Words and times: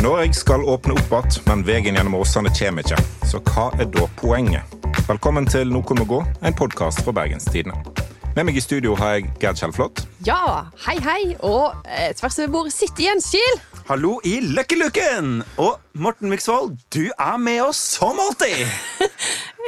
Norge 0.00 0.32
skal 0.32 0.62
åpne 0.64 0.94
opp 0.96 1.10
igjen, 1.12 1.42
men 1.44 1.62
veien 1.66 1.96
gjennom 1.98 2.14
Åsane 2.16 2.48
kommer 2.56 2.86
ikke. 2.86 2.96
Så 3.28 3.36
hva 3.50 3.66
er 3.76 3.88
da 3.92 4.06
poenget? 4.16 4.64
Velkommen 5.04 5.44
til 5.44 5.68
Noen 5.68 6.00
må 6.00 6.06
gå, 6.08 6.20
en 6.40 6.56
podkast 6.56 7.02
fra 7.04 7.12
Bergenstidene. 7.18 7.76
Med 8.32 8.46
meg 8.48 8.56
i 8.56 8.62
studio 8.64 8.94
har 8.96 9.18
jeg 9.18 9.26
Gerd 9.42 9.60
Kjellflot. 9.60 10.00
Ja, 10.24 10.70
hei, 10.86 10.96
hei. 11.04 11.18
Og 11.44 11.74
eh, 11.84 12.14
tvers 12.16 12.38
over 12.40 12.54
bordet 12.54 12.72
sitter 12.72 13.10
Jens 13.10 13.28
Kiel. 13.34 13.60
Hallo 13.90 14.14
i 14.24 14.38
Løkkeluken! 14.40 15.42
Og 15.60 15.76
Morten 16.00 16.32
Miksvold, 16.32 16.78
du 16.94 17.10
er 17.10 17.36
med 17.42 17.60
oss 17.68 17.84
som 17.98 18.24
alltid! 18.24 18.64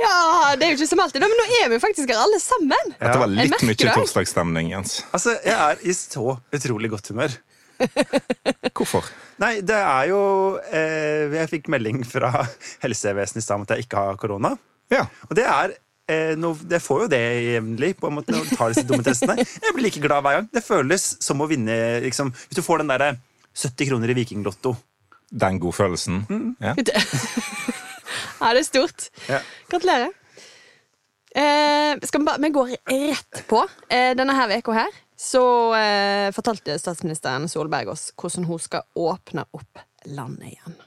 Ja, 0.02 0.54
det 0.58 0.64
er 0.64 0.72
jo 0.72 0.80
ikke 0.80 0.88
som 0.88 1.00
alltid, 1.04 1.22
men 1.22 1.36
nå 1.38 1.44
er 1.60 1.68
vi 1.70 1.76
faktisk 1.78 2.10
her 2.10 2.18
alle 2.24 2.40
sammen. 2.42 2.94
Ja. 2.96 3.12
det 3.12 3.20
var 3.20 3.28
litt 3.30 3.60
mye 3.62 3.76
det. 3.76 3.92
torsdagsstemning, 3.94 4.72
Jens. 4.72 5.02
Altså, 5.14 5.36
Jeg 5.44 5.54
er 5.54 5.84
i 5.84 5.94
så 5.94 6.38
utrolig 6.56 6.90
godt 6.90 7.12
humør. 7.12 7.36
Hvorfor? 8.77 9.07
Nei, 9.43 9.57
det 9.64 9.77
er 9.79 10.09
jo 10.11 10.21
eh, 10.71 11.32
Jeg 11.32 11.50
fikk 11.50 11.71
melding 11.72 12.03
fra 12.07 12.31
helsevesenet 12.85 13.43
i 13.43 13.45
stad 13.45 13.58
om 13.58 13.64
at 13.67 13.75
jeg 13.75 13.86
ikke 13.86 14.05
har 14.05 14.21
korona. 14.21 14.53
Ja. 14.93 15.07
Og 15.29 15.35
det 15.39 15.46
er 15.49 15.75
eh, 16.11 16.32
noe, 16.39 16.57
Jeg 16.71 16.85
får 16.85 17.05
jo 17.05 17.11
det 17.13 17.22
jevnlig 17.49 17.93
på 17.99 18.11
en 18.11 18.18
måte 18.18 18.35
når 18.35 18.46
du 18.46 18.55
tar 18.57 18.72
disse 18.75 18.86
dumme 18.89 19.05
testene. 19.07 19.39
Jeg 19.43 19.77
blir 19.77 19.89
like 19.89 20.03
glad 20.05 20.25
hver 20.25 20.39
gang. 20.39 20.49
Det 20.53 20.64
føles 20.67 21.13
som 21.25 21.43
å 21.43 21.50
vinne 21.50 21.77
liksom, 22.07 22.32
Hvis 22.49 22.61
du 22.61 22.64
får 22.64 22.82
den 22.82 22.95
derre 22.95 23.14
70 23.53 23.91
kroner 23.91 24.13
i 24.13 24.17
Vikinglotto. 24.17 24.75
Den 25.33 25.58
godfølelsen. 25.61 26.25
Ja. 26.61 26.72
Ja, 26.77 28.50
det 28.53 28.61
er 28.63 28.67
stort. 28.67 29.08
Ja. 29.29 29.41
Gratulerer. 29.69 30.13
Eh, 31.33 31.96
skal 32.05 32.20
vi, 32.20 32.27
bare, 32.28 32.41
vi 32.41 32.50
går 32.53 32.75
rett 32.89 33.42
på. 33.48 33.62
Eh, 33.89 34.12
denne 34.17 34.36
her 34.36 34.53
uka 34.58 34.77
her 34.77 34.98
så 35.22 35.42
eh, 35.78 36.28
fortalte 36.34 36.75
statsministeren 36.81 37.47
Solberg 37.50 37.92
oss 37.92 38.08
hvordan 38.19 38.48
hun 38.48 38.62
skal 38.62 38.89
åpne 38.98 39.44
opp 39.55 39.83
landet 40.10 40.56
igjen. 40.56 40.80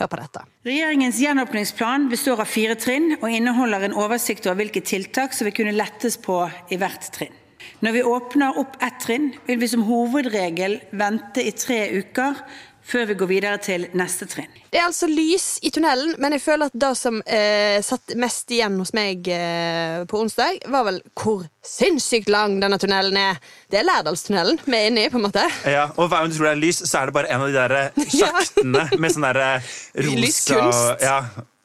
Hør 0.00 0.08
på 0.10 0.18
dette. 0.18 0.42
Regjeringens 0.66 1.20
gjenåpningsplan 1.20 2.08
består 2.10 2.42
av 2.42 2.50
fire 2.50 2.74
trinn 2.80 3.12
og 3.20 3.28
inneholder 3.30 3.84
en 3.86 3.94
oversikt 4.00 4.48
over 4.48 4.62
hvilke 4.62 4.82
tiltak 4.82 5.36
som 5.36 5.46
vil 5.46 5.54
kunne 5.60 5.76
lettes 5.76 6.16
på 6.24 6.40
i 6.72 6.80
hvert 6.80 7.10
trinn. 7.14 7.36
Når 7.84 7.94
vi 7.94 8.02
åpner 8.08 8.58
opp 8.60 8.74
ett 8.82 8.98
trinn, 9.04 9.30
vil 9.46 9.60
vi 9.60 9.68
som 9.68 9.84
hovedregel 9.86 10.78
vente 10.96 11.44
i 11.44 11.52
tre 11.52 11.82
uker 12.00 12.40
før 12.86 13.06
vi 13.10 13.14
går 13.20 13.28
videre 13.30 13.58
til 13.62 13.86
neste 13.98 14.26
trinn. 14.30 14.50
Det 14.70 14.78
er 14.78 14.86
altså 14.86 15.08
lys 15.10 15.58
i 15.66 15.70
tunnelen, 15.74 16.14
men 16.22 16.34
jeg 16.36 16.42
føler 16.44 16.70
at 16.70 16.76
det 16.82 16.90
som 16.98 17.20
eh, 17.26 17.78
satt 17.84 18.14
mest 18.20 18.50
igjen 18.54 18.78
hos 18.80 18.92
meg 18.96 19.28
eh, 19.30 20.02
på 20.10 20.20
onsdag, 20.22 20.62
var 20.70 20.86
vel 20.88 21.00
hvor 21.18 21.44
sinnssykt 21.66 22.30
lang 22.32 22.58
denne 22.62 22.78
tunnelen 22.80 23.18
er. 23.20 23.40
Det 23.70 23.80
er 23.80 23.86
Lærdalstunnelen 23.88 24.60
vi 24.64 24.78
er 24.78 24.90
inne 24.90 25.06
i, 25.06 25.12
på 25.12 25.20
en 25.20 25.26
måte. 25.28 25.44
Ja, 25.68 25.88
og 25.96 26.08
hver 26.08 26.22
gang 26.24 26.32
du 26.32 26.38
tror 26.38 26.50
det 26.50 26.56
er 26.56 26.62
lys, 26.64 26.82
så 26.86 27.02
er 27.02 27.10
det 27.10 27.16
bare 27.18 27.32
en 27.34 27.46
av 27.46 27.50
de 27.50 27.58
der 27.58 27.76
eh, 27.78 28.04
sjaktene 28.18 28.86
med 28.96 29.16
sånn 29.16 29.26
derre 29.28 29.48
rosa 30.06 30.20
Lyskunst. 30.24 31.06
Ja. 31.06 31.18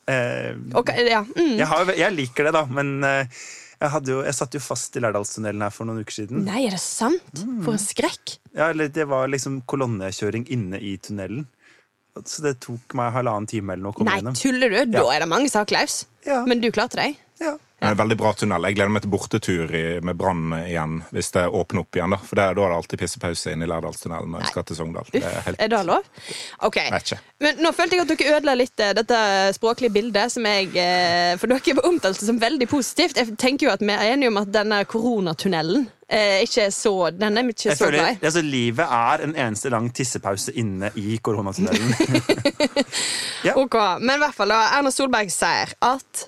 Eh, 0.05 0.51
Og, 0.77 0.89
ja, 1.01 1.23
mm. 1.25 1.55
jeg, 1.57 1.69
har, 1.69 1.93
jeg 1.97 2.13
liker 2.13 2.49
det, 2.49 2.57
da, 2.59 2.65
men 2.69 2.97
eh, 3.07 3.45
jeg, 3.85 3.91
hadde 3.95 4.11
jo, 4.13 4.21
jeg 4.25 4.35
satt 4.37 4.55
jo 4.57 4.61
fast 4.65 4.95
i 4.97 5.01
Lærdalstunnelen 5.03 5.61
her 5.65 5.73
for 5.73 5.87
noen 5.89 6.01
uker 6.03 6.15
siden. 6.19 6.43
Nei, 6.47 6.65
er 6.67 6.75
det 6.75 6.81
sant? 6.83 7.43
For 7.65 7.75
en 7.77 7.81
skrekk. 7.81 8.37
Ja, 8.55 8.69
eller 8.73 8.89
Det 8.93 9.05
var 9.11 9.27
liksom 9.31 9.61
kolonnekjøring 9.69 10.47
inne 10.53 10.81
i 10.81 10.95
tunnelen. 10.97 11.45
Så 12.23 12.41
det 12.45 12.53
tok 12.63 12.93
meg 12.95 13.11
halvannen 13.11 13.47
time 13.51 13.73
eller 13.75 13.83
noe 13.83 13.91
å 13.91 13.97
komme 13.97 14.11
Nei, 14.13 14.21
gjennom. 14.21 14.35
tuller 14.39 14.69
du? 14.71 14.91
Da 14.93 15.01
Ja. 15.03 15.09
er 15.15 15.19
det 15.25 15.27
mange 15.29 15.49
har 15.51 15.65
klaus. 15.67 16.05
Ja. 16.25 16.45
Men 16.47 16.61
du 16.63 16.69
klarte 16.71 16.95
deg. 16.95 17.17
Ja. 17.43 17.57
En 17.79 17.97
veldig 17.99 18.15
bra 18.17 18.31
tunnel. 18.33 18.63
Jeg 18.69 18.77
gleder 18.77 18.91
meg 18.95 19.03
til 19.03 19.11
bortetur 19.11 19.71
i, 19.75 19.83
med 20.05 20.15
Brann 20.17 20.53
igjen, 20.61 21.01
hvis 21.13 21.27
det 21.35 21.43
åpner 21.51 21.83
opp 21.83 21.97
igjen. 21.99 22.13
Da 22.15 22.19
For 22.23 22.39
det, 22.39 22.45
da 22.55 22.63
er 22.63 22.71
det 22.71 22.77
alltid 22.79 23.01
pissepause 23.01 23.51
inn 23.51 23.65
i 23.65 23.67
Lærdalstunnelen 23.69 24.31
når 24.31 24.45
jeg 24.45 24.53
skal 24.53 24.65
til 24.69 24.77
Sogndal. 24.79 25.09
Det 25.11 25.21
er 25.27 25.41
helt 25.49 25.59
Er 25.61 25.71
det 25.73 25.81
lov? 25.89 26.07
Ok. 26.65 26.79
Men 27.43 27.59
nå 27.61 27.73
følte 27.75 27.99
jeg 27.99 28.05
at 28.05 28.13
dere 28.13 28.37
ødela 28.37 28.55
litt 28.57 28.79
eh, 28.85 28.93
dette 28.95 29.19
språklige 29.57 29.91
bildet 29.97 30.31
som 30.33 30.47
jeg 30.47 30.71
eh, 30.71 31.35
For 31.41 31.51
dere 31.51 31.59
omtalte 31.59 31.85
omtalt 31.91 32.23
som 32.23 32.39
veldig 32.41 32.69
positivt. 32.71 33.19
Jeg 33.19 33.35
tenker 33.43 33.67
jo 33.67 33.75
at 33.75 33.83
vi 33.83 33.91
er 33.93 34.13
enige 34.15 34.31
om 34.31 34.39
at 34.41 34.55
denne 34.55 34.79
koronatunnelen 34.89 35.85
eh, 36.07 36.41
ikke 36.47 36.69
så 36.73 36.95
Den 37.11 37.37
er 37.37 37.51
ikke 37.51 37.69
Jeg 37.73 37.77
så 37.77 37.85
føler, 37.89 37.99
glad 37.99 38.15
i. 38.15 38.25
altså, 38.31 38.45
Livet 38.45 38.97
er 39.01 39.27
en 39.27 39.35
eneste 39.35 39.69
lang 39.75 39.91
tissepause 39.93 40.55
inne 40.55 40.93
i 40.95 41.19
koronatunnelen. 41.21 41.93
Ok, 43.55 43.75
Men 44.01 44.15
i 44.17 44.21
hvert 44.23 44.33
fall 44.33 44.49
da, 44.49 44.63
Erna 44.79 44.89
Solberg 44.93 45.29
sier 45.29 45.75
at 45.85 46.25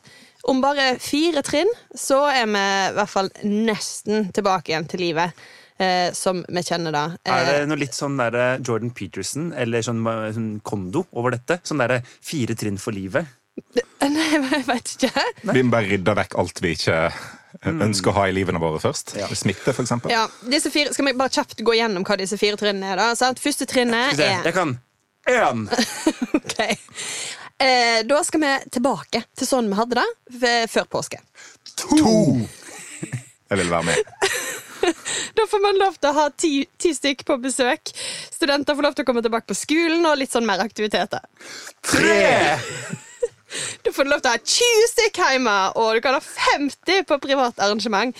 om 0.47 0.59
bare 0.63 0.95
fire 1.03 1.43
trinn 1.45 1.69
så 1.95 2.23
er 2.31 2.47
vi 2.49 2.63
i 2.65 2.97
hvert 2.97 3.11
fall 3.11 3.29
nesten 3.45 4.29
tilbake 4.35 4.73
igjen 4.73 4.87
til 4.89 5.03
livet. 5.07 5.47
Eh, 5.77 6.09
som 6.17 6.39
vi 6.49 6.61
kjenner 6.65 6.89
da. 6.95 7.03
Er 7.21 7.43
det 7.45 7.57
Eh, 7.59 7.65
noe 7.69 7.77
litt 7.77 7.93
sånn 7.93 8.15
der 8.17 8.57
Jordan 8.65 8.89
Peterson 8.97 9.51
eller 9.53 9.83
sånn, 9.85 9.99
sånn 10.33 10.47
kondo 10.65 11.03
over 11.13 11.35
dette? 11.35 11.59
Sånn 11.63 11.77
derre 11.83 11.99
fire 12.17 12.55
trinn 12.57 12.79
for 12.81 12.97
livet? 12.97 13.29
nei, 14.01 14.25
jeg 14.33 14.65
vet 14.65 14.95
ikke. 14.95 15.25
Vi 15.53 15.61
må 15.61 15.75
bare 15.75 15.91
rydde 15.91 16.15
vekk 16.17 16.33
alt 16.41 16.63
vi 16.65 16.73
ikke 16.73 16.97
ønsker 17.69 18.11
å 18.11 18.15
ha 18.17 18.25
i 18.29 18.33
livene 18.33 18.61
våre 18.61 18.81
først. 18.81 19.15
Ja. 19.17 19.29
Smitte, 19.37 19.69
for 19.73 19.85
eksempel. 19.85 20.11
Ja, 20.13 20.25
disse 20.49 20.71
fire, 20.73 20.93
skal 20.93 21.11
vi 21.11 21.15
bare 21.17 21.33
kjapt 21.33 21.61
gå 21.65 21.77
gjennom 21.77 22.05
hva 22.07 22.17
disse 22.19 22.37
fire 22.41 22.57
trinnene 22.59 22.93
er? 22.93 23.01
da? 23.01 23.11
Sant? 23.17 23.41
Første 23.43 23.69
trinnet 23.69 24.17
er 24.17 24.43
Jeg 24.45 24.57
kan 24.57 24.77
én! 25.29 25.67
Ok. 26.37 26.57
Eh, 27.57 28.05
da 28.05 28.23
skal 28.23 28.41
vi 28.43 28.51
tilbake 28.69 29.23
til 29.37 29.47
sånn 29.49 29.69
vi 29.71 29.75
hadde 29.79 30.03
det 30.41 30.57
før 30.69 30.85
påske. 30.97 31.17
To! 31.81 32.37
Jeg 33.49 33.57
vil 33.63 33.71
være 33.71 33.85
med. 33.89 33.95
Da 35.37 35.43
får 35.49 35.59
man 35.61 35.79
lov 35.81 35.93
til 35.97 36.09
å 36.11 36.13
ha 36.15 36.25
ti, 36.37 36.51
ti 36.79 36.93
stykk 36.95 37.23
på 37.27 37.35
besøk. 37.41 37.81
Studenter 38.31 38.75
får 38.77 38.83
lov 38.85 38.93
til 38.95 39.03
å 39.03 39.07
komme 39.09 39.23
tilbake 39.25 39.47
på 39.49 39.55
skolen 39.57 40.05
og 40.07 40.19
litt 40.21 40.31
sånn 40.31 40.47
mer 40.47 40.59
aktiviteter. 40.63 41.21
Tre! 41.83 42.57
da 43.83 43.89
får 43.93 44.03
du 44.05 44.09
lov 44.13 44.21
til 44.21 44.29
å 44.31 44.35
ha 44.35 44.39
20 44.53 44.87
stykk 44.93 45.15
hjemme, 45.23 45.55
og 45.81 45.87
du 45.97 46.01
kan 46.05 46.15
ha 46.15 46.21
50 46.23 47.03
på 47.09 47.15
privat 47.25 47.55
arrangement. 47.65 48.11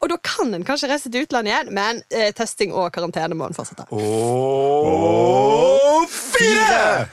Og 0.00 0.06
da 0.12 0.16
kan 0.22 0.54
en 0.54 0.64
kanskje 0.66 0.88
reise 0.90 1.10
til 1.12 1.22
utlandet 1.26 1.52
igjen, 1.52 1.68
men 1.76 1.94
eh, 2.08 2.32
testing 2.36 2.70
og 2.72 2.92
karantene 2.94 3.34
må 3.38 3.44
en 3.48 3.56
fortsette. 3.56 3.84
Og 3.92 3.98
fire! 6.12 7.06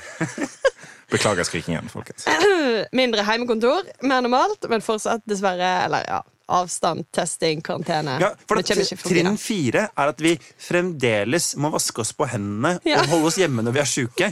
Beklager 1.11 1.43
skrikingen, 1.47 1.89
folkens. 1.91 2.25
Mindre 3.01 3.25
heimekontor, 3.27 3.83
mer 4.01 4.23
normalt, 4.25 4.65
men 4.71 4.81
fortsatt 4.81 5.21
dessverre 5.29 5.67
Eller 5.85 6.05
ja, 6.09 6.21
avstand, 6.47 7.05
testing, 7.13 7.61
karantene. 7.65 8.17
Ja, 8.21 8.31
for 8.49 8.61
Trinn 8.61 9.37
fire 9.41 9.87
er 9.97 10.11
at 10.11 10.19
vi 10.21 10.35
fremdeles 10.61 11.55
må 11.61 11.71
vaske 11.73 12.03
oss 12.03 12.11
på 12.17 12.27
hendene 12.29 12.75
Ja. 12.89 12.99
og 13.01 13.09
holde 13.13 13.31
oss 13.31 13.39
hjemme 13.41 13.65
når 13.65 13.77
vi 13.77 13.81
er 13.81 13.89
sjuke. 13.89 14.29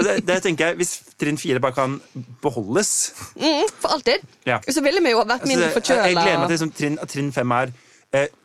Det, 0.00 0.14
det 0.28 0.38
tenker 0.44 0.70
jeg, 0.70 0.78
Hvis 0.80 0.94
trinn 1.20 1.40
fire 1.40 1.60
bare 1.60 1.76
kan 1.76 1.98
beholdes 2.44 2.94
Mm, 3.40 3.68
for 3.80 3.96
alltid. 3.96 4.24
Ja. 4.48 4.58
Så 4.68 4.80
ville 4.84 5.00
vi 5.04 5.12
jo 5.12 5.20
vært 5.24 5.44
mindre 5.48 5.68
forkjøla. 5.74 6.06
jeg, 6.08 6.14
jeg 6.16 6.22
gleder 6.24 6.40
meg 6.40 6.48
til 6.50 6.56
liksom, 6.56 6.72
trinn, 6.76 6.98
at 7.00 7.12
trinn 7.12 7.32
fem 7.32 7.52
er 7.56 7.72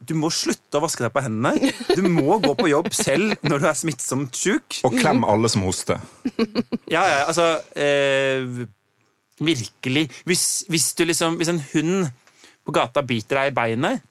Du 0.05 0.13
må 0.13 0.29
slutte 0.29 0.77
å 0.77 0.83
vaske 0.83 1.01
deg 1.01 1.13
på 1.15 1.23
hendene. 1.25 1.71
Du 1.97 2.05
må 2.05 2.37
gå 2.43 2.51
på 2.57 2.69
jobb 2.69 2.91
selv 2.93 3.33
når 3.45 3.63
du 3.63 3.67
er 3.71 3.77
smittsomt 3.79 4.37
sjuk. 4.37 4.81
Og 4.85 4.97
klem 4.99 5.25
alle 5.25 5.49
som 5.51 5.65
hoster. 5.65 6.01
Ja, 6.85 7.01
ja, 7.01 7.21
altså 7.25 7.47
eh, 7.73 8.67
Virkelig. 9.41 10.05
Hvis, 10.29 10.63
hvis, 10.71 10.91
du 10.95 11.03
liksom, 11.09 11.39
hvis 11.39 11.49
en 11.51 11.63
hund 11.73 12.05
på 12.65 12.75
gata 12.75 13.01
biter 13.05 13.41
deg 13.41 13.51
i 13.51 13.55
beinet, 13.57 14.05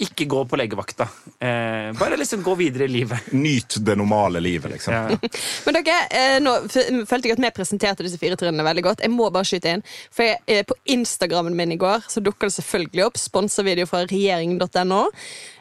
ikke 0.00 0.24
gå 0.30 0.44
på 0.48 0.56
legevakta. 0.56 1.06
Eh, 1.38 1.90
bare 1.98 2.16
liksom 2.16 2.42
gå 2.42 2.54
videre 2.58 2.84
i 2.84 2.88
livet. 2.88 3.32
Nyt 3.36 3.76
det 3.84 3.96
normale 3.96 4.40
livet, 4.40 4.72
liksom. 4.72 4.94
Ja. 4.94 5.30
Men 5.66 5.78
dere, 5.78 5.98
eh, 6.10 6.38
nå 6.42 6.54
følte 6.70 7.28
jeg 7.28 7.36
at 7.36 7.44
vi 7.44 7.52
presenterte 7.56 8.06
disse 8.06 8.20
fire 8.20 8.38
trinnene 8.40 8.64
veldig 8.66 8.84
godt. 8.86 9.04
Jeg 9.04 9.12
må 9.12 9.28
bare 9.30 9.48
skyte 9.48 9.76
inn. 9.76 9.84
For 10.14 10.26
jeg, 10.26 10.40
eh, 10.46 10.64
På 10.64 10.76
Instagrammen 10.84 11.56
min 11.56 11.72
i 11.72 11.80
går 11.80 12.06
så 12.08 12.22
dukka 12.24 12.48
det 12.48 12.56
selvfølgelig 12.56 13.06
opp 13.06 13.20
sponsorvideo 13.20 13.88
fra 13.90 14.04
regjeringen.no. 14.08 15.02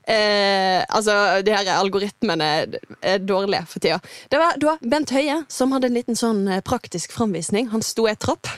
Eh, 0.09 0.81
altså, 0.89 1.41
de 1.45 1.53
her 1.53 1.69
algoritmene 1.75 2.49
er 3.01 3.19
dårlige 3.21 3.65
for 3.69 3.83
tida. 3.83 3.99
Det 4.31 4.39
var 4.41 4.57
da 4.61 4.77
Bent 4.81 5.13
Høie 5.13 5.43
som 5.51 5.75
hadde 5.75 5.91
en 5.91 5.99
liten 5.99 6.17
sånn 6.17 6.47
eh, 6.47 6.63
praktisk 6.65 7.13
framvisning. 7.13 7.69
Han 7.73 7.85
sto 7.85 8.07
i 8.07 8.13
et 8.15 8.23
trapp, 8.23 8.49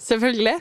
selvfølgelig. 0.00 0.58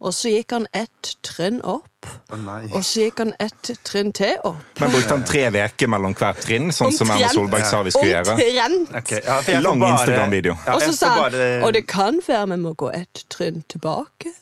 Og 0.00 0.14
så 0.16 0.30
gikk 0.32 0.54
han 0.56 0.64
ett 0.72 1.10
trinn 1.26 1.58
opp, 1.60 2.06
oh, 2.32 2.44
og 2.72 2.84
så 2.88 3.02
gikk 3.02 3.18
han 3.20 3.34
ett 3.44 3.68
trinn 3.84 4.14
til 4.16 4.38
opp. 4.48 4.62
Men 4.80 4.94
brukte 4.94 5.12
han 5.12 5.24
tre 5.28 5.42
uker 5.52 5.90
mellom 5.92 6.14
hvert 6.16 6.40
trinn, 6.40 6.70
sånn 6.72 6.94
som 6.96 7.10
Erna 7.12 7.28
Solberg 7.34 7.66
sa 7.68 7.82
vi 7.84 7.92
skulle 7.92 8.14
gjøre? 8.14 8.32
Omtrent! 8.38 8.94
Ok, 8.96 9.12
ja, 9.26 9.60
Lang 9.60 9.84
Instagram-video. 9.90 10.56
Ja, 10.64 10.78
og 10.78 10.86
så 10.86 10.94
sa 10.96 11.10
han 11.12 11.20
bare- 11.26 11.50
Og 11.68 11.74
det 11.76 11.84
kan 11.92 12.22
være 12.26 12.48
vi 12.54 12.56
må 12.64 12.72
gå 12.80 12.88
ett 12.96 13.24
trinn 13.28 13.60
tilbake. 13.68 14.32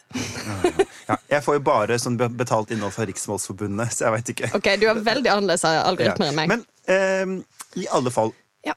ja, 1.08 1.16
jeg 1.34 1.42
får 1.42 1.58
jo 1.58 1.64
bare 1.66 1.98
sånn 1.98 2.16
betalt 2.38 2.70
innhold 2.70 2.94
fra 2.94 3.06
Riksmålsforbundet, 3.10 3.90
så 3.98 4.06
jeg 4.06 4.12
veit 4.14 4.32
ikke. 4.36 4.54
Ok, 4.54 4.70
Du 4.78 4.86
er 4.86 4.94
veldig 4.94 5.32
annerledes 5.34 5.64
algoritmer 5.66 6.30
enn 6.30 6.36
meg. 6.38 6.48
Men 6.54 6.66
eh, 6.86 7.82
i 7.82 7.88
alle 7.90 8.14
fall 8.14 8.30
Ja. 8.64 8.74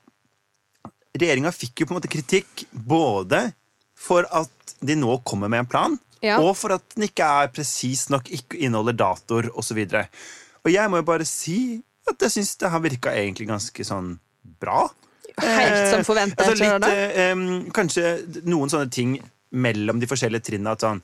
Regjeringa 1.13 1.51
fikk 1.54 1.83
jo 1.83 1.86
på 1.86 1.94
en 1.94 2.01
måte 2.01 2.10
kritikk 2.10 2.66
både 2.74 3.51
for 3.95 4.25
at 4.33 4.50
de 4.81 4.95
nå 4.98 5.19
kommer 5.24 5.48
med 5.51 5.60
en 5.60 5.69
plan, 5.69 6.00
Ja. 6.21 6.38
og 6.38 6.53
for 6.57 6.75
at 6.75 6.83
den 6.94 7.07
ikke 7.07 7.25
er 7.25 7.50
presis 7.53 8.06
nok, 8.13 8.29
ikke 8.29 8.59
inneholder 8.62 8.94
datoer 8.94 9.50
osv. 9.57 9.79
Og, 9.88 9.95
så 9.95 10.03
og 10.62 10.73
jeg 10.73 10.91
må 10.91 11.01
jo 11.01 11.07
bare 11.07 11.25
si 11.25 11.81
at 12.09 12.25
jeg 12.25 12.35
syns 12.35 12.56
det 12.62 12.69
har 12.73 12.83
virka 12.83 13.13
egentlig 13.15 13.47
ganske 13.50 13.85
sånn 13.85 14.13
bra. 14.62 14.83
helt 15.41 15.89
som 15.89 16.06
forventet. 16.06 16.41
Altså, 16.44 16.57
tror 16.57 16.77
litt, 16.77 16.85
det? 16.85 17.25
eh, 17.25 17.71
kanskje 17.73 18.44
noen 18.50 18.71
sånne 18.73 18.91
ting 18.94 19.15
mellom 19.51 20.01
de 20.01 20.09
forskjellige 20.09 20.51
trinnene. 20.51 20.75
At 20.75 20.85
sånn, 20.85 21.01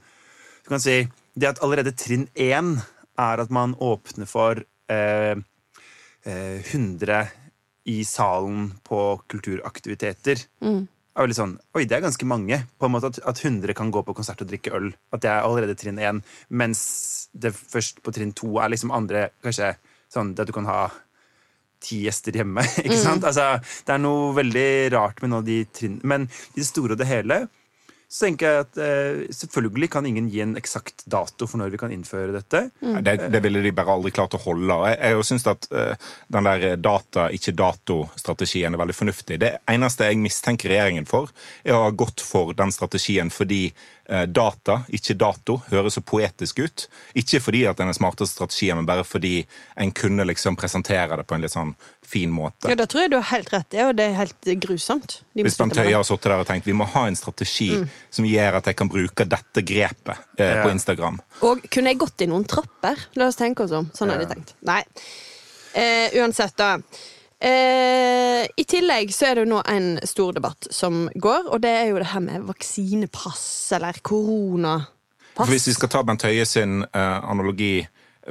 du 0.63 0.71
kan 0.71 0.83
si, 0.83 0.99
det 1.37 1.51
at 1.53 1.63
allerede 1.65 1.95
trinn 1.97 2.27
én 2.33 2.75
er 3.17 3.41
at 3.41 3.53
man 3.53 3.73
åpner 3.81 4.29
for 4.29 4.61
eh, 4.91 5.35
eh, 6.27 6.73
100 6.73 7.23
i 7.87 8.01
salen 8.05 8.73
på 8.85 9.01
kulturaktiviteter. 9.31 10.43
Er 11.17 11.25
veldig 11.25 11.37
sånn, 11.37 11.55
Oi, 11.77 11.83
det 11.89 11.97
er 11.97 12.05
ganske 12.05 12.29
mange. 12.29 12.61
På 12.77 12.87
en 12.87 12.93
måte 12.93 13.11
At, 13.11 13.19
at 13.33 13.41
100 13.43 13.73
kan 13.77 13.91
gå 13.93 14.03
på 14.05 14.15
konsert 14.17 14.41
og 14.43 14.49
drikke 14.51 14.73
øl. 14.77 14.91
At 15.13 15.23
det 15.25 15.31
er 15.33 15.41
allerede 15.41 15.77
trinn 15.79 15.99
1. 15.99 16.21
Mens 16.49 16.81
det 17.33 17.55
først 17.57 18.03
på 18.05 18.13
trinn 18.15 18.35
2 18.37 18.53
er 18.61 18.73
liksom 18.73 18.93
andre 18.95 19.29
Kanskje 19.45 19.75
sånn 20.13 20.31
at 20.37 20.47
du 20.47 20.53
kan 20.55 20.69
ha 20.69 20.87
ti 21.83 21.99
gjester 22.05 22.33
hjemme. 22.39 22.63
ikke 22.85 22.97
sant? 22.97 23.25
Altså, 23.27 23.57
det 23.85 23.93
er 23.93 24.01
noe 24.01 24.31
veldig 24.37 24.69
rart 24.95 25.21
med 25.21 25.35
av 25.37 25.45
de 25.45 25.59
trinn... 25.69 25.99
Men 26.07 26.25
i 26.55 26.61
det 26.61 26.69
store 26.69 26.95
og 26.95 27.01
det 27.01 27.09
hele 27.09 27.43
så 28.07 28.24
tenker 28.24 28.48
jeg 28.48 28.63
at 28.63 28.77
eh, 28.80 29.18
selvfølgelig 29.36 29.89
kan 29.92 30.06
ingen 30.07 30.30
gi 30.31 30.39
en 30.39 30.56
eksakt 30.59 31.04
dato 31.12 31.44
for 31.50 31.59
når 31.59 31.74
vi 31.74 31.80
kan 31.81 31.92
innføre 31.92 32.31
dette. 32.31 32.62
Mm. 32.80 33.01
Det, 33.04 33.15
det 33.33 33.42
ville 33.44 33.63
de 33.65 33.74
bare 33.75 33.98
aldri 33.98 34.13
klart 34.15 34.38
å 34.38 34.39
holde. 34.45 34.77
Jeg, 34.88 35.00
jeg 35.12 35.25
syns 35.27 35.48
at 35.51 35.68
eh, 35.75 36.07
den 36.31 36.48
der 36.48 36.80
data, 36.80 37.27
ikke 37.36 37.56
dato-strategien 37.59 38.71
er 38.71 38.80
veldig 38.80 38.95
fornuftig. 38.95 39.39
Det 39.44 39.51
eneste 39.68 40.07
jeg 40.07 40.21
mistenker 40.24 40.71
regjeringen 40.71 41.09
for, 41.09 41.33
er 41.68 41.75
å 41.75 41.83
ha 41.89 41.92
gått 41.92 42.24
for 42.24 42.56
den 42.56 42.71
strategien 42.71 43.33
fordi 43.33 43.65
eh, 43.68 43.96
data, 44.07 44.77
ikke 44.95 45.18
dato, 45.19 45.57
høres 45.68 45.98
så 45.98 46.01
poetisk 46.01 46.62
ut. 46.63 46.86
Ikke 47.19 47.42
fordi 47.44 47.65
at 47.68 47.75
den 47.81 47.89
er 47.92 47.95
smarteste 47.98 48.38
strategien, 48.38 48.77
men 48.80 48.88
bare 48.88 49.04
fordi 49.04 49.42
en 49.75 49.92
kunne 49.92 50.24
liksom 50.30 50.56
presentere 50.56 51.18
det 51.19 51.25
på 51.27 51.36
en 51.36 51.44
litt 51.44 51.51
sånn 51.51 51.74
fin 52.07 52.31
måte. 52.31 52.69
Ja, 52.71 52.77
det 52.80 52.88
tror 52.88 53.04
jeg 53.04 53.12
du 53.12 53.18
har 53.19 53.27
helt 53.33 53.51
rett 53.51 53.75
i, 53.75 53.81
og 53.83 53.98
det 54.00 54.06
er 54.07 54.15
helt 54.21 54.50
grusomt. 54.63 55.18
De 55.36 55.44
Hvis 55.44 55.57
Bent 55.59 55.75
Høie 55.75 55.92
har 55.98 56.07
sittet 56.07 56.30
der 56.31 56.39
og 56.39 56.48
tenkt 56.48 56.69
vi 56.69 56.75
må 56.77 56.88
ha 56.94 57.04
en 57.09 57.19
strategi 57.19 57.68
som 58.09 58.24
gjør 58.27 58.62
at 58.62 58.71
jeg 58.71 58.80
kan 58.80 58.88
bruke 58.94 59.27
dette 59.27 59.65
grepet 59.68 60.15
eh, 60.39 60.56
Ja. 60.56 60.63
på 60.63 60.71
Instagram. 60.71 61.19
Og 61.44 61.68
kunne 61.68 61.92
jeg 61.92 62.00
gått 62.00 62.24
i 62.24 62.30
noen 62.31 62.48
trapper? 62.48 62.95
La 63.19 63.27
oss 63.27 63.36
tenke 63.36 63.68
oss 63.68 63.75
om. 63.75 63.92
Sånn 63.98 64.13
hadde 64.13 64.24
jeg 64.24 64.38
tenkt. 64.38 64.56
Nei. 64.63 64.80
Eh, 65.77 66.15
uansett, 66.21 66.56
da. 66.57 66.77
Eh, 67.39 68.48
I 68.57 68.63
tillegg 68.66 69.12
så 69.13 69.28
er 69.30 69.36
det 69.38 69.44
jo 69.45 69.51
nå 69.51 69.60
en 69.69 69.92
stor 70.10 70.34
debatt 70.38 70.68
som 70.74 71.06
går, 71.13 71.51
og 71.54 71.62
det 71.62 71.74
er 71.84 71.92
jo 71.92 72.00
det 72.01 72.10
her 72.13 72.24
med 72.25 72.48
vaksinepass 72.50 73.45
eller 73.78 74.00
koronapass. 74.01 74.94
For 75.38 75.51
Hvis 75.54 75.68
vi 75.69 75.75
skal 75.78 75.92
ta 75.94 76.01
Bent 76.01 76.25
Høie 76.25 76.45
sin 76.50 76.80
eh, 76.81 77.19
analogi 77.30 77.75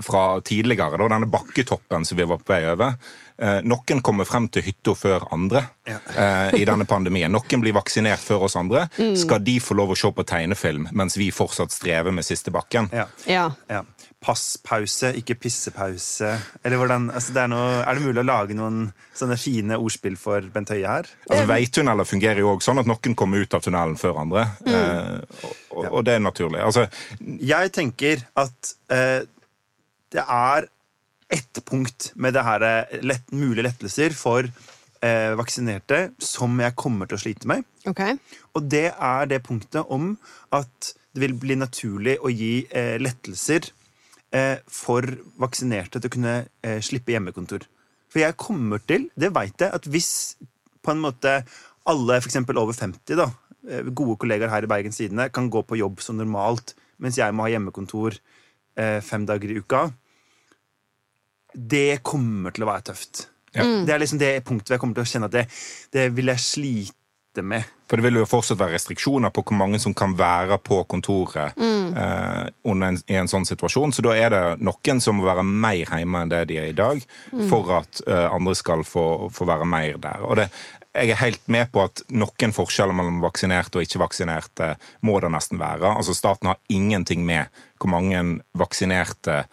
fra 0.03 0.41
tidligere, 0.45 0.99
da, 1.01 1.07
denne 1.09 1.29
bakketoppen 1.33 2.03
som 2.05 2.19
vi 2.19 2.25
var 2.29 2.41
på 2.43 2.53
vei 2.53 2.67
over. 2.69 2.97
Eh, 3.41 3.63
noen 3.65 4.03
kommer 4.05 4.27
frem 4.29 4.49
til 4.53 4.65
hytta 4.67 4.93
før 4.99 5.25
andre 5.33 5.63
Ja. 5.89 5.97
eh, 6.13 6.59
i 6.61 6.67
denne 6.69 6.85
pandemien. 6.91 7.33
Noen 7.33 7.63
blir 7.63 7.73
vaksinert 7.79 8.21
før 8.21 8.45
oss 8.49 8.59
andre. 8.61 8.89
Skal 9.17 9.41
de 9.47 9.55
få 9.63 9.79
lov 9.79 9.95
å 9.95 9.97
se 9.97 10.11
på 10.13 10.27
tegnefilm 10.29 10.91
mens 10.93 11.17
vi 11.17 11.31
fortsatt 11.33 11.73
strever 11.73 12.13
med 12.13 12.27
siste 12.29 12.53
bakken? 12.53 12.91
Ja. 12.93 13.07
Ja. 13.25 13.47
Ja. 13.71 13.85
Passpause, 14.25 15.11
ikke 15.21 15.37
pissepause. 15.39 16.31
Eller 16.65 16.81
hvordan, 16.81 17.11
altså 17.15 17.35
det 17.37 17.43
er, 17.43 17.51
noe, 17.53 17.83
er 17.83 17.99
det 17.99 18.05
mulig 18.07 18.23
å 18.23 18.27
lage 18.27 18.57
noen 18.59 18.79
sånne 19.15 19.37
fine 19.39 19.77
ordspill 19.79 20.17
for 20.19 20.47
Bent 20.55 20.73
Høie 20.73 20.89
her? 20.89 21.11
Altså, 21.29 21.45
Veitunneler 21.51 22.09
fungerer 22.09 22.41
jo 22.43 22.55
også 22.55 22.71
sånn 22.73 22.83
at 22.83 22.91
noen 22.91 23.19
kommer 23.19 23.45
ut 23.45 23.57
av 23.59 23.63
tunnelen 23.67 23.99
før 24.01 24.23
andre. 24.25 24.47
Eh, 24.67 25.45
og, 25.77 25.85
og 25.91 26.01
det 26.09 26.17
er 26.17 26.25
naturlig. 26.25 26.63
Altså, 26.65 26.87
Jeg 27.21 27.75
tenker 27.77 28.25
at 28.41 28.73
eh, 28.95 29.21
det 30.17 30.25
er 30.25 30.71
ett 31.37 31.63
punkt 31.69 32.13
med 32.15 32.37
det 32.37 32.45
her 32.47 32.65
eh, 32.67 32.99
lett, 33.07 33.31
mulige 33.35 33.69
lettelser 33.69 34.15
for 34.17 34.47
eh, 34.49 35.33
vaksinerte 35.39 36.11
som 36.23 36.57
jeg 36.63 36.77
kommer 36.79 37.11
til 37.11 37.19
å 37.19 37.25
slite 37.25 37.51
med. 37.51 37.67
Okay. 37.87 38.17
Og 38.57 38.69
det 38.71 38.89
er 38.93 39.31
det 39.31 39.45
punktet 39.47 39.87
om 39.93 40.15
at 40.57 40.95
det 41.17 41.23
vil 41.25 41.37
bli 41.41 41.57
naturlig 41.59 42.19
å 42.21 42.31
gi 42.33 42.67
eh, 42.71 42.97
lettelser 43.01 43.65
eh, 43.65 43.75
for 44.71 45.07
vaksinerte 45.41 46.01
til 46.01 46.11
å 46.11 46.15
kunne 46.17 46.37
eh, 46.65 46.79
slippe 46.85 47.15
hjemmekontor. 47.15 47.67
For 48.13 48.23
jeg 48.23 48.39
kommer 48.41 48.83
til, 48.87 49.09
det 49.19 49.33
veit 49.35 49.61
jeg, 49.61 49.73
at 49.75 49.89
hvis 49.91 50.11
på 50.85 50.95
en 50.95 51.03
måte 51.03 51.41
alle 51.87 52.19
f.eks. 52.21 52.39
over 52.49 52.75
50, 52.75 53.19
da, 53.19 53.29
eh, 53.69 53.87
gode 53.91 54.19
kollegaer 54.23 54.53
her 54.53 54.67
i 54.67 54.71
Bergen 54.71 54.95
Tidende, 54.95 55.29
kan 55.35 55.51
gå 55.53 55.63
på 55.67 55.79
jobb 55.81 56.03
som 56.05 56.19
normalt, 56.19 56.75
mens 57.03 57.19
jeg 57.21 57.35
må 57.35 57.47
ha 57.47 57.53
hjemmekontor 57.53 58.17
eh, 58.17 59.01
fem 59.05 59.27
dager 59.29 59.53
i 59.53 59.61
uka, 59.61 59.87
det 61.57 62.03
kommer 62.05 62.53
til 62.53 62.67
å 62.67 62.71
være 62.73 62.91
tøft. 62.93 63.27
Det 63.57 63.93
er 63.93 64.01
liksom 64.03 64.19
det 64.21 64.45
punktet 64.45 64.69
hvor 64.69 64.75
jeg 64.75 64.83
kommer 64.83 64.99
til 64.99 65.07
å 65.07 65.09
kjenne 65.09 65.29
at 65.31 65.33
det, 65.33 65.45
det 65.95 66.11
vil 66.13 66.29
jeg 66.29 66.43
slite 66.45 67.45
med. 67.47 67.65
For 67.89 67.97
det 67.97 68.05
vil 68.05 68.19
jo 68.21 68.29
fortsatt 68.29 68.59
være 68.61 68.77
restriksjoner 68.77 69.33
på 69.33 69.45
hvor 69.47 69.57
mange 69.57 69.81
som 69.81 69.95
kan 69.97 70.13
være 70.19 70.59
på 70.61 70.83
kontoret 70.91 71.57
eh, 71.95 72.49
en, 72.73 72.99
i 73.07 73.19
en 73.21 73.31
sånn 73.31 73.47
situasjon. 73.49 73.95
Så 73.95 74.05
da 74.07 74.17
er 74.17 74.33
det 74.35 74.43
noen 74.65 75.03
som 75.03 75.19
må 75.19 75.27
være 75.29 75.45
mer 75.47 75.85
hjemme 75.85 76.25
enn 76.25 76.33
det 76.33 76.47
de 76.51 76.61
er 76.63 76.71
i 76.71 76.77
dag, 76.77 77.03
for 77.51 77.73
at 77.81 78.03
eh, 78.07 78.27
andre 78.31 78.57
skal 78.59 78.85
få, 78.87 79.29
få 79.35 79.49
være 79.49 79.69
mer 79.69 80.01
der. 80.03 80.25
Og 80.27 80.41
det, 80.41 80.49
jeg 80.97 81.13
er 81.13 81.21
helt 81.21 81.49
med 81.53 81.71
på 81.73 81.85
at 81.85 82.03
noen 82.15 82.55
forskjeller 82.57 82.97
mellom 82.97 83.21
vaksinerte 83.25 83.81
og 83.81 83.87
ikke 83.87 84.01
vaksinerte 84.03 84.73
må 85.07 85.19
det 85.21 85.33
nesten 85.35 85.61
være. 85.61 85.93
Altså 85.93 86.17
Staten 86.17 86.51
har 86.51 86.61
ingenting 86.73 87.27
med 87.27 87.53
hvor 87.81 87.93
mange 87.93 88.23
vaksinerte 88.57 89.45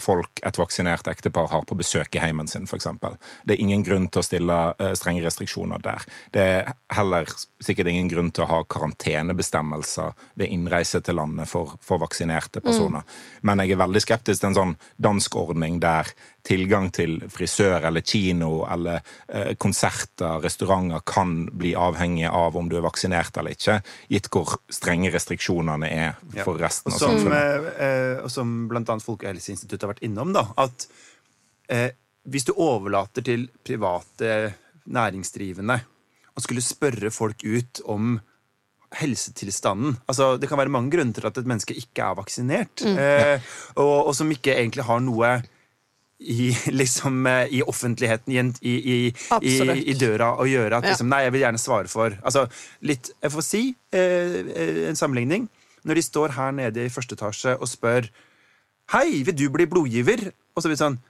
folk 0.00 0.40
et 0.46 0.58
vaksinert 0.58 1.08
ektepar 1.10 1.48
har 1.52 1.64
på 1.68 1.76
besøk 1.78 2.16
i 2.16 2.22
heimen 2.22 2.48
sin, 2.50 2.66
f.eks. 2.68 2.88
Det 3.44 3.56
er 3.56 3.62
ingen 3.62 3.84
grunn 3.86 4.08
til 4.12 4.22
å 4.22 4.26
stille 4.26 4.58
eh, 4.78 4.94
strenge 4.98 5.24
restriksjoner 5.24 5.82
der. 5.84 6.04
Det 6.34 6.44
er 6.44 6.72
heller 6.96 7.28
sikkert 7.64 7.90
ingen 7.92 8.10
grunn 8.12 8.30
til 8.34 8.44
å 8.46 8.50
ha 8.50 8.60
karantenebestemmelser 8.64 10.12
ved 10.34 10.52
innreise 10.52 11.00
til 11.04 11.18
landet 11.20 11.48
for, 11.50 11.76
for 11.84 12.02
vaksinerte 12.02 12.62
personer. 12.64 13.02
Men 13.42 13.62
jeg 13.64 13.74
er 13.74 13.82
veldig 13.84 14.02
skeptisk 14.04 14.40
til 14.42 14.52
en 14.52 14.58
sånn 14.60 14.76
dansk 15.02 15.36
ordning 15.40 15.80
der 15.82 16.10
tilgang 16.44 16.90
til 16.92 17.22
frisør 17.32 17.86
eller 17.88 18.04
kino 18.04 18.66
eller 18.68 19.00
eh, 19.32 19.54
konserter, 19.56 20.42
restauranter 20.44 21.00
kan 21.08 21.46
bli 21.56 21.72
avhengig 21.78 22.26
av 22.28 22.56
om 22.60 22.68
du 22.68 22.76
er 22.76 22.84
vaksinert 22.84 23.38
eller 23.40 23.56
ikke, 23.56 23.78
gitt 24.12 24.28
hvor 24.32 24.58
strenge 24.68 25.08
restriksjonene 25.14 25.88
er 25.88 26.18
for 26.44 26.60
resten 26.60 26.92
Og 26.92 26.98
av 26.98 27.00
som, 27.00 27.16
samfunnet. 27.16 27.70
eh, 27.78 27.86
eh, 27.88 28.24
og 28.26 28.28
som 28.32 28.52
blant 28.68 28.92
annet 28.92 29.06
Folkehelseinstituttet 29.44 29.84
har 29.84 29.92
vært 29.92 30.04
innom, 30.06 30.32
da, 30.34 30.46
at 30.56 30.86
eh, 31.68 31.90
hvis 32.24 32.46
du 32.48 32.54
overlater 32.56 33.24
til 33.24 33.48
private 33.64 34.54
næringsdrivende 34.84 35.80
å 36.34 36.42
skulle 36.42 36.64
spørre 36.64 37.12
folk 37.14 37.44
ut 37.44 37.80
om 37.88 38.16
helsetilstanden 38.94 39.96
altså 40.06 40.36
Det 40.38 40.46
kan 40.46 40.60
være 40.60 40.70
mange 40.70 40.92
grunner 40.92 41.16
til 41.16 41.26
at 41.26 41.38
et 41.40 41.48
menneske 41.48 41.74
ikke 41.76 42.04
er 42.06 42.18
vaksinert, 42.18 42.84
eh, 42.86 43.42
og, 43.76 44.08
og 44.08 44.14
som 44.16 44.30
ikke 44.32 44.54
egentlig 44.56 44.86
har 44.88 45.02
noe 45.04 45.34
i, 46.24 46.52
liksom, 46.80 47.26
eh, 47.26 47.56
i 47.58 47.62
offentligheten, 47.66 48.32
i, 48.62 48.70
i, 48.70 48.98
i, 49.42 49.96
døra 49.98 50.30
å 50.40 50.46
gjøre. 50.48 50.78
At 50.78 50.86
liksom, 50.86 51.10
nei, 51.10 51.24
jeg 51.26 51.34
vil 51.34 51.42
gjerne 51.44 51.60
svare 51.60 51.90
for 51.90 52.14
altså, 52.22 52.46
litt, 52.86 53.10
Jeg 53.20 53.34
får 53.34 53.44
si 53.44 53.64
eh, 53.92 54.38
eh, 54.54 54.78
en 54.88 54.96
sammenligning. 54.96 55.48
Når 55.84 56.00
de 56.00 56.06
står 56.06 56.36
her 56.38 56.54
nede 56.56 56.86
i 56.86 56.92
første 56.92 57.18
etasje 57.18 57.58
og 57.58 57.68
spør 57.68 58.08
Hei, 58.92 59.22
vil 59.24 59.36
du 59.36 59.48
bli 59.52 59.66
blodgiver? 59.70 60.28
Og 60.54 60.62
så 60.62 60.68
blir 60.68 60.76
det 60.76 60.82
sånn 60.84 61.00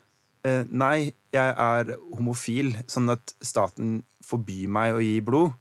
eh, 0.47 0.63
Nei, 0.71 1.13
jeg 1.35 1.55
er 1.67 1.95
homofil, 2.15 2.75
sånn 2.91 3.13
at 3.15 3.35
staten 3.45 4.03
forbyr 4.25 4.71
meg 4.73 4.97
å 4.97 5.03
gi 5.05 5.19
blod. 5.25 5.55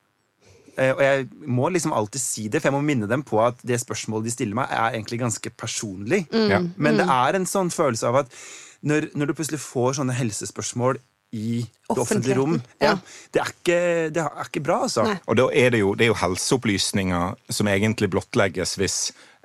Eh, 0.78 0.92
og 0.94 1.02
jeg 1.04 1.26
må 1.46 1.70
liksom 1.74 1.94
alltid 1.94 2.22
si 2.22 2.48
det, 2.50 2.62
for 2.62 2.72
jeg 2.72 2.78
må 2.78 2.84
minne 2.86 3.10
dem 3.10 3.26
på 3.26 3.42
at 3.44 3.60
det 3.66 3.82
spørsmålet 3.82 4.30
de 4.30 4.36
stiller 4.36 4.58
meg, 4.58 4.72
er 4.72 4.98
egentlig 4.98 5.22
ganske 5.22 5.54
personlig. 5.58 6.24
Ja. 6.32 6.62
Men 6.78 7.02
det 7.02 7.08
er 7.10 7.40
en 7.40 7.50
sånn 7.50 7.74
følelse 7.74 8.10
av 8.10 8.24
at 8.24 8.38
når, 8.84 9.12
når 9.18 9.30
du 9.30 9.36
plutselig 9.38 9.62
får 9.64 10.00
sånne 10.00 10.16
helsespørsmål 10.18 11.00
i 11.34 11.64
det 11.64 11.98
offentlige 11.98 12.38
rom, 12.38 12.60
ja. 12.78 12.92
ja, 12.92 12.98
det, 13.34 13.42
er 13.42 13.54
ikke, 13.54 13.78
det 14.14 14.22
er 14.22 14.44
ikke 14.48 14.62
bra, 14.66 14.84
altså. 14.86 15.06
Nei. 15.08 15.16
Og 15.26 15.38
da 15.40 15.48
er 15.64 15.74
det 15.74 15.82
jo, 15.82 15.94
det 15.98 16.06
er 16.06 16.12
jo 16.12 16.20
helseopplysninger 16.20 17.40
som 17.58 17.70
egentlig 17.72 18.12
blottlegges 18.14 18.76
hvis, 18.78 18.98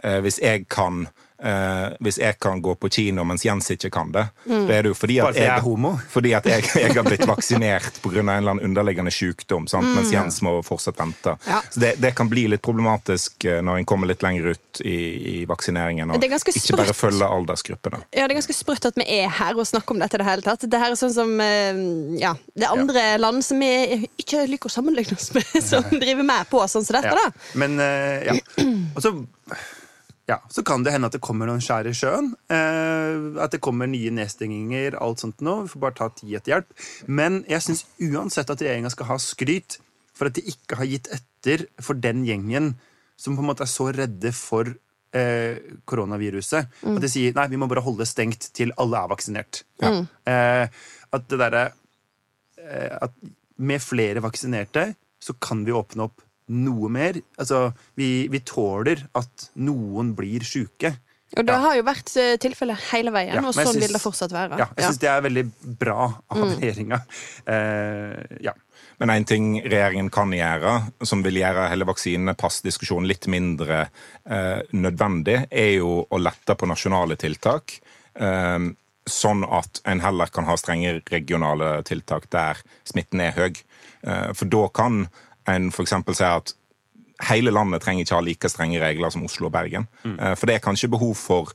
eh, 0.05 0.19
hvis 0.25 0.37
jeg 0.43 0.67
kan 0.73 1.07
eh, 1.43 1.97
hvis 2.05 2.19
jeg 2.21 2.39
kan 2.43 2.63
gå 2.63 2.75
på 2.79 2.91
kino 2.93 3.25
mens 3.29 3.45
Jens 3.47 3.71
ikke 3.75 3.91
kan 3.95 4.13
det. 4.15 4.27
Da 4.49 4.75
er 4.75 4.87
det 4.87 4.93
jo 4.93 4.97
fordi 4.99 5.19
at 5.23 5.39
jeg 5.39 5.51
er 5.53 5.65
homo? 5.65 5.95
Fordi 6.11 6.35
at 6.39 6.47
jeg, 6.49 6.67
jeg 6.83 6.95
har 6.97 7.07
blitt 7.07 7.27
vaksinert 7.29 8.01
pga. 8.03 8.21
en 8.21 8.33
eller 8.35 8.55
annen 8.55 8.65
underliggende 8.71 9.13
sykdom, 9.15 9.69
sant? 9.71 9.89
mens 9.97 10.13
Jens 10.13 10.41
må 10.45 10.59
fortsatt 10.67 10.99
vente. 11.01 11.37
Ja. 11.47 11.61
Så 11.71 11.83
det, 11.83 11.95
det 12.03 12.15
kan 12.19 12.31
bli 12.31 12.47
litt 12.53 12.63
problematisk 12.65 13.45
eh, 13.49 13.61
når 13.65 13.83
en 13.83 13.89
kommer 13.89 14.11
litt 14.11 14.25
lenger 14.25 14.53
ut 14.55 14.83
i, 14.85 14.99
i 15.43 15.45
vaksineringen. 15.49 16.11
Og 16.15 16.25
ikke 16.25 16.55
ikke 16.55 16.81
bare 16.81 16.97
følge 16.97 17.29
aldersgruppene. 17.39 18.03
Ja, 18.13 18.27
Det 18.27 18.35
er 18.35 18.41
ganske 18.41 18.57
sprøtt 18.57 18.89
at 18.91 18.99
vi 18.99 19.07
er 19.19 19.31
her 19.39 19.59
og 19.59 19.67
snakker 19.69 19.97
om 19.97 20.03
dette. 20.03 20.19
i 20.19 20.23
det 20.23 20.29
hele 20.29 20.45
tatt. 20.45 20.67
Det 20.69 20.83
her 20.83 20.95
er 20.95 21.01
sånn 21.01 21.15
som 21.15 21.35
eh, 21.45 21.83
ja, 22.21 22.35
det 22.55 22.67
er 22.67 22.75
andre 22.75 23.07
land 23.21 23.45
som 23.47 23.61
vi 23.63 24.05
ikke 24.21 24.47
liker 24.51 24.71
å 24.71 24.77
sammenligne 24.79 25.17
oss 25.19 25.31
med, 25.37 25.49
som 25.71 25.85
driver 25.95 26.27
med 26.27 26.49
på 26.51 26.63
sånn 26.69 26.87
som 26.87 26.99
dette. 26.99 27.15
Ja. 27.15 27.29
da. 27.29 27.51
Men 27.59 27.79
eh, 27.83 28.31
ja. 28.31 28.39
Og 28.97 29.03
så 29.05 29.15
Ja, 30.29 30.43
Så 30.53 30.63
kan 30.63 30.83
det 30.85 30.93
hende 30.93 31.09
at 31.09 31.15
det 31.17 31.23
kommer 31.25 31.49
noen 31.49 31.63
skjær 31.65 31.89
i 31.89 31.95
sjøen. 31.97 32.35
Eh, 32.53 33.41
at 33.41 33.55
det 33.55 33.63
kommer 33.65 33.89
nye 33.89 34.11
nedstenginger. 34.13 34.99
alt 35.01 35.23
sånt 35.25 35.41
nå. 35.41 35.63
Vi 35.65 35.73
får 35.73 35.81
bare 35.81 35.97
ta 35.97 36.09
tid 36.13 36.35
etter 36.37 36.53
hjelp. 36.53 36.75
Men 37.09 37.45
jeg 37.49 37.65
syns 37.65 37.87
uansett 38.05 38.51
at 38.53 38.61
regjeringa 38.61 38.93
skal 38.93 39.09
ha 39.09 39.17
skryt 39.17 39.79
for 40.13 40.29
at 40.29 40.37
de 40.37 40.45
ikke 40.53 40.77
har 40.77 40.91
gitt 40.91 41.09
etter 41.15 41.65
for 41.81 41.95
den 41.95 42.27
gjengen 42.29 42.75
som 43.17 43.39
på 43.39 43.43
en 43.43 43.49
måte 43.49 43.65
er 43.65 43.71
så 43.73 43.89
redde 43.95 44.35
for 44.37 44.69
eh, 45.17 45.57
koronaviruset. 45.89 46.69
At 46.85 47.03
de 47.03 47.09
sier 47.11 47.33
nei, 47.35 47.49
vi 47.49 47.57
må 47.57 47.67
bare 47.71 47.83
holde 47.87 48.07
stengt 48.07 48.51
til 48.53 48.75
alle 48.77 49.01
er 49.01 49.11
vaksinert. 49.11 49.65
Eh, 49.81 50.69
at 51.09 51.29
det 51.33 51.41
derre 51.41 51.65
eh, 52.61 52.99
At 53.01 53.15
med 53.57 53.81
flere 53.83 54.21
vaksinerte 54.23 54.91
så 55.19 55.35
kan 55.41 55.65
vi 55.65 55.73
åpne 55.75 56.05
opp 56.05 56.21
noe 56.49 56.89
mer. 56.93 57.19
Altså, 57.39 57.69
vi, 57.99 58.29
vi 58.33 58.41
tåler 58.41 59.07
at 59.19 59.51
noen 59.57 60.15
blir 60.17 60.41
sjuke. 60.47 60.95
Og 61.37 61.45
det 61.45 61.53
Ja. 61.53 61.59
har 61.61 61.75
jo 61.77 61.83
vært 61.85 62.15
eh, 62.17 62.37
tilfellet 62.41 62.81
hele 62.91 63.11
veien, 63.13 63.35
Ja, 63.37 63.43
og 63.45 63.53
sånn 63.53 63.67
synes, 63.69 63.83
vil 63.85 63.93
det 63.93 64.01
fortsatt 64.01 64.33
være. 64.33 64.57
Ja, 64.63 64.67
jeg 64.79 64.87
syns 64.87 65.01
det 65.03 65.11
er 65.13 65.21
veldig 65.27 65.45
bra 65.79 66.07
av 66.33 66.41
regjeringa. 66.55 67.03
Eh, 67.47 68.39
ja. 68.49 68.55
Men 68.99 69.11
en 69.13 69.25
ting 69.29 69.61
regjeringen 69.63 70.09
kan 70.11 70.33
gjøre, 70.35 70.73
som 71.07 71.21
vil 71.23 71.37
gjøre 71.39 71.69
hele 71.71 71.85
vaksinepassdiskusjonen 71.87 73.07
litt 73.07 73.29
mindre 73.31 73.85
eh, 74.25 74.63
nødvendig, 74.73 75.43
er 75.53 75.71
jo 75.77 76.07
å 76.09 76.19
lette 76.19 76.57
på 76.59 76.67
nasjonale 76.67 77.17
tiltak. 77.21 77.77
Eh, 78.19 78.59
sånn 79.09 79.45
at 79.47 79.81
en 79.89 80.01
heller 80.05 80.33
kan 80.33 80.45
ha 80.49 80.57
strenge 80.61 80.99
regionale 81.13 81.79
tiltak 81.89 82.27
der 82.35 82.59
smitten 82.89 83.21
er 83.25 83.37
høy. 83.39 83.61
Eh, 84.03 84.33
for 84.37 84.49
da 84.51 84.65
kan 84.75 85.05
en 85.49 85.71
f.eks. 85.73 85.97
si 86.13 86.27
at 86.27 86.55
hele 87.29 87.51
landet 87.51 87.83
trenger 87.83 88.05
ikke 88.05 88.15
ha 88.15 88.23
like 88.25 88.51
strenge 88.53 88.81
regler 88.83 89.11
som 89.11 89.25
Oslo 89.27 89.49
og 89.49 89.57
Bergen. 89.57 89.89
Mm. 90.05 90.19
For 90.39 90.47
det 90.47 90.59
er 90.59 90.65
kanskje 90.65 90.91
behov 90.93 91.17
for 91.19 91.53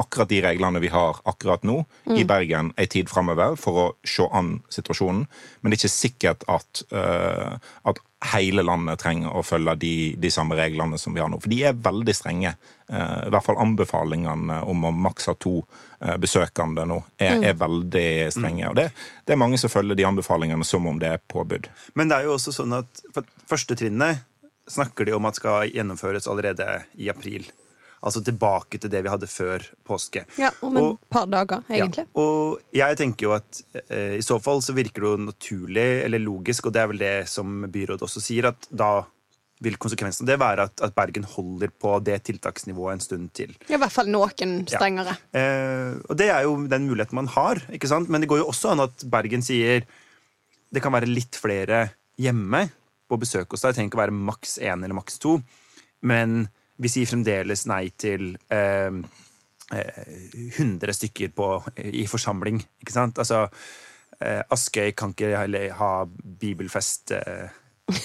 akkurat 0.00 0.30
de 0.30 0.40
reglene 0.44 0.80
vi 0.82 0.90
har 0.92 1.18
akkurat 1.28 1.64
nå 1.66 1.82
i 2.16 2.24
Bergen 2.28 2.72
en 2.76 2.90
tid 2.90 3.10
framover 3.10 3.56
for 3.60 3.80
å 3.82 3.86
se 4.08 4.24
an 4.32 4.54
situasjonen. 4.72 5.26
Men 5.60 5.70
det 5.70 5.78
er 5.78 5.82
ikke 5.82 5.94
sikkert 5.94 6.46
at, 6.50 6.84
uh, 6.94 7.58
at 7.88 8.00
hele 8.30 8.62
landet 8.62 9.00
trenger 9.02 9.34
å 9.34 9.42
følge 9.42 9.74
de, 9.82 9.94
de 10.18 10.30
samme 10.30 10.56
reglene 10.58 10.98
som 10.98 11.14
vi 11.14 11.22
har 11.22 11.30
nå. 11.30 11.40
For 11.42 11.50
de 11.50 11.58
er 11.66 11.78
veldig 11.78 12.14
strenge. 12.14 12.54
Eh, 12.86 13.16
I 13.26 13.30
hvert 13.32 13.46
fall 13.46 13.60
anbefalingene 13.62 14.60
om 14.68 14.86
å 14.86 14.92
maks 14.94 15.30
ha 15.30 15.34
to 15.42 15.56
eh, 16.00 16.16
besøkende 16.22 16.86
nå 16.88 17.00
er, 17.16 17.40
er 17.50 17.56
veldig 17.58 18.08
strenge. 18.34 18.68
Og 18.70 18.78
det, 18.78 18.88
det 19.26 19.34
er 19.34 19.42
mange 19.42 19.58
som 19.60 19.72
følger 19.72 19.98
de 19.98 20.06
anbefalingene 20.08 20.66
som 20.66 20.86
om 20.86 21.00
det 21.02 21.16
er 21.16 21.24
påbud. 21.34 21.70
Men 21.98 22.12
det 22.12 22.20
er 22.20 22.28
jo 22.28 22.36
også 22.36 22.54
sånn 22.60 22.78
at 22.78 23.02
for 23.14 23.26
første 23.50 23.78
trinnet 23.78 24.22
snakker 24.70 25.08
de 25.08 25.16
om 25.16 25.26
at 25.26 25.40
skal 25.40 25.66
gjennomføres 25.72 26.28
allerede 26.30 26.68
i 26.94 27.10
april. 27.10 27.48
Altså 28.02 28.18
tilbake 28.26 28.80
til 28.82 28.90
det 28.90 29.04
vi 29.04 29.10
hadde 29.12 29.28
før 29.30 29.62
påske. 29.86 30.24
Ja, 30.40 30.50
om 30.66 30.76
Og- 30.76 30.98
par 31.10 31.26
dager, 31.30 31.62
egentlig. 31.70 32.04
Ja, 32.08 32.22
og 32.22 32.58
jeg 32.74 32.96
tenker 32.98 33.28
jo 33.28 33.32
at 33.36 33.62
eh, 33.88 34.16
i 34.18 34.22
så 34.26 34.40
fall 34.42 34.60
så 34.60 34.74
virker 34.74 35.00
det 35.04 35.10
jo 35.12 35.16
naturlig 35.28 35.88
eller 36.04 36.18
logisk, 36.18 36.66
og 36.66 36.72
det 36.74 36.82
er 36.82 36.88
vel 36.90 36.98
det 36.98 37.28
som 37.30 37.62
byrådet 37.70 38.02
også 38.02 38.20
sier, 38.24 38.48
at 38.50 38.66
da 38.74 39.04
vil 39.62 39.76
konsekvensen 39.78 40.26
det 40.26 40.34
være 40.42 40.64
at, 40.66 40.80
at 40.82 40.94
Bergen 40.96 41.22
holder 41.22 41.70
på 41.70 41.92
det 42.02 42.16
tiltaksnivået 42.26 42.96
en 42.96 43.04
stund 43.04 43.28
til. 43.38 43.52
I 43.70 43.78
hvert 43.78 43.94
fall 43.94 44.10
noen 44.10 44.64
strengere. 44.66 45.14
Eh, 45.38 45.94
og 46.10 46.18
det 46.18 46.30
er 46.34 46.42
jo 46.48 46.56
den 46.66 46.88
muligheten 46.90 47.14
man 47.20 47.30
har, 47.30 47.62
ikke 47.70 47.86
sant? 47.86 48.10
men 48.10 48.20
det 48.24 48.28
går 48.32 48.42
jo 48.42 48.48
også 48.50 48.72
an 48.74 48.82
at 48.88 49.04
Bergen 49.12 49.44
sier 49.46 49.86
det 50.72 50.82
kan 50.82 50.90
være 50.94 51.06
litt 51.06 51.36
flere 51.38 51.92
hjemme 52.18 52.64
på 53.06 53.18
besøk 53.20 53.52
hos 53.52 53.62
deg. 53.62 53.70
Det 53.70 53.76
trenger 53.78 53.92
ikke 53.92 54.00
å 54.00 54.04
være 54.06 54.18
maks 54.32 54.56
én 54.58 54.82
eller 54.82 54.96
maks 54.96 55.20
to. 55.22 55.36
Men 56.02 56.48
vi 56.78 56.90
sier 56.90 57.08
fremdeles 57.08 57.66
nei 57.70 57.86
til 58.00 58.32
eh, 58.52 59.00
eh, 59.76 60.04
100 60.58 60.96
stykker 60.98 61.32
på, 61.36 61.48
i 61.84 62.06
forsamling. 62.10 62.60
Ikke 62.82 62.94
sant? 62.94 63.18
Altså, 63.22 63.46
eh, 64.20 64.42
Askøy 64.52 64.92
kan 64.96 65.14
ikke 65.14 65.34
heller 65.36 65.74
ha 65.78 65.92
bibelfest 66.40 67.14
eh, 67.18 67.48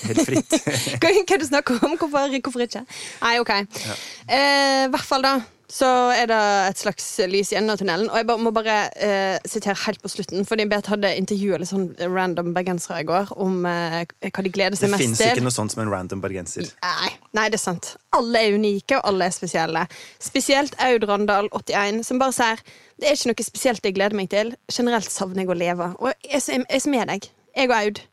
helt 0.07 0.23
fritt. 0.27 0.57
Hva, 1.01 1.11
er 1.11 1.23
det 1.23 1.41
du 1.43 1.47
snakker 1.49 1.79
om? 1.81 1.97
Hvorfor, 1.99 2.33
hvorfor 2.41 2.65
ikke? 2.65 2.83
Nei, 3.23 3.37
OK. 3.43 3.53
Eh, 3.55 4.87
hvert 4.93 5.07
fall, 5.07 5.25
da. 5.25 5.37
Så 5.67 5.87
er 6.15 6.29
det 6.31 6.37
et 6.69 6.79
slags 6.79 7.05
lys 7.27 7.49
i 7.51 7.57
enden 7.59 7.73
av 7.73 7.79
tunnelen. 7.81 8.07
Og 8.07 8.15
jeg 8.15 8.27
bare, 8.29 8.39
må 8.39 8.53
bare 8.55 8.75
eh, 9.03 9.35
sitere 9.43 9.75
helt 9.81 9.99
på 9.99 10.11
slutten, 10.13 10.45
fordi 10.47 10.63
Beat 10.71 10.87
hadde 10.87 11.09
intervjuet 11.19 11.59
litt 11.59 11.71
sånn 11.73 11.89
random 11.99 12.53
bergensere 12.55 13.01
i 13.03 13.07
går 13.09 13.33
om 13.35 13.65
eh, 13.67 14.05
hva 14.29 14.45
de 14.45 14.53
gleder 14.55 14.79
seg 14.79 14.87
Det 14.87 14.93
mest 14.93 15.03
fins 15.03 15.19
til. 15.19 15.33
ikke 15.35 15.43
noe 15.43 15.55
sånt 15.57 15.75
som 15.75 15.83
en 15.83 15.91
random 15.91 16.23
bergenser. 16.23 16.71
Nei, 16.85 17.11
nei, 17.35 17.49
det 17.51 17.59
er 17.59 17.65
sant. 17.65 17.91
Alle 18.15 18.45
er 18.47 18.55
unike, 18.55 18.95
og 18.95 19.11
alle 19.11 19.27
er 19.27 19.35
spesielle. 19.35 19.83
Spesielt 20.23 20.79
Aud 20.87 21.03
Randal, 21.11 21.51
81, 21.51 21.99
som 22.07 22.23
bare 22.23 22.37
sier 22.39 22.63
det 22.97 23.11
er 23.11 23.19
ikke 23.19 23.33
noe 23.33 23.45
spesielt 23.45 23.85
jeg 23.85 23.93
gleder 23.99 24.17
meg 24.17 24.31
til. 24.31 24.55
Generelt 24.73 25.11
savner 25.11 25.43
jeg 25.43 25.51
å 25.51 25.57
leve. 25.57 25.91
Og 25.99 26.13
jeg 26.23 26.41
jeg, 26.47 26.63
jeg 26.63 26.79
er 26.79 26.93
med 26.95 27.11
deg. 27.11 27.27
Jeg 27.59 27.69
og 27.69 27.75
Aud. 27.81 28.05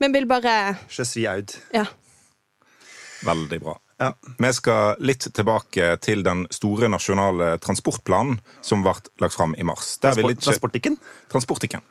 Men 0.00 0.14
vil 0.14 0.30
bare 0.30 0.54
Je 0.86 1.04
suis 1.04 1.26
Aud. 1.26 1.58
Ja. 1.74 1.84
Veldig 3.26 3.58
bra. 3.66 3.81
Ja. 4.02 4.10
Vi 4.42 4.50
skal 4.56 4.96
litt 5.04 5.28
tilbake 5.36 5.92
til 6.02 6.24
den 6.26 6.44
store 6.50 6.88
nasjonale 6.90 7.54
transportplanen 7.62 8.40
som 8.64 8.82
ble 8.82 8.96
lagt 9.22 9.36
fram 9.38 9.54
i 9.54 9.62
mars. 9.66 9.94
Der 10.02 10.16
ville 10.18 10.34
ikke, 10.34 10.48
Transportikken? 10.48 10.96
transportikken. 11.30 11.84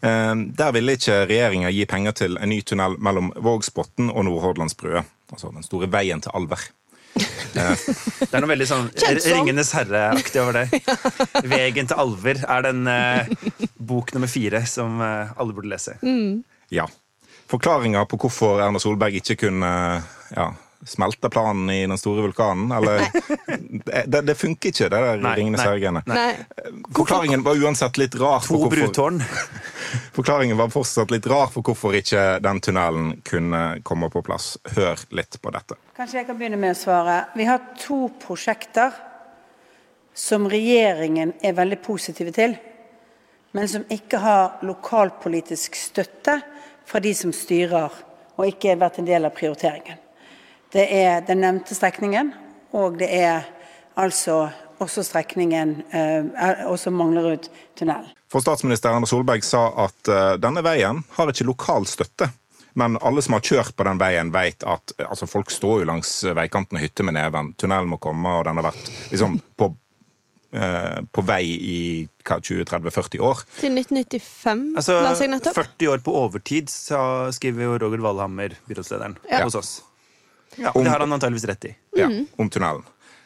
Eh, 0.00 0.34
Der 0.56 0.72
ville 0.76 0.94
ikke 0.96 1.24
regjeringa 1.28 1.72
gi 1.74 1.86
penger 1.90 2.12
til 2.22 2.38
en 2.38 2.48
ny 2.54 2.60
tunnel 2.62 2.94
mellom 3.02 3.32
Vågsbotn 3.36 4.12
og 4.14 4.24
Nordhordlandsbrua. 4.28 5.02
Altså 5.34 5.50
den 5.54 5.66
store 5.66 5.90
veien 5.92 6.22
til 6.22 6.32
Alver. 6.34 6.62
Det 7.50 8.30
er 8.30 8.40
noe 8.40 8.48
veldig 8.52 8.66
sånn 8.70 8.86
Ringenes 9.26 9.72
herre-aktig 9.74 10.38
over 10.40 10.60
det. 10.60 10.80
Vegen 11.50 11.88
til 11.90 11.98
alver 11.98 12.38
er 12.46 12.62
den 12.68 12.86
eh, 12.86 13.32
bok 13.76 14.12
nummer 14.14 14.30
fire 14.30 14.62
som 14.70 15.00
eh, 15.02 15.32
alle 15.36 15.56
burde 15.56 15.72
lese. 15.72 15.96
Ja. 16.70 16.86
Forklaringa 17.50 18.04
på 18.06 18.16
hvorfor 18.22 18.62
Erna 18.62 18.78
Solberg 18.78 19.18
ikke 19.18 19.34
kunne 19.42 19.72
ja, 20.36 20.46
smelte 20.86 21.28
planen 21.30 21.70
i 21.70 21.86
den 21.86 21.98
store 21.98 22.22
vulkanen, 22.22 22.72
eller 22.72 23.02
Det, 24.06 24.20
det, 24.26 24.34
funker 24.34 24.68
ikke, 24.70 24.88
det 24.88 25.00
der 25.02 25.20
Nei, 25.20 25.34
Ringenes 25.36 25.60
nei. 25.60 25.66
herre-greiene. 25.66 26.02
Forklaringen 26.96 27.42
var 27.44 27.58
uansett 27.60 27.98
litt 28.00 28.14
rar. 28.20 28.40
To 28.40 28.46
for 28.46 28.64
hvorfor- 28.64 28.86
brutårn. 28.86 29.20
Forklaringen 30.16 30.56
var 30.58 30.70
fortsatt 30.72 31.10
litt 31.10 31.26
rar 31.30 31.48
for 31.52 31.66
hvorfor 31.66 31.94
ikke 31.98 32.24
den 32.44 32.60
tunnelen 32.64 33.12
kunne 33.26 33.62
komme 33.86 34.10
på 34.12 34.22
plass. 34.26 34.54
Hør 34.76 35.00
litt 35.16 35.38
på 35.42 35.52
dette. 35.54 35.78
Kanskje 35.96 36.20
jeg 36.20 36.28
kan 36.30 36.38
begynne 36.40 36.60
med 36.60 36.74
å 36.76 36.78
svare. 36.80 37.16
Vi 37.36 37.46
har 37.48 37.62
to 37.80 38.02
prosjekter 38.22 38.94
som 40.16 40.48
regjeringen 40.50 41.32
er 41.42 41.56
veldig 41.56 41.80
positive 41.84 42.32
til, 42.36 42.56
men 43.56 43.68
som 43.70 43.86
ikke 43.90 44.20
har 44.22 44.60
lokalpolitisk 44.66 45.78
støtte 45.78 46.40
fra 46.86 47.00
de 47.02 47.12
som 47.14 47.32
styrer, 47.34 47.90
og 48.36 48.46
ikke 48.48 48.72
har 48.72 48.80
vært 48.82 49.00
en 49.02 49.08
del 49.08 49.26
av 49.28 49.34
prioriteringen. 49.36 49.98
Det 50.72 50.86
er 50.94 51.20
den 51.26 51.40
nevnte 51.42 51.74
strekningen, 51.74 52.32
og 52.78 52.98
det 53.00 53.08
er 53.10 53.48
altså 53.98 54.48
også 54.80 55.02
strekningen 55.04 55.74
eh, 55.92 56.62
også 56.70 56.92
Manglerud 56.94 57.48
tunnel. 57.76 58.06
For 58.30 58.40
statsminister 58.40 58.94
Erna 58.94 59.08
Solberg 59.10 59.42
sa 59.44 59.66
at 59.84 60.08
eh, 60.08 60.36
denne 60.40 60.62
veien 60.64 61.02
har 61.18 61.32
ikke 61.32 61.48
lokal 61.48 61.88
støtte. 61.90 62.30
Men 62.78 62.94
alle 63.02 63.20
som 63.22 63.34
har 63.34 63.42
kjørt 63.44 63.74
på 63.76 63.84
den 63.84 63.98
veien, 64.00 64.30
vet 64.32 64.62
at 64.62 64.94
eh, 64.96 65.04
altså, 65.10 65.26
folk 65.28 65.50
står 65.52 65.82
jo 65.82 65.90
langs 65.90 66.14
veikanten 66.38 66.78
og 66.78 66.84
hytter 66.86 67.04
med 67.10 67.18
neven. 67.18 67.52
Tunnelen 67.60 67.90
må 67.92 67.98
komme, 68.00 68.38
og 68.38 68.46
den 68.48 68.60
har 68.62 68.68
vært 68.70 68.88
liksom, 69.10 69.36
på, 69.58 69.68
eh, 70.54 71.02
på 71.12 71.26
vei 71.28 71.42
i 71.50 71.80
20-30-40 72.24 73.20
år. 73.26 73.44
Til 73.58 73.74
1995, 73.76 74.64
Altså, 74.80 75.00
la 75.04 75.12
seg 75.18 75.34
nettopp. 75.34 75.58
40 75.60 75.92
år 75.96 76.06
på 76.06 76.16
overtid, 76.22 76.70
sa, 76.72 77.02
skriver 77.36 77.66
jo 77.66 77.78
Roger 77.84 78.06
Valhammer, 78.06 78.56
byrådslederen, 78.70 79.18
Ja. 79.28 79.42
hos 79.44 79.58
oss. 79.58 79.76
Ja, 80.56 80.70
Om- 80.74 80.84
det 80.84 80.90
har 80.90 81.00
han 81.00 81.12
antageligvis 81.12 81.48
rett 81.50 81.64
i. 81.70 81.76
ja, 81.96 82.08
om 82.36 82.50
tunnelen. 82.50 82.82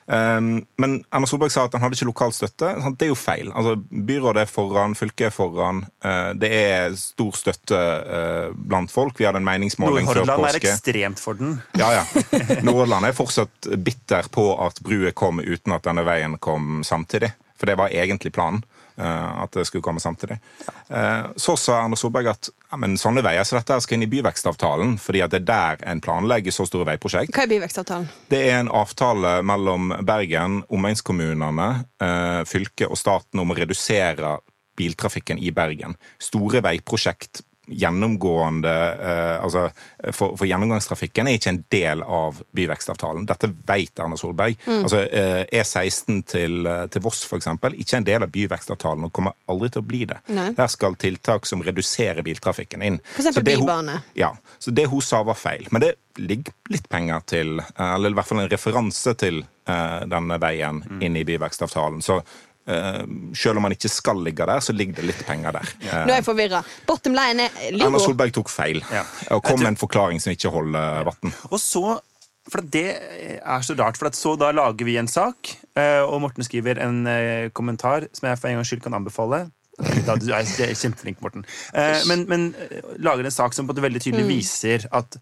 Um, 0.07 0.67
men 0.77 0.99
Erna 1.09 1.27
Solberg 1.27 1.53
sa 1.53 1.63
at 1.65 1.73
han 1.73 1.81
hadde 1.81 1.97
ikke 1.97 2.11
lokal 2.11 2.33
støtte. 2.37 2.75
Det 2.99 3.07
er 3.07 3.09
jo 3.09 3.17
feil. 3.17 3.49
Altså, 3.57 3.79
byrådet 3.81 4.43
er 4.43 4.51
foran, 4.51 4.97
fylket 4.99 5.31
er 5.31 5.33
foran. 5.33 5.79
Uh, 6.05 6.35
det 6.37 6.51
er 6.53 6.97
stor 7.01 7.33
støtte 7.39 7.79
uh, 7.79 8.51
blant 8.53 8.93
folk. 8.93 9.17
Vi 9.17 9.25
hadde 9.25 9.41
en 9.41 9.49
meningsmåling 9.49 10.05
før 10.05 10.21
Nordhordland 10.21 10.51
er 10.51 10.61
ekstremt 10.61 11.23
for 11.23 11.41
den. 11.41 11.57
Ja, 11.81 11.89
ja. 12.03 12.05
Nordhordland 12.67 13.09
er 13.09 13.17
fortsatt 13.17 13.71
bitter 13.81 14.29
på 14.35 14.51
at 14.67 14.83
brua 14.85 15.15
kom 15.17 15.41
uten 15.41 15.73
at 15.73 15.89
denne 15.89 16.05
veien 16.05 16.37
kom 16.37 16.83
samtidig. 16.85 17.33
For 17.57 17.71
det 17.71 17.79
var 17.81 17.95
egentlig 17.95 18.35
planen. 18.37 18.61
Eh, 18.97 19.43
At 19.43 19.53
det 19.53 19.67
skulle 19.67 19.83
komme 19.83 20.01
samtidig. 20.01 20.39
Eh, 20.89 21.27
Så 21.37 21.57
sa 21.57 21.81
Erna 21.85 21.97
Solberg 21.97 22.31
at 22.31 22.49
ja, 22.71 22.77
men 22.77 22.97
sånne 22.99 23.23
veier 23.23 23.45
så 23.45 23.59
dette 23.59 23.81
skal 23.81 23.99
inn 23.99 24.07
i 24.07 24.11
byvekstavtalen, 24.11 24.97
fordi 24.99 25.23
at 25.23 25.31
det 25.35 25.43
er 25.43 25.49
der 25.51 25.85
en 25.93 26.01
planlegger 26.05 26.53
så 26.55 26.67
store 26.67 26.89
veiprosjekt. 26.93 27.35
Hva 27.35 27.45
er 27.47 27.53
byvekstavtalen? 27.53 28.09
Det 28.31 28.43
er 28.51 28.61
en 28.61 28.73
avtale 28.75 29.37
mellom 29.47 29.95
Bergen, 30.07 30.63
omegnskommunene, 30.69 31.69
eh, 32.01 32.43
fylket 32.51 32.91
og 32.91 32.99
staten 32.99 33.41
om 33.41 33.51
å 33.51 33.59
redusere 33.59 34.39
biltrafikken 34.77 35.39
i 35.39 35.51
Bergen. 35.55 35.95
Store 36.19 36.61
veiprosjekt 36.65 37.45
gjennomgående 37.67 38.93
eh, 38.93 39.45
altså, 39.45 39.69
for, 40.13 40.37
for, 40.37 40.47
gjennomgangstrafikken 40.49 41.29
er 41.29 41.39
ikke 41.39 41.53
en 41.53 41.63
del 41.73 42.03
av 42.03 42.41
byvekstavtalen. 42.57 43.27
Dette 43.29 43.51
vet 43.67 44.03
Erna 44.03 44.19
Solberg. 44.21 44.59
Mm. 44.67 44.83
Altså, 44.83 45.03
eh, 45.09 45.43
E16 45.61 46.23
til, 46.29 46.59
eh, 46.69 46.85
til 46.93 47.05
Voss 47.05 47.25
f.eks. 47.25 47.49
ikke 47.73 48.01
en 48.01 48.09
del 48.09 48.27
av 48.27 48.33
byvekstavtalen 48.35 49.09
og 49.09 49.15
kommer 49.17 49.37
aldri 49.51 49.73
til 49.75 49.85
å 49.85 49.89
bli 49.89 50.05
det. 50.11 50.21
Nei. 50.37 50.51
Der 50.59 50.71
skal 50.73 50.99
tiltak 51.01 51.49
som 51.49 51.65
reduserer 51.65 52.25
biltrafikken 52.27 52.85
inn. 52.85 53.01
For 53.15 53.25
eksempel 53.25 53.49
bybane. 53.65 54.01
Ja, 54.19 54.35
så 54.59 54.75
det 54.75 54.89
hun 54.93 55.05
sa 55.05 55.25
var 55.27 55.39
feil. 55.41 55.69
Men 55.73 55.87
det 55.87 55.95
ligger 56.21 56.55
litt 56.71 56.89
penger 56.93 57.25
til, 57.27 57.59
eller 57.81 58.13
i 58.13 58.17
hvert 58.17 58.29
fall 58.29 58.45
en 58.45 58.53
referanse 58.53 59.17
til 59.19 59.43
denne 59.65 60.37
veien 60.39 60.83
mm. 60.85 60.99
inn 61.03 61.17
i 61.17 61.25
byvekstavtalen. 61.25 62.03
Så 62.05 62.19
selv 62.65 63.61
om 63.61 63.67
man 63.67 63.75
ikke 63.75 63.91
skal 63.93 64.23
ligge 64.25 64.47
der, 64.49 64.63
så 64.65 64.73
ligger 64.73 64.97
det 65.01 65.11
litt 65.11 65.21
penger 65.29 65.53
der. 65.53 65.73
Nå 65.85 66.15
er 66.15 66.19
jeg 66.19 66.25
forvirra. 66.25 66.63
Bottom 66.89 67.13
line 67.17 67.51
er 67.51 67.75
Erna 67.75 68.01
Solberg 68.01 68.33
tok 68.33 68.49
feil 68.53 68.81
ja. 68.89 69.03
og 69.37 69.45
kom 69.45 69.61
med 69.61 69.75
en 69.75 69.81
forklaring 69.81 70.23
som 70.23 70.33
ikke 70.33 70.53
holder 70.55 71.05
vann. 71.11 71.35
Og 71.51 71.61
så 71.61 71.99
for 72.45 72.61
Det 72.61 72.89
er 73.41 73.61
så 73.65 73.73
rart. 73.79 73.97
for 73.97 74.11
Så 74.13 74.35
da 74.37 74.51
lager 74.53 74.85
vi 74.85 74.99
en 75.01 75.09
sak, 75.09 75.49
eh, 75.77 76.03
og 76.05 76.21
Morten 76.21 76.45
skriver 76.45 76.77
en 76.77 77.07
eh, 77.07 77.51
kommentar 77.57 78.05
som 78.13 78.29
jeg 78.29 78.39
for 78.39 78.49
en 78.49 78.59
gangs 78.59 78.69
skyld 78.69 78.83
kan 78.85 78.95
anbefale. 78.95 79.47
Du 80.21 80.31
er 80.31 80.45
kjempeflink, 80.77 81.23
Morten. 81.25 81.45
Men, 82.07 82.29
men 82.29 82.55
lager 83.03 83.25
en 83.25 83.35
sak 83.35 83.57
som 83.57 83.67
på 83.67 83.75
det 83.75 83.83
veldig 83.83 84.03
tydelig 84.05 84.23
mm. 84.23 84.31
viser 84.31 84.85
at 84.93 85.17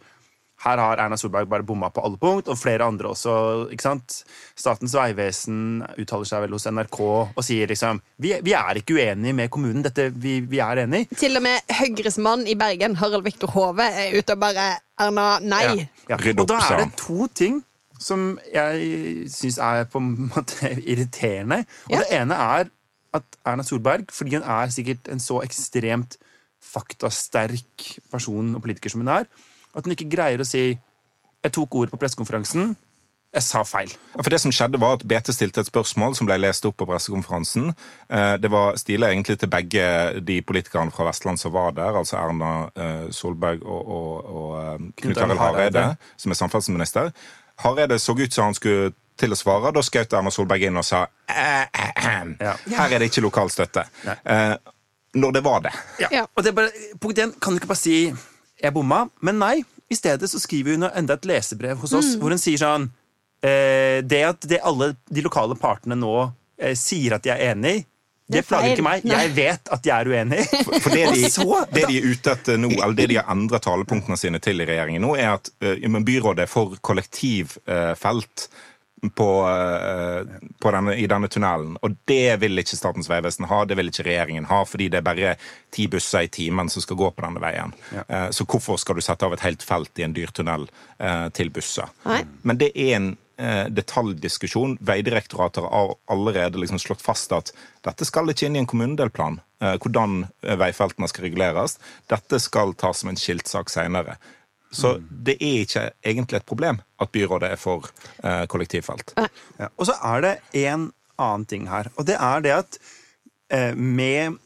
her 0.62 0.78
har 0.78 1.00
Erna 1.02 1.16
Solberg 1.18 1.48
bare 1.50 1.66
bomma 1.66 1.90
på 1.90 2.04
alle 2.06 2.18
punkt, 2.20 2.48
og 2.48 2.58
flere 2.58 2.86
andre 2.86 3.10
også. 3.12 3.32
ikke 3.74 3.86
sant? 3.86 4.18
Statens 4.58 4.94
vegvesen 4.94 5.82
uttaler 5.96 6.28
seg 6.28 6.44
vel 6.44 6.54
hos 6.56 6.68
NRK 6.70 7.00
og 7.02 7.42
sier 7.42 7.70
liksom 7.70 8.00
Vi, 8.22 8.34
vi 8.44 8.54
er 8.54 8.78
ikke 8.78 8.96
uenige 8.98 9.36
med 9.36 9.50
kommunen, 9.52 9.82
dette, 9.84 10.10
vi, 10.14 10.38
vi 10.46 10.62
er 10.62 10.84
enige. 10.84 11.10
Til 11.18 11.38
og 11.40 11.44
med 11.44 11.74
Høyres 11.80 12.18
mann 12.22 12.46
i 12.46 12.56
Bergen, 12.58 12.96
Harald 13.00 13.26
Viktor 13.26 13.50
Hove, 13.56 13.86
er 13.86 14.14
ute 14.18 14.36
og 14.36 14.42
bare 14.44 14.70
Erna, 15.02 15.26
nei. 15.42 15.64
Ja, 15.66 16.14
ja. 16.14 16.22
Og 16.36 16.46
da 16.46 16.60
er 16.62 16.84
det 16.84 16.92
to 17.00 17.26
ting 17.34 17.62
som 18.02 18.36
jeg 18.50 19.28
syns 19.30 19.58
er 19.62 19.86
på 19.90 20.00
en 20.02 20.28
måte 20.30 20.70
irriterende. 20.90 21.62
Og 21.90 21.96
ja. 21.96 22.02
det 22.02 22.20
ene 22.20 22.38
er 22.38 22.70
at 23.12 23.38
Erna 23.46 23.64
Solberg, 23.66 24.08
fordi 24.14 24.38
hun 24.38 24.46
er 24.46 24.70
sikkert 24.72 25.10
en 25.12 25.20
så 25.22 25.42
ekstremt 25.44 26.16
faktasterk 26.62 27.88
person 28.12 28.54
og 28.56 28.62
politiker 28.64 28.92
som 28.92 29.02
hun 29.02 29.10
er, 29.12 29.26
at 29.74 29.84
hun 29.84 29.94
ikke 29.94 30.10
greier 30.10 30.40
å 30.40 30.46
si 30.46 30.78
'jeg 31.42 31.52
tok 31.52 31.74
ordet 31.74 31.90
på 31.90 31.98
pressekonferansen'. 31.98 32.76
Jeg 33.32 33.44
sa 33.46 33.62
feil. 33.64 33.88
For 34.18 34.28
Det 34.28 34.40
som 34.42 34.52
skjedde 34.52 34.80
var 34.80 34.98
at 34.98 35.04
BT 35.08 35.32
stilte 35.32 35.62
et 35.64 35.68
spørsmål 35.70 36.12
som 36.18 36.28
ble 36.28 36.36
lest 36.36 36.66
opp 36.68 36.76
på 36.76 36.86
pressekonferansen. 36.88 37.70
Eh, 38.12 38.34
det 38.36 38.50
var 38.52 38.76
stila 38.76 39.08
egentlig 39.08 39.38
til 39.40 39.48
begge 39.48 39.84
de 40.20 40.42
politikerne 40.44 40.92
fra 40.92 41.06
Vestland 41.08 41.40
som 41.40 41.54
var 41.54 41.72
der, 41.72 41.96
altså 41.96 42.18
Erna 42.20 42.50
eh, 42.76 43.06
Solberg 43.10 43.62
og, 43.64 43.88
og, 43.88 44.34
og 44.36 44.50
eh, 44.60 44.90
Knut 45.00 45.22
Arild 45.24 45.40
Hareide, 45.40 45.84
som 46.20 46.34
er 46.34 46.40
samferdselsminister. 46.42 47.08
Hareide 47.64 47.98
så 47.98 48.12
ut 48.12 48.36
som 48.36 48.50
han 48.50 48.58
skulle 48.58 48.92
til 49.16 49.32
å 49.32 49.38
svare. 49.38 49.72
Da 49.72 49.80
skjøt 49.86 50.12
Erna 50.12 50.32
Solberg 50.34 50.68
inn 50.68 50.76
og 50.76 50.84
sa 50.84 51.06
her 51.32 52.36
er 52.36 52.98
det 52.98 53.08
ikke 53.08 53.24
lokal 53.24 53.48
støtte. 53.52 53.86
Når 55.14 55.32
det 55.32 55.44
var 55.44 55.64
det. 55.64 55.72
Ja. 56.04 56.26
Og 56.36 56.44
det 56.44 56.52
bare, 56.56 56.68
punkt 57.00 57.18
1, 57.18 57.40
kan 57.40 57.56
du 57.56 57.60
ikke 57.62 57.72
bare 57.72 57.80
si 57.80 58.12
jeg 58.62 58.74
bomma. 58.74 59.04
Men 59.20 59.40
nei, 59.42 59.56
i 59.92 59.98
stedet 59.98 60.30
så 60.30 60.40
skriver 60.40 60.76
hun 60.76 60.88
enda 60.88 61.18
et 61.18 61.28
lesebrev 61.28 61.80
hos 61.82 61.92
oss 61.92 62.14
mm. 62.14 62.20
hvor 62.22 62.34
hun 62.34 62.40
sier 62.40 62.60
sånn 62.60 62.88
eh, 63.44 64.00
Det 64.06 64.22
at 64.24 64.46
det 64.48 64.62
alle 64.64 64.94
de 65.10 65.24
lokale 65.24 65.56
partene 65.60 65.98
nå 65.98 66.14
eh, 66.60 66.76
sier 66.78 67.18
at 67.18 67.26
de 67.26 67.34
er 67.34 67.50
enig 67.52 67.80
i, 67.80 67.86
det 68.32 68.42
plager 68.48 68.72
ikke 68.72 68.84
meg. 68.86 69.04
Jeg 69.04 69.30
vet 69.36 69.70
at 69.74 69.84
de 69.84 69.90
er 69.92 70.08
uenig. 70.08 70.42
For, 70.48 70.78
for 70.80 70.94
det, 70.94 71.06
de, 71.12 71.22
det, 71.74 71.84
de, 71.88 71.98
er 71.98 72.06
ute 72.08 72.32
etter 72.32 72.60
nå, 72.60 72.70
eller 72.78 72.96
det 72.96 73.08
de 73.10 73.18
har 73.18 73.28
endret 73.32 73.64
talepunktene 73.66 74.16
sine 74.16 74.40
til 74.42 74.62
i 74.62 74.66
regjeringen 74.68 75.04
nå, 75.04 75.14
er 75.20 75.34
at 75.34 75.50
uh, 75.64 75.98
byrådet 76.06 76.46
for 76.50 76.78
kollektivfelt 76.80 78.46
uh, 78.46 78.62
på, 79.10 79.42
uh, 79.48 80.26
på 80.58 80.70
denne, 80.70 80.94
i 80.94 81.06
denne 81.10 81.28
tunnelen. 81.28 81.74
Og 81.82 81.96
det 82.08 82.36
vil 82.42 82.62
ikke 82.62 82.78
Statens 82.78 83.10
vegvesen 83.10 83.48
ha, 83.50 83.62
det 83.66 83.78
vil 83.78 83.90
ikke 83.90 84.06
regjeringen 84.06 84.46
ha, 84.50 84.62
fordi 84.68 84.88
det 84.92 85.00
er 85.00 85.08
bare 85.08 85.32
ti 85.74 85.88
busser 85.90 86.28
i 86.28 86.30
timen 86.32 86.70
som 86.70 86.84
skal 86.84 87.00
gå 87.00 87.10
på 87.10 87.24
denne 87.24 87.42
veien. 87.42 87.74
Ja. 87.94 88.06
Uh, 88.06 88.28
så 88.34 88.46
hvorfor 88.46 88.78
skal 88.80 88.98
du 88.98 89.04
sette 89.04 89.26
av 89.26 89.34
et 89.34 89.44
helt 89.46 89.66
felt 89.66 89.98
i 89.98 90.06
en 90.06 90.14
dyr 90.16 90.30
tunnel 90.34 90.68
uh, 91.02 91.26
til 91.34 91.50
busser? 91.54 91.90
Nei. 92.06 92.22
Men 92.42 92.62
det 92.62 92.72
er 92.76 92.96
en 93.00 93.12
detaljdiskusjon. 93.74 94.76
Vegdirektoratet 94.86 95.64
har 95.64 95.94
allerede 96.12 96.60
liksom 96.60 96.78
slått 96.78 97.00
fast 97.02 97.32
at 97.34 97.48
dette 97.82 98.06
skal 98.06 98.30
ikke 98.30 98.46
inn 98.46 98.54
i 98.54 98.60
en 98.60 98.68
kommunedelplan. 98.70 99.40
Hvordan 99.82 100.28
veifeltene 100.60 101.08
skal 101.10 101.26
reguleres. 101.26 101.74
Dette 102.12 102.38
skal 102.44 102.76
tas 102.78 103.00
som 103.02 103.10
en 103.10 103.18
skiltsak 103.18 103.72
seinere. 103.72 104.14
Så 104.72 104.94
det 105.04 105.36
er 105.36 105.66
ikke 105.66 105.84
egentlig 106.00 106.40
et 106.40 106.48
problem 106.48 106.80
at 107.02 107.12
byrådet 107.12 107.50
er 107.52 107.60
for 107.60 107.90
eh, 108.24 108.44
kollektivfelt. 108.48 109.12
Ja. 109.60 109.68
Og 109.76 109.88
så 109.88 109.98
er 110.14 110.24
det 110.24 110.32
en 110.64 110.88
annen 111.20 111.44
ting 111.48 111.68
her, 111.68 111.90
og 111.96 112.08
det 112.08 112.16
er 112.16 112.44
det 112.44 112.54
at 112.56 112.78
eh, 113.52 113.76
med 113.76 114.38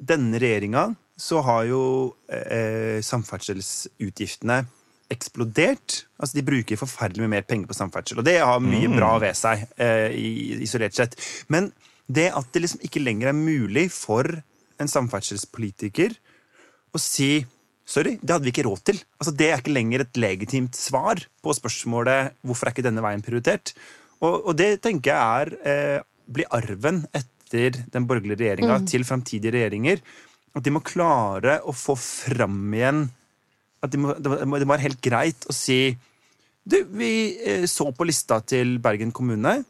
denne 0.00 0.40
regjeringa 0.42 0.90
så 1.20 1.42
har 1.44 1.66
jo 1.68 1.82
eh, 2.32 2.98
samferdselsutgiftene 3.04 4.62
eksplodert. 5.10 6.04
Altså 6.18 6.38
De 6.38 6.46
bruker 6.46 6.80
forferdelig 6.80 7.24
mye 7.24 7.36
mer 7.36 7.46
penger 7.46 7.70
på 7.70 7.76
samferdsel, 7.76 8.20
og 8.22 8.26
det 8.26 8.38
har 8.40 8.62
mye 8.64 8.88
mm. 8.88 8.96
bra 8.96 9.14
ved 9.22 9.38
seg. 9.38 9.66
Eh, 9.80 10.14
isolert 10.64 10.96
sett. 10.96 11.16
Men 11.52 11.70
det 12.10 12.30
at 12.34 12.48
det 12.54 12.64
liksom 12.64 12.82
ikke 12.86 13.02
lenger 13.02 13.30
er 13.30 13.38
mulig 13.38 13.88
for 13.94 14.26
en 14.80 14.90
samferdselspolitiker 14.90 16.14
å 16.90 17.00
si 17.02 17.44
Sorry, 17.90 18.18
det 18.22 18.30
hadde 18.30 18.46
vi 18.46 18.52
ikke 18.52 18.66
råd 18.68 18.82
til. 18.86 19.00
Altså, 19.18 19.32
det 19.34 19.48
er 19.50 19.58
ikke 19.58 19.74
lenger 19.74 20.04
et 20.04 20.20
legitimt 20.22 20.78
svar 20.78 21.22
på 21.42 21.54
spørsmålet 21.56 22.36
hvorfor 22.46 22.68
er 22.68 22.74
ikke 22.76 22.86
denne 22.86 23.02
veien 23.02 23.24
prioritert. 23.24 23.72
Og, 24.20 24.36
og 24.50 24.52
det 24.58 24.76
tenker 24.84 25.10
jeg 25.10 25.42
er 25.42 25.52
eh, 25.72 26.02
blir 26.30 26.46
arven 26.54 27.02
etter 27.16 27.80
den 27.90 28.06
borgerlige 28.06 28.38
regjeringa 28.44 28.78
mm. 28.78 28.86
til 28.92 29.06
framtidige 29.08 29.56
regjeringer. 29.56 30.04
At 30.54 30.66
de 30.66 30.74
må 30.74 30.84
klare 30.86 31.58
å 31.66 31.74
få 31.74 31.96
fram 31.98 32.62
igjen 32.74 33.08
at 33.80 33.92
de 33.94 34.00
må, 34.02 34.12
Det 34.12 34.44
må 34.44 34.58
være 34.60 34.84
helt 34.84 35.00
greit 35.00 35.46
å 35.48 35.54
si 35.56 35.96
du, 36.62 36.82
Vi 36.84 37.12
eh, 37.40 37.66
så 37.70 37.88
på 37.96 38.06
lista 38.06 38.42
til 38.44 38.76
Bergen 38.82 39.10
kommune, 39.16 39.62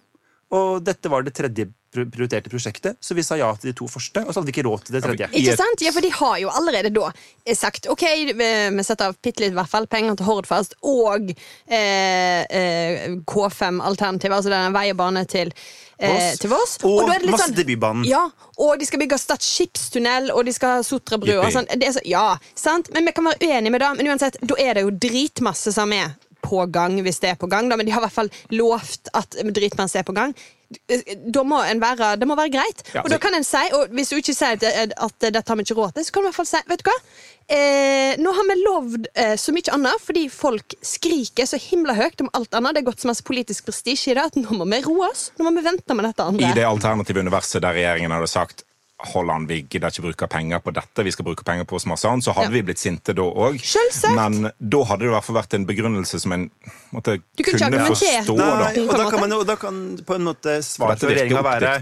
og 0.50 0.82
dette 0.82 1.08
var 1.08 1.22
det 1.22 1.36
tredje 1.38 1.68
prioriterte 1.90 2.50
prosjektet, 2.50 2.98
så 3.00 3.14
vi 3.18 3.24
sa 3.26 3.38
ja 3.38 3.50
til 3.58 3.72
de 3.72 3.76
to 3.80 3.88
første, 3.90 4.22
og 4.22 4.30
så 4.30 4.40
hadde 4.40 4.50
vi 4.50 4.54
ikke 4.54 4.66
råd 4.68 4.86
til 4.86 4.96
det 4.96 5.02
tredje. 5.04 5.28
Ikke 5.40 5.56
sant? 5.58 5.82
Ja, 5.82 5.92
for 5.94 6.06
de 6.06 6.12
har 6.14 6.36
jo 6.44 6.52
allerede 6.54 6.92
da 6.94 7.10
sagt 7.56 7.88
ok, 7.90 8.04
vi 8.38 8.84
setter 8.86 9.10
av 9.10 9.18
bitte 9.22 9.42
litt 9.42 9.56
hvert 9.56 9.70
fall 9.70 9.88
penger 9.90 10.18
til 10.20 10.28
Hordfast 10.28 10.76
og 10.86 11.32
eh, 11.32 12.46
eh, 12.46 13.06
K5-alternativet, 13.26 14.36
altså 14.36 14.52
denne 14.52 14.74
vei 14.76 14.90
og 14.92 15.00
bane 15.00 15.24
til 15.30 15.50
eh, 15.98 16.30
til 16.38 16.52
Voss. 16.52 16.78
Og, 16.86 17.02
og 17.04 17.28
masse 17.30 17.50
til 17.56 17.68
Bybanen. 17.72 18.06
Ja, 18.08 18.22
og 18.60 18.78
de 18.80 18.88
skal 18.88 19.02
bygge 19.02 19.18
Stad 19.20 19.44
skipstunnel, 19.44 20.30
og 20.34 20.46
de 20.46 20.54
skal 20.54 20.78
ha 20.78 20.86
Sotrabrua. 20.86 21.50
Sånn. 21.52 21.68
Så, 21.80 22.04
ja, 22.08 22.24
sant? 22.54 22.92
Men 22.94 23.08
vi 23.08 23.14
kan 23.16 23.26
være 23.30 23.42
uenige 23.50 23.74
med 23.74 23.82
det. 23.82 23.92
Men 23.98 24.14
uansett, 24.14 24.38
da 24.40 24.58
er 24.60 24.78
det 24.78 24.86
jo 24.86 24.94
dritmasse 24.94 25.74
som 25.74 25.92
er 25.96 26.14
på 26.50 26.64
gang, 26.74 26.98
hvis 27.06 27.22
det 27.22 27.34
er 27.34 27.40
på 27.40 27.50
gang. 27.50 27.70
Da. 27.70 27.78
Men 27.78 27.88
de 27.88 27.94
har 27.94 28.02
i 28.02 28.08
hvert 28.08 28.18
fall 28.20 28.32
lovt 28.52 29.12
at 29.14 29.38
dritmanns 29.54 29.96
er 29.96 30.06
på 30.06 30.16
gang 30.16 30.34
da 30.70 31.42
må 31.42 31.58
en 31.66 31.80
være, 31.82 32.12
det 32.20 32.26
må 32.30 32.36
være 32.38 32.52
greit. 32.54 32.84
Ja, 32.94 33.02
og 33.02 33.10
da 33.10 33.18
kan 33.22 33.34
en 33.34 33.46
si, 33.46 33.62
og 33.74 33.90
hvis 33.96 34.12
du 34.12 34.20
ikke 34.20 34.34
sier 34.36 34.54
at, 34.54 34.94
at 34.94 35.26
dette 35.26 35.42
har 35.42 35.58
vi 35.58 35.66
ikke 35.66 35.76
råd 35.80 35.96
til, 35.96 36.06
så 36.06 36.14
kan 36.14 36.22
du 36.22 36.28
i 36.28 36.30
hvert 36.30 36.38
fall 36.38 36.48
si 36.50 36.60
vet 36.70 36.84
du 36.84 36.86
hva? 36.86 36.96
Eh, 37.50 38.12
nå 38.22 38.30
har 38.36 38.46
vi 38.46 38.56
lovd 38.60 39.08
eh, 39.18 39.34
så 39.40 39.50
mye 39.50 39.74
annet 39.74 40.04
fordi 40.04 40.28
folk 40.30 40.76
skriker 40.86 41.48
så 41.50 41.58
himla 41.58 41.96
høyt 41.98 42.22
om 42.22 42.30
alt 42.38 42.54
annet. 42.54 42.76
Det 42.76 42.84
er 42.84 42.88
gått 42.92 43.02
så 43.02 43.10
masse 43.10 43.26
politisk 43.26 43.66
prestisje 43.66 44.12
i 44.12 44.18
det 44.18 44.28
at 44.30 44.38
nå 44.38 44.60
må 44.60 44.68
vi 44.70 44.78
roe 44.86 45.10
oss. 45.10 45.30
Nå 45.38 45.48
må 45.48 45.56
vi 45.58 45.66
vente 45.66 45.98
med 45.98 46.06
dette 46.06 46.28
andre. 46.30 46.52
I 46.52 46.60
det 46.60 46.68
alternative 46.68 47.26
universet 47.26 47.64
der 47.66 47.74
regjeringen 47.74 48.14
hadde 48.14 48.30
sagt 48.30 48.62
Holland, 49.12 49.48
vi 49.48 49.62
gidder 49.62 49.92
ikke 49.92 50.04
bruke 50.04 50.28
penger 50.30 50.60
på 50.64 50.74
dette, 50.76 51.04
vi 51.06 51.12
skal 51.14 51.26
bruke 51.26 51.44
penger 51.46 51.66
på 51.68 51.80
masse 51.88 52.08
annet, 52.08 52.26
så 52.26 52.34
hadde 52.36 52.50
ja. 52.50 52.56
vi 52.58 52.62
blitt 52.68 52.82
sinte 52.82 53.14
da 53.16 53.24
òg. 53.24 53.56
Men 54.16 54.50
da 54.58 54.82
hadde 54.90 55.04
det 55.04 55.10
i 55.10 55.14
hvert 55.14 55.28
fall 55.28 55.38
vært 55.40 55.56
en 55.58 55.66
begrunnelse 55.68 56.20
som 56.22 56.36
en 56.36 56.46
måtte 56.94 57.16
kunne 57.40 57.82
forstå. 57.88 58.36
Nei, 58.36 58.74
og 58.84 58.94
da 58.94 59.08
kan, 59.08 59.24
man, 59.24 59.34
og 59.38 59.48
da 59.48 59.58
kan 59.60 59.80
på 60.06 60.18
en 60.18 60.28
måte 60.28 60.60
svaret 60.66 61.02
fra 61.02 61.12
regjeringa 61.14 61.42
være 61.46 61.74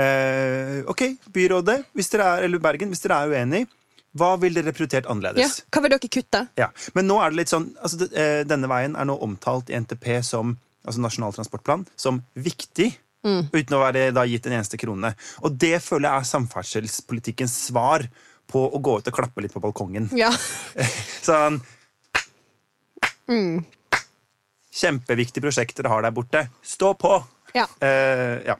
eh, 0.00 0.80
OK, 0.90 1.04
byrådet 1.34 1.82
hvis 1.98 2.10
dere 2.14 2.32
er, 2.36 2.48
eller 2.48 2.62
Bergen, 2.62 2.92
hvis 2.94 3.04
dere 3.04 3.20
er 3.24 3.34
uenig 3.34 3.66
hva 4.18 4.32
ville 4.42 4.58
dere 4.58 4.74
prioritert 4.74 5.06
annerledes? 5.06 5.60
Ja, 5.60 5.66
hva 5.70 5.84
vil 5.84 5.92
dere 5.92 6.10
kutte? 6.10 6.40
Ja, 6.58 6.72
Men 6.98 7.06
nå 7.06 7.20
er 7.22 7.30
det 7.30 7.44
litt 7.44 7.52
sånn, 7.52 7.68
altså, 7.78 8.08
eh, 8.10 8.42
denne 8.48 8.66
veien 8.70 8.96
er 8.98 9.06
nå 9.06 9.14
omtalt 9.22 9.70
i 9.70 9.78
NTP 9.78 10.16
som 10.26 10.56
altså 10.82 11.02
Nasjonal 11.04 11.36
transportplan 11.36 11.84
som 12.00 12.22
viktig. 12.34 12.90
Mm. 13.26 13.50
Uten 13.52 13.76
å 13.76 13.82
være 13.82 14.06
da, 14.16 14.24
gitt 14.28 14.46
en 14.48 14.56
eneste 14.56 14.78
krone. 14.80 15.12
Og 15.44 15.56
det 15.60 15.76
føler 15.84 16.08
jeg 16.08 16.22
er 16.22 16.30
samferdselspolitikkens 16.30 17.56
svar 17.66 18.06
på 18.50 18.62
å 18.66 18.80
gå 18.82 18.96
ut 18.98 19.10
og 19.10 19.14
klappe 19.16 19.44
litt 19.44 19.54
på 19.54 19.62
balkongen. 19.62 20.08
Ja. 20.16 20.30
sånn 21.26 21.60
mm. 23.30 23.60
Kjempeviktige 24.80 25.44
prosjekter 25.44 25.84
dere 25.84 25.92
har 25.92 26.06
der 26.06 26.14
borte. 26.14 26.46
Stå 26.62 26.94
på! 26.98 27.18
Ja. 27.54 27.66
Uh, 27.82 28.38
ja. 28.46 28.56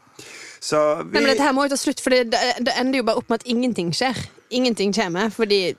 Vi... 0.60 0.76
Nei, 0.76 1.22
men 1.22 1.30
dette 1.30 1.44
her 1.46 1.54
må 1.56 1.64
jo 1.64 1.72
ta 1.72 1.78
slutt, 1.80 2.02
for 2.04 2.12
det, 2.12 2.34
det, 2.34 2.74
ender 2.76 3.00
jo 3.00 3.06
bare 3.08 3.22
opp 3.22 3.30
med 3.32 3.40
at 3.40 3.46
ingenting 3.48 3.94
skjer. 3.96 4.18
Ingenting 4.52 4.92
kommer, 4.92 5.30
fordi 5.32 5.70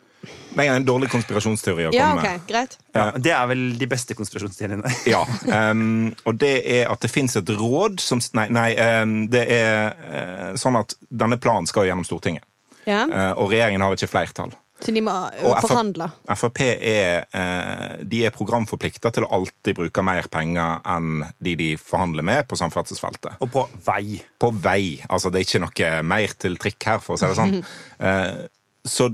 Er 0.59 0.73
en 0.75 0.85
dårlig 0.85 1.09
konspirasjonsteori 1.11 1.87
å 1.87 1.91
komme 1.93 1.97
Ja, 1.97 2.09
okay, 2.17 2.39
ok, 2.41 2.47
greit. 2.49 2.77
Ja, 2.93 3.05
det 3.15 3.33
er 3.33 3.49
vel 3.51 3.63
de 3.79 3.87
beste 3.89 4.17
konspirasjonsteoriene. 4.17 4.93
Ja, 5.13 5.23
um, 5.71 6.11
og 6.27 6.39
det 6.41 6.53
er 6.69 6.91
at 6.91 7.03
det 7.03 7.11
fins 7.11 7.37
et 7.39 7.49
råd 7.49 8.01
som 8.03 8.21
Nei, 8.37 8.47
nei 8.53 8.69
um, 9.01 9.15
det 9.31 9.45
er 9.51 9.95
uh, 9.97 10.49
sånn 10.59 10.77
at 10.79 10.95
denne 11.09 11.39
planen 11.41 11.69
skal 11.69 11.87
gjennom 11.89 12.05
Stortinget. 12.07 12.45
Ja. 12.85 13.05
Uh, 13.07 13.31
og 13.41 13.53
regjeringen 13.53 13.83
har 13.85 13.95
ikke 13.95 14.11
flertall. 14.11 14.53
Så 14.81 14.93
de 14.95 15.01
må 15.05 15.13
Og 15.13 15.51
uh, 15.53 15.59
forhandle. 15.61 16.07
Frp 16.33 16.61
er, 16.65 17.27
eh, 17.37 18.01
de 18.09 18.23
er 18.25 18.33
programforplikta 18.33 19.11
til 19.13 19.27
å 19.27 19.31
alltid 19.37 19.77
bruke 19.77 20.03
mer 20.05 20.25
penger 20.31 20.81
enn 20.89 21.25
de 21.37 21.53
de 21.59 21.69
forhandler 21.77 22.25
med 22.25 22.47
på 22.49 22.57
samferdselsfeltet. 22.59 23.37
Og 23.45 23.51
på 23.53 23.67
vei. 23.85 24.17
På 24.41 24.49
vei. 24.55 24.97
Altså, 25.07 25.29
det 25.29 25.41
er 25.41 25.47
ikke 25.47 25.63
noe 25.67 25.91
mer 26.13 26.33
til 26.41 26.57
trikk 26.61 26.89
her, 26.89 27.03
for 27.03 27.15
å 27.15 27.21
si 27.21 27.29
det 27.29 27.37
sånn. 27.37 27.59
Eh, 28.01 28.47
så 28.87 29.11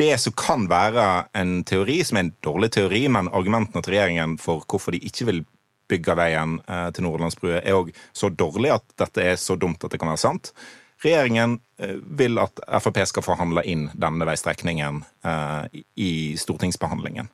det 0.00 0.14
som 0.22 0.32
kan 0.36 0.64
være 0.70 1.26
en 1.36 1.58
teori, 1.68 1.98
som 2.04 2.16
er 2.16 2.26
en 2.26 2.32
dårlig 2.44 2.70
teori, 2.76 3.02
men 3.12 3.28
argumentene 3.28 3.82
til 3.84 3.96
regjeringen 3.96 4.38
for 4.40 4.64
hvorfor 4.64 4.96
de 4.96 5.02
ikke 5.04 5.26
vil 5.28 5.42
bygge 5.90 6.16
veien 6.18 6.56
eh, 6.66 6.88
til 6.96 7.04
Nordlandsbrua, 7.06 7.60
er 7.60 7.76
òg 7.76 7.92
så 8.16 8.30
dårlig 8.32 8.72
at 8.74 8.86
dette 8.98 9.22
er 9.22 9.36
så 9.38 9.54
dumt 9.60 9.84
at 9.86 9.92
det 9.92 10.00
kan 10.02 10.10
være 10.10 10.22
sant. 10.24 10.50
Regjeringen 11.04 11.58
eh, 11.78 11.98
vil 12.18 12.40
at 12.42 12.58
Frp 12.82 13.02
skal 13.06 13.22
forhandle 13.26 13.62
inn 13.68 13.84
denne 13.94 14.26
veistrekningen 14.26 15.02
eh, 15.28 15.82
i- 16.00 16.36
stortingsbehandlingen. 16.40 17.28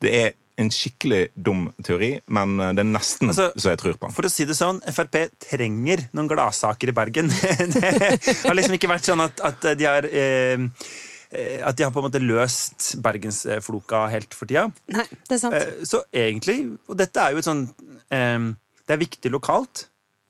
Det 0.00 0.14
er 0.24 0.32
en 0.60 0.72
skikkelig 0.72 1.28
dum 1.40 1.68
teori, 1.86 2.14
men 2.28 2.56
det 2.76 2.82
er 2.82 2.88
nesten 2.90 3.30
Altså, 3.30 3.46
så 3.56 3.70
jeg 3.72 3.78
tror 3.80 3.94
på 3.96 4.08
den. 4.08 4.16
For 4.16 4.26
å 4.28 4.32
si 4.32 4.44
det 4.48 4.56
sånn, 4.58 4.80
Frp 4.92 5.20
trenger 5.40 6.02
noen 6.16 6.28
gladsaker 6.28 6.90
i 6.90 6.96
Bergen. 6.96 7.30
det 7.76 8.24
har 8.42 8.56
liksom 8.58 8.76
ikke 8.76 8.90
vært 8.90 9.06
sånn 9.08 9.22
at, 9.24 9.40
at 9.46 9.70
de 9.80 9.86
har 9.88 10.08
eh, 10.10 10.66
At 11.30 11.76
de 11.78 11.84
har 11.86 11.92
på 11.94 12.00
en 12.02 12.08
måte 12.08 12.18
løst 12.22 12.96
bergensfloka 13.02 14.08
helt 14.10 14.34
for 14.34 14.50
tida. 14.50 14.64
Nei, 14.90 15.04
det 15.28 15.36
er 15.36 15.38
sant. 15.38 15.54
Eh, 15.54 15.84
Så 15.86 16.00
egentlig, 16.12 16.56
og 16.90 16.96
dette 16.98 17.20
er 17.22 17.30
jo 17.36 17.38
et 17.38 17.46
sånn 17.46 17.62
eh, 18.10 18.48
Det 18.86 18.96
er 18.96 19.02
viktig 19.04 19.30
lokalt. 19.30 19.84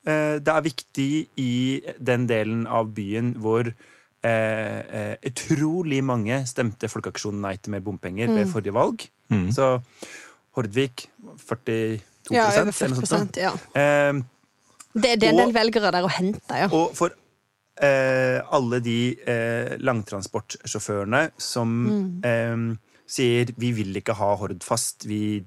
Eh, 0.05 0.37
Det 0.39 0.47
er 0.53 0.61
viktig 0.67 1.07
i 1.41 1.81
den 1.97 2.27
delen 2.29 2.67
av 2.67 2.91
byen 2.93 3.33
hvor 3.41 3.65
eh, 3.65 4.79
eh, 5.01 5.15
utrolig 5.25 6.03
mange 6.05 6.43
stemte 6.45 6.85
Folkeaksjonen 6.89 7.41
Nei 7.41 7.55
til 7.57 7.71
mer 7.73 7.81
bompenger 7.81 8.29
ved 8.29 8.47
forrige 8.53 8.73
valg. 8.77 9.07
Så 9.55 9.81
Hordvik 10.53 11.07
42 11.47 12.01
ja, 12.35 12.45
over 12.45 12.59
eller 12.59 12.65
noe 12.67 12.75
40 12.75 13.07
sånt. 13.09 13.37
ja. 13.41 13.53
Eh, 13.73 14.21
Det, 14.93 15.13
det 15.21 15.23
er 15.23 15.31
en 15.31 15.37
del 15.47 15.53
velgere 15.55 15.89
der 15.95 16.03
å 16.03 16.09
hente, 16.11 16.51
ja. 16.59 16.67
og 16.75 16.91
for 16.93 17.09
eh, 17.09 17.15
alle 17.81 18.79
de 18.85 18.99
eh, 19.25 19.73
langtransportsjåførene 19.81 21.31
som 21.41 21.73
eh, 22.25 22.67
sier 23.09 23.51
'vi 23.57 23.71
vil 23.79 23.97
ikke 23.97 24.15
ha 24.19 24.35
Hordfast', 24.37 25.07
vi 25.09 25.43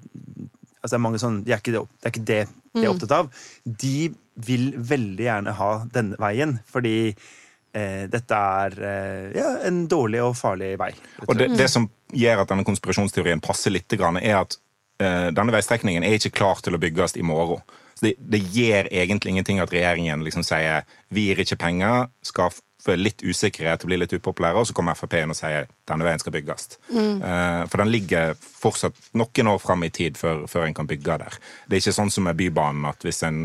Altså 0.85 0.93
det 0.93 0.99
er 0.99 1.07
mange 1.07 1.17
sånn, 1.17 1.39
de 1.41 1.49
er 1.49 1.57
ikke 1.57 1.71
det, 1.73 1.79
det 1.81 2.05
er 2.05 2.11
ikke 2.13 2.27
det 2.29 2.43
de 2.75 2.83
er 2.83 2.91
opptatt 2.91 3.13
av. 3.15 3.31
De 3.65 4.11
vil 4.45 4.67
veldig 4.77 5.25
gjerne 5.25 5.55
ha 5.57 5.69
denne 5.93 6.19
veien, 6.21 6.57
fordi 6.69 6.97
eh, 7.09 8.03
dette 8.11 8.41
er 8.59 8.75
eh, 8.83 9.29
ja, 9.37 9.55
en 9.65 9.85
dårlig 9.91 10.21
og 10.25 10.35
farlig 10.37 10.75
vei. 10.81 10.91
og 11.23 11.31
Og 11.31 11.39
det, 11.39 11.49
det 11.57 11.69
som 11.71 11.87
gjør 12.13 12.43
at 12.43 12.51
denne 12.51 12.67
konspirasjonsteorien 12.67 13.43
passer 13.43 13.73
litt, 13.73 13.95
er 13.95 14.37
at 14.41 14.59
eh, 15.01 15.31
denne 15.35 15.55
veistrekningen 15.55 16.05
er 16.05 16.19
ikke 16.19 16.35
klar 16.41 16.61
til 16.63 16.77
å 16.77 16.81
bygges 16.81 17.17
i 17.17 17.25
morgen. 17.25 17.63
Så 17.95 18.09
det, 18.09 18.15
det 18.19 18.41
gir 18.51 18.89
egentlig 18.91 19.31
ingenting 19.31 19.61
at 19.63 19.71
regjeringen 19.71 20.23
liksom 20.25 20.43
sier 20.43 20.83
vi 21.15 21.29
gir 21.29 21.39
ikke 21.39 21.59
penger, 21.61 22.09
skaffer 22.25 22.99
litt 22.99 23.23
usikkerhet 23.23 23.85
og 23.85 23.89
bli 23.89 23.99
litt 24.01 24.13
upopulære, 24.13 24.59
og 24.59 24.67
så 24.67 24.75
kommer 24.75 24.97
Frp 24.99 25.15
inn 25.21 25.31
og 25.31 25.37
sier 25.39 25.69
denne 25.87 26.05
veien 26.05 26.21
skal 26.21 26.35
bygges. 26.35 26.75
Eh, 26.91 27.61
for 27.71 27.81
den 27.81 27.93
ligger 27.93 28.35
fortsatt 28.35 28.99
noen 29.17 29.51
år 29.53 29.61
fram 29.63 29.87
i 29.87 29.91
tid 29.95 30.19
før, 30.19 30.43
før 30.51 30.67
en 30.67 30.75
kan 30.77 30.89
bygge 30.89 31.17
der. 31.23 31.39
Det 31.65 31.79
er 31.79 31.85
ikke 31.85 31.95
sånn 32.01 32.11
som 32.13 32.27
med 32.27 32.37
Bybanen, 32.41 32.85
at 32.91 33.07
hvis 33.07 33.23
en, 33.25 33.39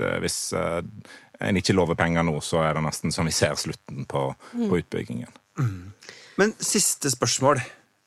eh, 0.00 0.16
hvis, 0.24 0.40
uh, 0.56 0.80
en 1.40 1.60
ikke 1.60 1.76
lover 1.76 1.98
penger 2.00 2.24
nå, 2.26 2.38
så 2.44 2.64
er 2.64 2.74
det 2.76 2.86
nesten 2.88 3.14
som 3.14 3.28
vi 3.28 3.36
ser 3.36 3.54
slutten 3.60 4.08
på, 4.08 4.30
på 4.56 4.80
utbyggingen. 4.80 5.36
Men 6.40 6.56
siste 6.56 7.12
spørsmål. 7.12 7.60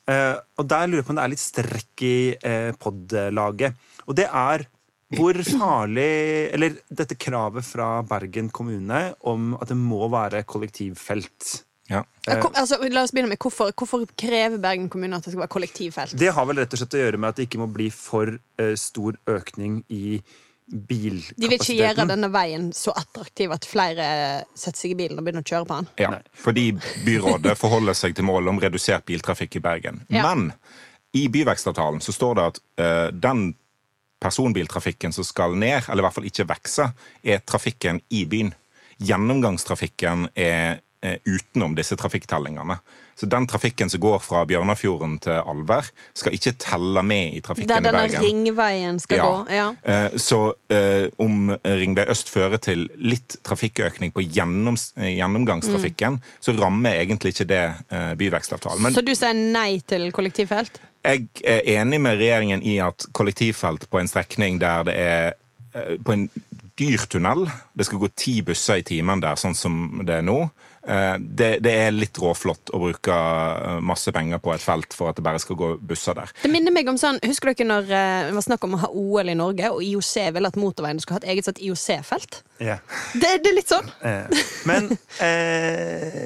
Uh, 0.09 0.35
og 0.59 0.67
der 0.67 0.89
lurer 0.89 1.03
jeg 1.03 1.07
på 1.07 1.13
om 1.13 1.19
det 1.21 1.23
er 1.23 1.31
litt 1.31 1.41
strekk 1.41 2.03
i 2.03 2.15
uh, 2.43 2.71
pod-laget. 2.81 3.77
Og 4.09 4.17
det 4.17 4.25
er 4.27 4.65
hvor 5.13 5.37
farlig 5.45 6.09
Eller 6.55 6.77
dette 6.89 7.17
kravet 7.19 7.65
fra 7.67 7.87
Bergen 8.07 8.49
kommune 8.49 9.01
om 9.29 9.53
at 9.59 9.69
det 9.69 9.77
må 9.77 10.07
være 10.11 10.43
kollektivfelt. 10.47 11.63
Ja. 11.91 12.03
Kom, 12.39 12.53
altså, 12.55 12.79
la 12.87 13.03
oss 13.03 13.11
begynne 13.11 13.33
med 13.33 13.41
Hvorfor, 13.43 13.73
hvorfor 13.75 14.05
krever 14.17 14.57
Bergen 14.61 14.87
kommune 14.89 15.17
at 15.17 15.25
det 15.25 15.33
skal 15.33 15.43
være 15.43 15.55
kollektivfelt? 15.55 16.15
Det 16.19 16.31
har 16.33 16.47
vel 16.47 16.63
rett 16.63 16.73
og 16.73 16.81
slett 16.81 16.95
å 16.97 17.03
gjøre 17.03 17.19
med 17.19 17.33
at 17.33 17.39
det 17.39 17.49
ikke 17.49 17.61
må 17.61 17.67
bli 17.73 17.89
for 17.93 18.31
uh, 18.31 18.73
stor 18.79 19.19
økning 19.29 19.81
i 19.91 20.21
bilkapasiteten. 20.73 21.41
De 21.43 21.49
vil 21.51 21.59
ikke 21.59 21.75
gjøre 21.75 22.05
denne 22.07 22.29
veien 22.33 22.69
så 22.75 22.93
attraktiv 22.95 23.51
at 23.53 23.67
flere 23.67 24.05
setter 24.55 24.79
seg 24.79 24.93
i 24.93 24.99
bilen 25.03 25.19
og 25.19 25.27
begynner 25.27 25.43
å 25.43 25.49
kjøre 25.51 25.67
på 25.67 25.79
den. 25.81 25.89
Ja, 25.99 26.13
fordi 26.45 26.69
byrådet 27.03 27.57
forholder 27.59 27.97
seg 27.99 28.15
til 28.15 28.27
målet 28.29 28.53
om 28.53 28.61
redusert 28.63 29.05
biltrafikk 29.09 29.59
i 29.59 29.63
Bergen. 29.63 30.01
Ja. 30.07 30.23
Men 30.29 30.53
i 31.13 31.27
byvekstavtalen 31.29 32.01
så 32.01 32.15
står 32.15 32.39
det 32.39 32.47
at 32.53 32.63
uh, 32.79 33.09
den 33.11 33.51
personbiltrafikken 34.23 35.13
som 35.15 35.27
skal 35.27 35.57
ned, 35.59 35.89
eller 35.89 36.03
i 36.03 36.07
hvert 36.07 36.17
fall 36.17 36.29
ikke 36.29 36.47
vokse, 36.49 36.89
er 37.23 37.43
trafikken 37.45 38.01
i 38.15 38.23
byen. 38.29 38.53
Gjennomgangstrafikken 39.03 40.29
er 40.39 40.79
utenom 41.27 41.75
disse 41.75 41.97
trafikktellingene. 41.99 42.77
Så 43.15 43.25
den 43.29 43.47
trafikken 43.47 43.89
som 43.89 44.01
går 44.01 44.19
fra 44.19 44.45
Bjørnafjorden 44.45 45.19
til 45.21 45.31
Alver, 45.43 45.89
skal 46.17 46.33
ikke 46.33 46.55
telle 46.59 47.03
med 47.03 47.33
i 47.37 47.41
trafikken 47.45 47.69
i 47.69 47.81
Bergen. 47.81 47.93
Der 47.93 48.07
denne 48.07 48.23
ringveien 48.25 48.99
skal 48.99 49.17
Ja. 49.17 49.23
gå. 49.23 49.47
Ja. 49.53 49.67
Eh, 49.83 50.09
Så 50.17 50.53
eh, 50.69 51.09
om 51.19 51.49
Ringvei 51.65 52.05
øst 52.09 52.29
fører 52.29 52.57
til 52.57 52.89
litt 52.97 53.37
trafikkøkning 53.43 54.11
på 54.13 54.21
gjennoms, 54.25 54.93
gjennomgangstrafikken, 54.97 55.23
gjennomgangstrafikken, 55.53 56.21
så 56.41 56.51
rammer 56.59 56.93
egentlig 57.01 57.33
ikke 57.33 57.47
det 57.47 57.73
eh, 57.91 58.13
byvekstavtalen. 58.15 58.81
Men 58.81 58.93
Så 58.93 59.01
du 59.05 59.13
sier 59.15 59.33
nei 59.33 59.79
til 59.87 60.11
kollektivfelt? 60.11 60.79
jeg 61.03 61.27
er 61.43 61.59
enig 61.81 61.99
med 62.01 62.17
regjeringen 62.17 62.61
i 62.63 62.77
at 62.79 63.05
kollektivfelt 63.11 63.89
på 63.91 63.99
en 63.99 64.07
strekning 64.07 64.59
der 64.59 64.83
det 64.87 64.93
er 64.95 65.33
eh, 65.75 65.97
på 66.03 66.13
en 66.13 66.29
dyr 66.79 66.97
tunnel, 67.09 67.43
det 67.77 67.85
skal 67.85 67.99
gå 67.99 68.07
ti 68.15 68.41
busser 68.41 68.79
i 68.79 68.83
timen 68.83 69.19
der, 69.21 69.35
sånn 69.35 69.53
som 69.55 70.01
det 70.05 70.15
er 70.15 70.21
nå, 70.25 70.37
eh, 70.43 70.72
det, 70.83 71.49
det 71.63 71.73
er 71.85 71.93
litt 71.95 72.17
råflott 72.19 72.73
å 72.75 72.79
bruke 72.81 73.15
eh, 73.15 73.79
masse 73.85 74.11
penger 74.11 74.41
på 74.43 74.51
et 74.53 74.63
felt 74.63 74.95
for 74.95 75.11
at 75.11 75.19
det 75.19 75.25
bare 75.25 75.39
skal 75.39 75.57
gå 75.59 75.69
busser 75.79 76.17
der. 76.17 76.33
Det 76.43 76.51
minner 76.51 76.75
meg 76.75 76.89
om 76.91 76.99
sånn, 76.99 77.21
Husker 77.23 77.53
dere 77.53 77.69
når 77.69 77.87
eh, 77.87 78.19
det 78.27 78.35
var 78.35 78.45
snakk 78.47 78.67
om 78.67 78.75
å 78.75 78.81
ha 78.83 78.89
OL 78.91 79.31
i 79.31 79.37
Norge, 79.39 79.71
og 79.71 79.83
IOC 79.85 80.13
ville 80.35 80.51
at 80.51 80.59
motorveien 80.59 80.99
skulle 81.03 81.21
ha 81.21 81.23
et 81.23 81.35
eget 81.35 81.47
sånt 81.47 81.61
IOC-felt? 81.63 82.41
Ja. 82.63 82.79
Det, 83.13 83.37
det 83.43 83.53
er 83.53 83.57
litt 83.57 83.71
sånn. 83.71 83.91
Eh, 84.03 84.43
men 84.69 84.91
eh, 85.23 86.25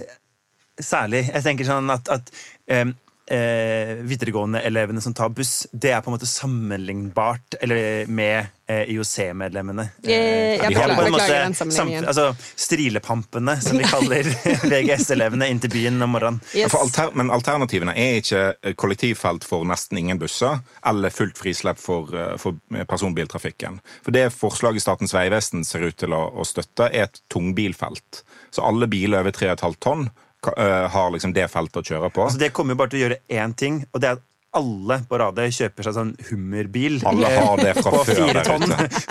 særlig 0.78 1.24
Jeg 1.26 1.44
tenker 1.46 1.68
sånn 1.70 1.90
at, 1.94 2.10
at 2.14 2.34
eh, 2.70 2.90
eh, 3.28 3.96
videregående-elevene 4.08 5.02
som 5.02 5.14
tar 5.14 5.30
buss, 5.30 5.68
det 5.72 5.92
er 5.92 6.02
på 6.02 6.12
en 6.12 6.18
måte 6.18 6.30
sammenlignbart 6.30 7.58
eller, 7.62 8.08
med 8.08 8.48
eh, 8.68 8.90
IOC-medlemmene. 8.94 9.90
Eh, 10.04 10.56
ja, 10.56 10.70
de 10.70 10.76
har 10.76 10.94
beklager, 10.96 11.12
på 11.12 11.46
en 11.46 11.54
sammenligningen. 11.54 12.08
altså, 12.08 12.36
strilepampene, 12.56 13.58
som 13.62 13.78
de 13.78 13.88
kaller 13.88 14.30
VGS-elevene 14.72 15.50
inn 15.52 15.62
til 15.64 15.74
byen 15.74 16.02
om 16.04 16.16
morgenen. 16.16 16.42
Yes. 16.54 16.72
For 16.72 16.86
alter, 16.86 17.12
men 17.18 17.32
alternativene 17.34 17.96
er 17.98 18.22
ikke 18.22 18.44
eh, 18.62 18.76
kollektivfelt 18.80 19.48
for 19.48 19.68
nesten 19.68 20.02
ingen 20.02 20.22
busser, 20.22 20.62
eller 20.88 21.14
fullt 21.14 21.40
frislepp 21.40 21.82
for, 21.82 22.14
eh, 22.16 22.36
for 22.42 22.60
personbiltrafikken. 22.88 23.82
For 24.06 24.16
det 24.16 24.30
forslaget 24.36 24.86
Statens 24.86 25.16
vegvesen 25.16 25.66
ser 25.68 25.90
ut 25.90 26.00
til 26.00 26.16
å, 26.16 26.28
å 26.32 26.48
støtte, 26.48 26.92
er 26.92 27.10
et 27.10 27.22
tungbilfelt. 27.34 28.24
Så 28.52 28.64
alle 28.66 28.88
biler 28.90 29.22
over 29.22 29.36
3,5 29.36 29.78
tonn 29.84 30.08
eh, 30.08 30.24
har 30.46 31.12
liksom 31.12 31.34
det 31.34 31.48
feltet 31.50 31.82
å 31.82 31.88
kjøre 31.88 32.10
på. 32.14 32.24
Altså, 32.28 32.40
det 32.42 32.52
kommer 32.54 32.76
jo 32.76 32.82
bare 32.82 32.94
til 32.94 33.00
å 33.00 33.06
gjøre 33.06 33.22
én 33.34 33.56
ting, 33.58 33.82
og 33.92 34.04
det 34.04 34.10
er 34.10 34.20
at 34.20 34.26
alle 34.58 34.98
på 35.10 35.20
radet 35.22 35.48
kjøper 35.56 35.88
seg 35.88 35.96
sånn 35.96 36.12
hummerbil 36.30 36.98
Alle 37.08 37.30
har 37.36 37.62
det 37.62 37.74
fra 37.78 37.92
på 37.98 38.04
fire 38.10 38.44
tonn 38.46 38.66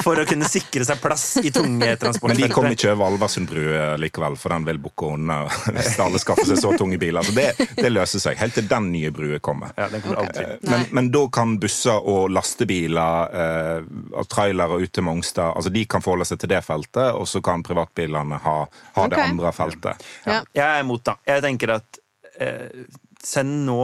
for 0.05 0.19
å 0.21 0.25
kunne 0.29 0.49
sikre 0.51 0.87
seg 0.89 1.01
plass 1.03 1.25
i 1.43 1.53
tunge 1.55 1.89
Men 2.27 2.37
de 2.41 2.49
kommer 2.53 2.75
ikke 2.75 2.93
over 2.93 3.07
Alversund 3.09 3.51
bru 3.51 3.63
eh, 3.71 3.95
likevel, 4.03 4.37
for 4.41 4.55
den 4.55 4.67
vil 4.69 4.81
bukke 4.83 5.13
under 5.17 5.51
hvis 5.77 5.99
alle 6.03 6.21
skaffer 6.23 6.49
seg 6.51 6.61
så 6.61 6.73
tunge 6.79 6.99
biler. 7.01 7.25
Så 7.27 7.35
det, 7.37 7.49
det 7.79 7.93
løser 7.93 8.23
seg, 8.23 8.39
helt 8.41 8.57
til 8.59 8.67
den 8.71 8.91
nye 8.93 9.13
brua 9.15 9.39
kommer. 9.45 9.73
Ja, 9.79 9.89
den 9.93 10.03
kommer 10.05 10.25
aldri. 10.25 10.45
Eh, 10.45 10.57
Men, 10.67 10.87
men 10.99 11.11
da 11.15 11.25
kan 11.33 11.57
busser 11.63 12.03
og 12.03 12.31
lastebiler 12.35 13.37
eh, 13.43 13.87
og 14.17 14.29
trailere 14.33 14.81
ut 14.83 14.93
til 14.93 15.07
Mongstad 15.07 15.55
altså 15.57 15.71
De 15.73 15.85
kan 15.89 16.03
forholde 16.05 16.27
seg 16.29 16.41
til 16.43 16.51
det 16.53 16.63
feltet, 16.67 17.13
og 17.15 17.29
så 17.31 17.43
kan 17.45 17.65
privatbilene 17.67 18.41
ha, 18.45 18.57
ha 18.99 19.07
det 19.13 19.23
andre 19.23 19.53
feltet. 19.57 20.05
Ja. 20.27 20.41
Jeg 20.57 20.67
er 20.67 20.85
imot, 20.85 21.05
da. 21.07 21.17
Jeg 21.29 21.45
tenker 21.45 21.77
at 21.79 22.01
eh, 22.43 22.85
send 23.23 23.65
nå 23.69 23.81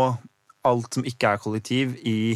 alt 0.69 0.99
som 0.99 1.07
ikke 1.09 1.35
er 1.35 1.43
kollektiv, 1.43 1.97
i 2.07 2.35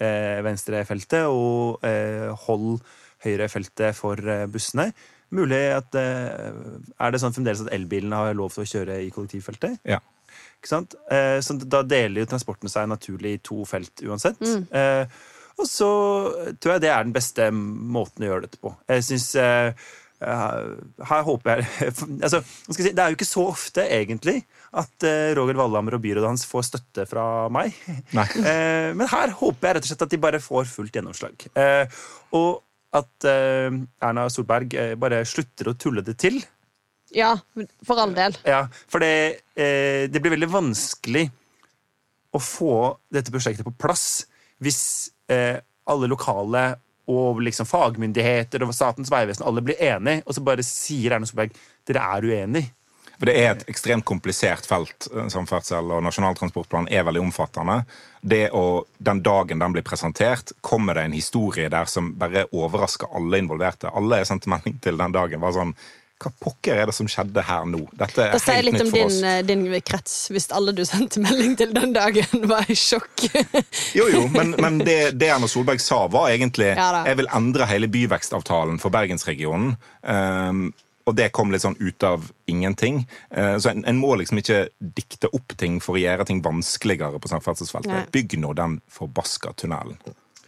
eh, 0.00 0.40
venstrefeltet, 0.46 1.28
og 1.28 1.84
eh, 1.86 2.28
hold 2.46 2.80
høyrefeltet 3.24 3.96
for 3.98 4.20
eh, 4.22 4.46
bussene. 4.50 4.90
Mulig 5.34 5.60
at 5.76 5.96
eh, 6.00 6.52
Er 6.96 7.12
det 7.12 7.20
sånn 7.20 7.34
fremdeles 7.36 7.66
at 7.66 7.72
elbilene 7.76 8.16
har 8.16 8.38
lov 8.38 8.54
til 8.54 8.64
å 8.64 8.70
kjøre 8.70 9.00
i 9.04 9.10
kollektivfeltet? 9.12 9.82
Ja. 9.88 10.00
Ikke 10.58 10.70
sant? 10.70 10.96
Eh, 11.12 11.38
så 11.44 11.58
da 11.60 11.82
deler 11.86 12.22
jo 12.22 12.30
transporten 12.30 12.72
seg 12.72 12.88
naturlig 12.90 13.36
i 13.36 13.42
to 13.44 13.64
felt 13.68 14.04
uansett. 14.06 14.40
Eh, 14.72 15.04
og 15.58 15.66
så 15.66 15.90
tror 16.62 16.76
jeg 16.76 16.84
det 16.86 16.90
er 16.94 17.04
den 17.04 17.14
beste 17.16 17.48
måten 17.52 18.24
å 18.24 18.30
gjøre 18.30 18.46
dette 18.46 18.60
på. 18.62 18.72
Jeg 18.88 19.04
synes, 19.08 19.28
Her 20.18 21.22
håper 21.22 21.60
jeg 21.60 21.92
altså, 22.26 22.40
hva 22.42 22.74
skal 22.74 22.82
jeg 22.82 22.88
si, 22.88 22.94
Det 22.96 23.02
er 23.04 23.12
jo 23.12 23.18
ikke 23.18 23.28
så 23.28 23.44
ofte, 23.52 23.84
egentlig, 23.86 24.40
at 24.82 25.06
eh, 25.06 25.30
Roger 25.38 25.60
Wallhammer 25.60 25.94
og 25.94 26.02
byrådet 26.02 26.32
hans 26.32 26.46
får 26.48 26.66
støtte 26.72 27.06
fra 27.10 27.26
meg. 27.54 27.76
Nei. 28.16 28.26
Eh, 28.48 28.94
men 28.96 29.08
her 29.10 29.34
håper 29.36 29.68
jeg 29.68 29.76
rett 29.76 29.86
og 29.86 29.90
slett 29.90 30.04
at 30.06 30.12
de 30.14 30.20
bare 30.22 30.40
får 30.42 30.68
fullt 30.70 30.94
gjennomslag. 30.96 31.42
Eh, 31.58 31.98
og 32.38 32.62
at 32.96 33.26
eh, 33.28 33.68
Erna 34.04 34.28
Solberg 34.32 34.74
eh, 34.78 34.94
bare 35.00 35.20
slutter 35.28 35.70
å 35.70 35.76
tulle 35.78 36.04
det 36.06 36.16
til. 36.22 36.38
Ja, 37.14 37.34
for 37.86 38.00
all 38.00 38.14
del. 38.16 38.36
Ja, 38.48 38.66
for 38.88 39.04
det, 39.04 39.44
eh, 39.56 40.08
det 40.08 40.22
blir 40.22 40.34
veldig 40.34 40.50
vanskelig 40.52 41.28
å 42.34 42.40
få 42.42 42.74
dette 43.12 43.32
prosjektet 43.32 43.66
på 43.66 43.76
plass 43.80 44.26
hvis 44.64 44.80
eh, 45.32 45.60
alle 45.88 46.10
lokale 46.10 46.64
og 47.08 47.40
liksom 47.44 47.68
fagmyndigheter 47.68 48.64
og 48.66 48.74
Statens 48.76 49.12
vegvesen 49.12 49.46
alle 49.48 49.64
blir 49.64 49.80
enige, 49.80 50.22
og 50.26 50.36
så 50.36 50.44
bare 50.44 50.66
sier 50.66 51.16
Erna 51.16 51.28
Solberg 51.28 51.56
dere 51.88 52.04
er 52.16 52.28
uenige. 52.28 52.74
For 53.18 53.26
Det 53.26 53.34
er 53.34 53.48
et 53.50 53.64
ekstremt 53.66 54.04
komplisert 54.06 54.66
felt. 54.66 55.08
eh, 55.10 55.26
Samferdsel 55.28 55.90
og 55.90 56.02
Nasjonal 56.06 56.36
transportplan 56.38 56.86
er 56.90 57.02
veldig 57.02 57.20
omfattende. 57.20 57.84
Det 58.22 58.50
å, 58.52 58.84
Den 58.98 59.22
dagen 59.22 59.58
den 59.58 59.72
blir 59.72 59.82
presentert, 59.82 60.52
kommer 60.60 60.94
det 60.94 61.04
en 61.04 61.12
historie 61.12 61.68
der 61.68 61.84
som 61.86 62.14
bare 62.14 62.46
overrasker 62.52 63.08
alle 63.14 63.38
involverte. 63.38 63.90
Alle 63.90 64.20
er 64.20 64.24
sendt 64.24 64.46
melding 64.46 64.78
til 64.80 64.96
den 64.96 65.12
dagen, 65.12 65.40
var 65.40 65.52
sånn 65.52 65.74
Hva 66.18 66.32
pokker 66.42 66.80
er 66.82 66.90
det 66.90 66.94
som 66.96 67.06
skjedde 67.10 67.42
her 67.46 67.66
nå? 67.70 67.84
Dette 67.94 68.24
er 68.24 68.32
da 68.34 68.40
sier 68.42 68.58
jeg 68.58 68.66
litt 68.72 68.82
om 68.82 68.90
din, 68.90 69.18
eh, 69.28 69.42
din 69.46 69.60
krets, 69.86 70.16
hvis 70.34 70.48
alle 70.54 70.74
du 70.74 70.82
sendte 70.88 71.22
melding 71.22 71.54
til 71.60 71.70
den 71.76 71.92
dagen, 71.94 72.42
var 72.50 72.66
i 72.66 72.74
sjokk. 72.78 73.28
Jo, 73.94 74.08
jo, 74.10 74.24
men, 74.34 74.56
men 74.58 74.80
det, 74.82 74.98
det 75.20 75.30
Erna 75.30 75.46
Solberg 75.50 75.80
sa, 75.82 76.04
var 76.10 76.32
egentlig 76.32 76.72
Ja 76.74 76.88
jeg 77.06 77.20
vil 77.20 77.30
endre 77.36 77.66
hele 77.70 77.88
byvekstavtalen 77.92 78.80
for 78.82 78.92
Bergensregionen. 78.94 79.76
Um, 80.02 80.68
og 81.08 81.14
det 81.16 81.30
kom 81.36 81.52
litt 81.52 81.64
sånn 81.64 81.78
ut 81.80 82.04
av 82.04 82.26
ingenting. 82.50 83.04
Uh, 83.30 83.56
så 83.60 83.70
en, 83.72 83.84
en 83.88 84.00
må 84.00 84.12
liksom 84.20 84.42
ikke 84.42 84.66
dikte 84.78 85.30
opp 85.36 85.54
ting 85.60 85.78
for 85.84 85.96
å 85.96 86.02
gjøre 86.02 86.26
ting 86.28 86.42
vanskeligere 86.44 87.20
på 87.22 87.30
samferdselsfeltet. 87.30 88.10
Bygg 88.14 88.36
nå 88.42 88.52
den 88.58 88.80
forbaska 88.92 89.54
tunnelen, 89.60 89.96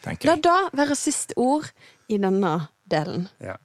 tenker 0.03 0.27
jeg. 0.27 0.33
La 0.33 0.37
da 0.43 0.59
være 0.83 0.99
siste 0.99 1.39
ord 1.41 1.71
i 2.11 2.19
denne 2.21 2.57
delen. 2.91 3.31
Ja. 3.45 3.57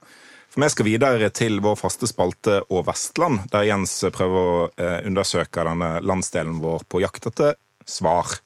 For 0.56 0.64
Vi 0.64 0.72
skal 0.72 0.86
videre 0.88 1.26
til 1.36 1.58
vår 1.60 1.74
faste 1.76 2.08
spalte 2.08 2.62
Og 2.72 2.86
Vestland, 2.86 3.42
der 3.52 3.66
Jens 3.68 3.98
prøver 4.08 4.38
å 4.40 4.60
eh, 4.80 5.02
undersøke 5.04 5.66
denne 5.68 5.98
landsdelen 6.00 6.62
vår 6.62 6.86
på 6.88 7.02
jakt 7.02 7.28
etter 7.28 7.58
svar. 7.84 8.38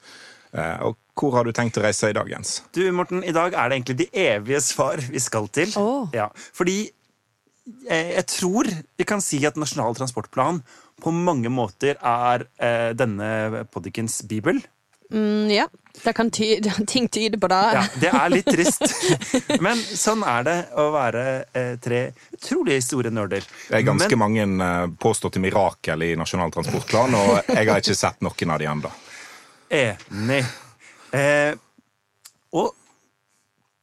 Eh, 0.51 0.83
og 0.89 0.99
hvor 1.15 1.37
har 1.37 1.47
du 1.47 1.53
tenkt 1.55 1.79
å 1.79 1.85
reise 1.85 2.11
i 2.11 2.17
dag, 2.17 2.27
Jens? 2.27 2.65
Du, 2.75 2.83
Morten, 2.91 3.23
i 3.23 3.31
dag 3.31 3.55
er 3.55 3.71
det 3.71 3.79
egentlig 3.79 3.97
de 4.01 4.09
evige 4.25 4.59
svar 4.67 4.99
vi 5.07 5.23
skal 5.23 5.47
til. 5.55 5.71
Oh. 5.79 6.11
Ja, 6.17 6.27
fordi 6.35 6.81
eh, 7.87 8.11
jeg 8.17 8.27
tror 8.35 8.73
vi 8.75 9.07
kan 9.07 9.23
si 9.23 9.39
at 9.47 9.61
Nasjonal 9.61 9.95
transportplan 9.95 10.65
på 11.01 11.15
mange 11.15 11.55
måter 11.55 11.95
er 11.95 12.49
denne 12.99 13.63
poddikens 13.71 14.19
bibel. 14.29 14.59
Mm, 15.11 15.51
ja, 15.51 15.67
det 16.05 16.13
kan 16.13 16.31
ty 16.31 16.61
ting 16.87 17.09
tyde 17.09 17.39
på 17.39 17.49
det. 17.51 17.61
Ja, 17.75 17.85
det 18.01 18.11
er 18.15 18.33
litt 18.33 18.51
trist. 18.51 18.83
Men 19.65 19.79
sånn 19.79 20.23
er 20.27 20.47
det 20.47 20.57
å 20.79 20.89
være 20.95 21.25
eh, 21.53 21.73
tre 21.83 22.03
utrolig 22.37 22.81
store 22.87 23.13
nerder. 23.15 23.47
Det 23.69 23.81
er 23.81 23.87
ganske 23.87 24.17
Men, 24.17 24.23
mange 24.25 24.67
eh, 24.67 24.85
påståtte 25.03 25.43
mirakel 25.43 26.07
i 26.07 26.13
Nasjonal 26.19 26.53
transportplan, 26.55 27.17
og 27.19 27.33
jeg 27.51 27.71
har 27.71 27.83
ikke 27.83 27.99
sett 27.99 28.21
noen 28.25 28.55
av 28.55 28.63
de 28.63 28.71
ennå. 28.75 28.93
Enig. 29.81 30.45
Eh, 31.15 31.55
og 32.55 32.75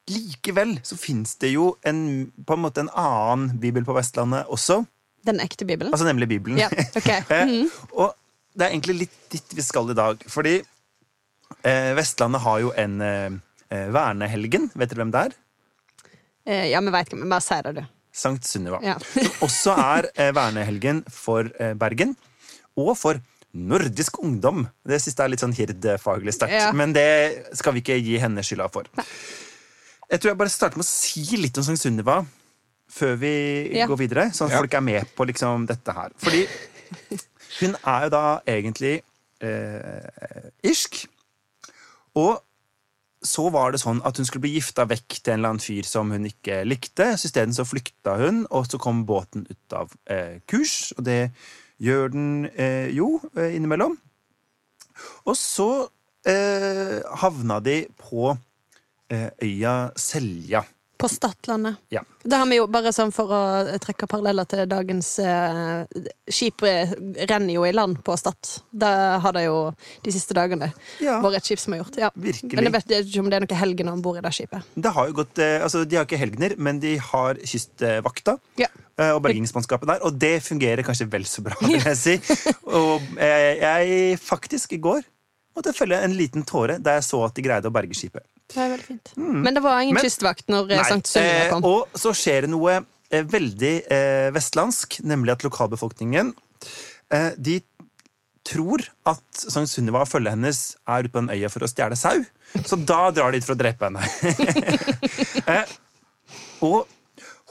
likevel 0.07 0.77
så 0.87 0.95
fins 0.99 1.35
det 1.41 1.51
jo 1.51 1.73
en, 1.87 1.99
på 2.47 2.55
en 2.55 2.63
måte 2.63 2.85
en 2.85 2.93
annen 2.95 3.57
bibel 3.59 3.83
på 3.87 3.95
Vestlandet 3.95 4.47
også. 4.51 4.81
Den 5.27 5.41
ekte 5.43 5.67
bibelen. 5.67 5.91
Altså 5.91 6.07
nemlig 6.07 6.29
Bibelen. 6.31 6.59
Ja, 6.61 6.71
ok. 6.71 7.11
Eh, 7.35 7.53
og 7.91 8.15
det 8.57 8.65
er 8.65 8.73
egentlig 8.73 9.01
litt 9.03 9.17
dit 9.31 9.55
vi 9.57 9.63
skal 9.65 9.91
i 9.91 9.97
dag. 9.97 10.23
Fordi 10.31 10.61
Vestlandet 11.97 12.41
har 12.43 12.59
jo 12.63 12.71
en 12.79 13.01
eh, 13.03 13.29
eh, 13.73 13.87
vernehelgen. 13.91 14.69
Vet 14.75 14.89
dere 14.93 15.01
hvem 15.03 15.11
det 15.15 15.23
er? 15.27 15.37
Eh, 16.47 16.65
ja, 16.71 16.79
vi 16.81 16.93
veit 16.93 17.09
ikke, 17.09 17.19
men 17.19 17.31
bare 17.33 17.43
si 17.43 17.57
det, 17.65 17.73
du. 17.75 17.83
Sankt 18.17 18.47
Sunniva. 18.47 18.79
Ja. 18.85 18.95
Som 19.13 19.47
også 19.47 19.73
er 19.77 20.07
eh, 20.15 20.31
vernehelgen 20.35 21.03
for 21.11 21.49
eh, 21.59 21.73
Bergen. 21.77 22.15
Og 22.79 22.93
for 22.97 23.19
nordisk 23.57 24.19
ungdom. 24.21 24.67
Det 24.85 24.99
siste 25.01 25.23
er 25.25 25.31
litt 25.33 25.41
sånn 25.41 25.55
hirdfaglig 25.57 26.33
sterkt. 26.35 26.53
Ja. 26.59 26.71
Men 26.77 26.93
det 26.95 27.07
skal 27.57 27.73
vi 27.75 27.81
ikke 27.83 27.97
gi 27.99 28.19
henne 28.21 28.43
skylda 28.45 28.67
for. 28.73 28.87
Jeg 30.07 30.21
tror 30.21 30.31
jeg 30.31 30.39
bare 30.39 30.53
starter 30.53 30.79
med 30.79 30.85
å 30.85 30.89
si 30.89 31.23
litt 31.41 31.57
om 31.59 31.65
Sankt 31.65 31.81
Sunniva 31.83 32.19
før 32.87 33.17
vi 33.19 33.31
Ja. 33.75 33.87
går 33.89 33.97
videre, 33.99 34.27
sånn 34.31 34.47
at 34.47 34.53
Ja. 34.55 34.59
folk 34.61 34.73
er 34.77 34.81
med 34.85 35.09
på 35.17 35.25
liksom 35.27 35.65
dette 35.67 35.91
her. 35.91 36.13
Fordi 36.21 36.45
hun 37.59 37.75
er 37.83 38.05
jo 38.05 38.09
da 38.13 38.23
egentlig 38.47 38.93
eh, 39.43 40.51
irsk. 40.63 41.01
Og 42.17 42.39
så 43.25 43.47
var 43.53 43.73
det 43.73 43.81
sånn 43.81 43.99
at 44.05 44.19
hun 44.19 44.27
skulle 44.27 44.45
bli 44.45 44.55
gifta 44.57 44.85
vekk 44.89 45.19
til 45.19 45.33
en 45.33 45.39
eller 45.39 45.55
annen 45.55 45.63
fyr 45.63 45.87
som 45.89 46.11
hun 46.13 46.27
ikke 46.29 46.61
likte. 46.67 47.11
Så 47.17 47.29
isteden 47.29 47.55
så 47.55 47.65
flykta 47.67 48.17
hun, 48.21 48.43
og 48.53 48.67
så 48.69 48.79
kom 48.81 49.05
båten 49.09 49.47
ut 49.49 49.77
av 49.77 49.93
eh, 50.11 50.37
kurs. 50.49 50.93
Og 50.97 51.05
det 51.07 51.31
gjør 51.81 52.13
den 52.13 52.29
eh, 52.53 52.89
jo 52.93 53.17
eh, 53.35 53.55
innimellom. 53.57 53.97
Og 55.25 55.37
så 55.37 55.69
eh, 56.29 56.99
havna 57.21 57.59
de 57.65 57.79
på 57.99 58.31
eh, 59.13 59.29
øya 59.43 59.77
Selja. 59.97 60.63
På 60.97 61.07
Stadlandet. 61.11 61.75
Ja. 61.93 62.01
Da 62.25 62.39
har 62.41 62.47
vi 62.49 62.57
jo 62.57 62.65
bare 62.73 62.89
sånn 62.95 63.11
for 63.13 63.29
å 63.29 63.39
trekke 63.83 64.07
paralleller 64.09 64.47
til 64.49 64.63
dagens 64.69 65.11
eh, 65.21 65.83
Skip 66.33 66.63
eh, 66.65 66.89
renner 67.29 67.53
jo 67.53 67.65
i 67.67 67.71
land 67.75 67.99
på 68.03 68.15
Stad. 68.17 68.37
Det 68.73 68.89
har 69.21 69.35
det 69.37 69.43
jo 69.45 69.59
de 70.03 70.13
siste 70.15 70.33
dagene 70.33 70.71
Ja. 71.03 71.19
vært 71.21 71.37
et 71.41 71.49
skip 71.51 71.61
som 71.61 71.75
har 71.75 71.83
gjort. 71.83 71.99
Ja. 72.01 72.09
Virkelig. 72.17 72.57
Men 72.57 72.67
jeg 72.69 72.73
vet 72.79 72.95
ikke 72.97 73.21
om 73.21 73.29
det 73.29 73.37
er 73.39 73.45
noe 73.45 73.59
helgener 73.61 73.93
om 73.93 74.01
bord 74.01 74.17
i 74.17 74.23
det 74.25 74.33
skipet. 74.33 74.65
Det 74.75 74.93
har 74.97 75.11
jo 75.11 75.17
gått, 75.21 75.37
eh, 75.45 75.59
altså 75.63 75.83
De 75.85 75.99
har 75.99 76.07
ikke 76.09 76.19
helgener, 76.21 76.55
men 76.57 76.79
de 76.83 76.95
har 77.11 77.37
kystvakta. 77.45 78.37
Ja. 78.57 78.67
eh, 78.97 79.11
Og 79.13 79.21
bergingsmannskapet 79.27 79.87
der, 79.87 80.01
og 80.03 80.17
det 80.17 80.41
fungerer 80.43 80.81
kanskje 80.87 81.07
vel 81.13 81.25
så 81.29 81.45
bra. 81.45 81.53
vil 81.61 81.77
jeg 81.77 81.97
si. 82.01 82.17
Og 82.65 83.05
eh, 83.21 83.61
jeg 83.61 84.17
faktisk 84.19 84.73
i 84.73 84.81
går 84.81 85.05
måtte 85.57 85.73
følge 85.73 85.97
en 86.05 86.13
liten 86.13 86.43
tåre 86.45 86.75
da 86.81 86.97
jeg 86.99 87.05
så 87.07 87.23
at 87.25 87.33
de 87.37 87.41
greide 87.45 87.69
å 87.69 87.73
berge 87.73 87.95
skipet. 87.97 88.25
Det 88.47 88.59
er 88.63 88.69
veldig 88.73 88.85
fint. 88.87 89.09
Men 89.17 89.53
det 89.57 89.63
var 89.65 89.81
ingen 89.83 89.97
Men- 89.97 90.05
kystvakt 90.07 90.47
når 90.51 90.71
eh, 90.71 90.77
Nei, 90.81 90.89
Sankt 90.89 91.09
Sunniva 91.11 91.45
eh, 91.45 91.49
kom. 91.51 91.65
og 91.67 91.97
så 91.99 92.13
skjer 92.15 92.45
det 92.47 92.51
noe 92.53 92.77
eh, 93.11 93.23
veldig 93.27 93.73
eh, 93.91 94.27
vestlandsk, 94.35 95.01
nemlig 95.03 95.33
at 95.35 95.43
lokalbefolkningen 95.47 96.33
eh, 97.11 97.31
De 97.37 97.57
tror 98.47 98.85
at 99.11 99.41
Sankt 99.51 99.73
Sunniva 99.73 100.05
og 100.05 100.07
følget 100.07 100.37
hennes 100.37 100.61
er 100.87 101.03
ute 101.03 101.11
på 101.11 101.19
den 101.25 101.33
øya 101.35 101.49
for 101.51 101.65
å 101.65 101.67
stjele 101.67 101.97
sau. 101.99 102.21
Så 102.63 102.77
da 102.87 103.09
drar 103.11 103.33
de 103.35 103.41
dit 103.41 103.47
for 103.47 103.57
å 103.57 103.59
drepe 103.59 103.89
henne. 103.89 104.07
eh, 105.51 105.75
og 106.63 106.87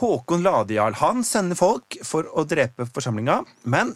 Håkon 0.01 0.43
Ladejarl 0.45 0.97
han 1.03 1.21
sender 1.25 1.57
folk 1.57 1.99
for 2.05 2.29
å 2.33 2.45
drepe 2.49 2.89
forsamlinga, 2.89 3.43
men 3.69 3.93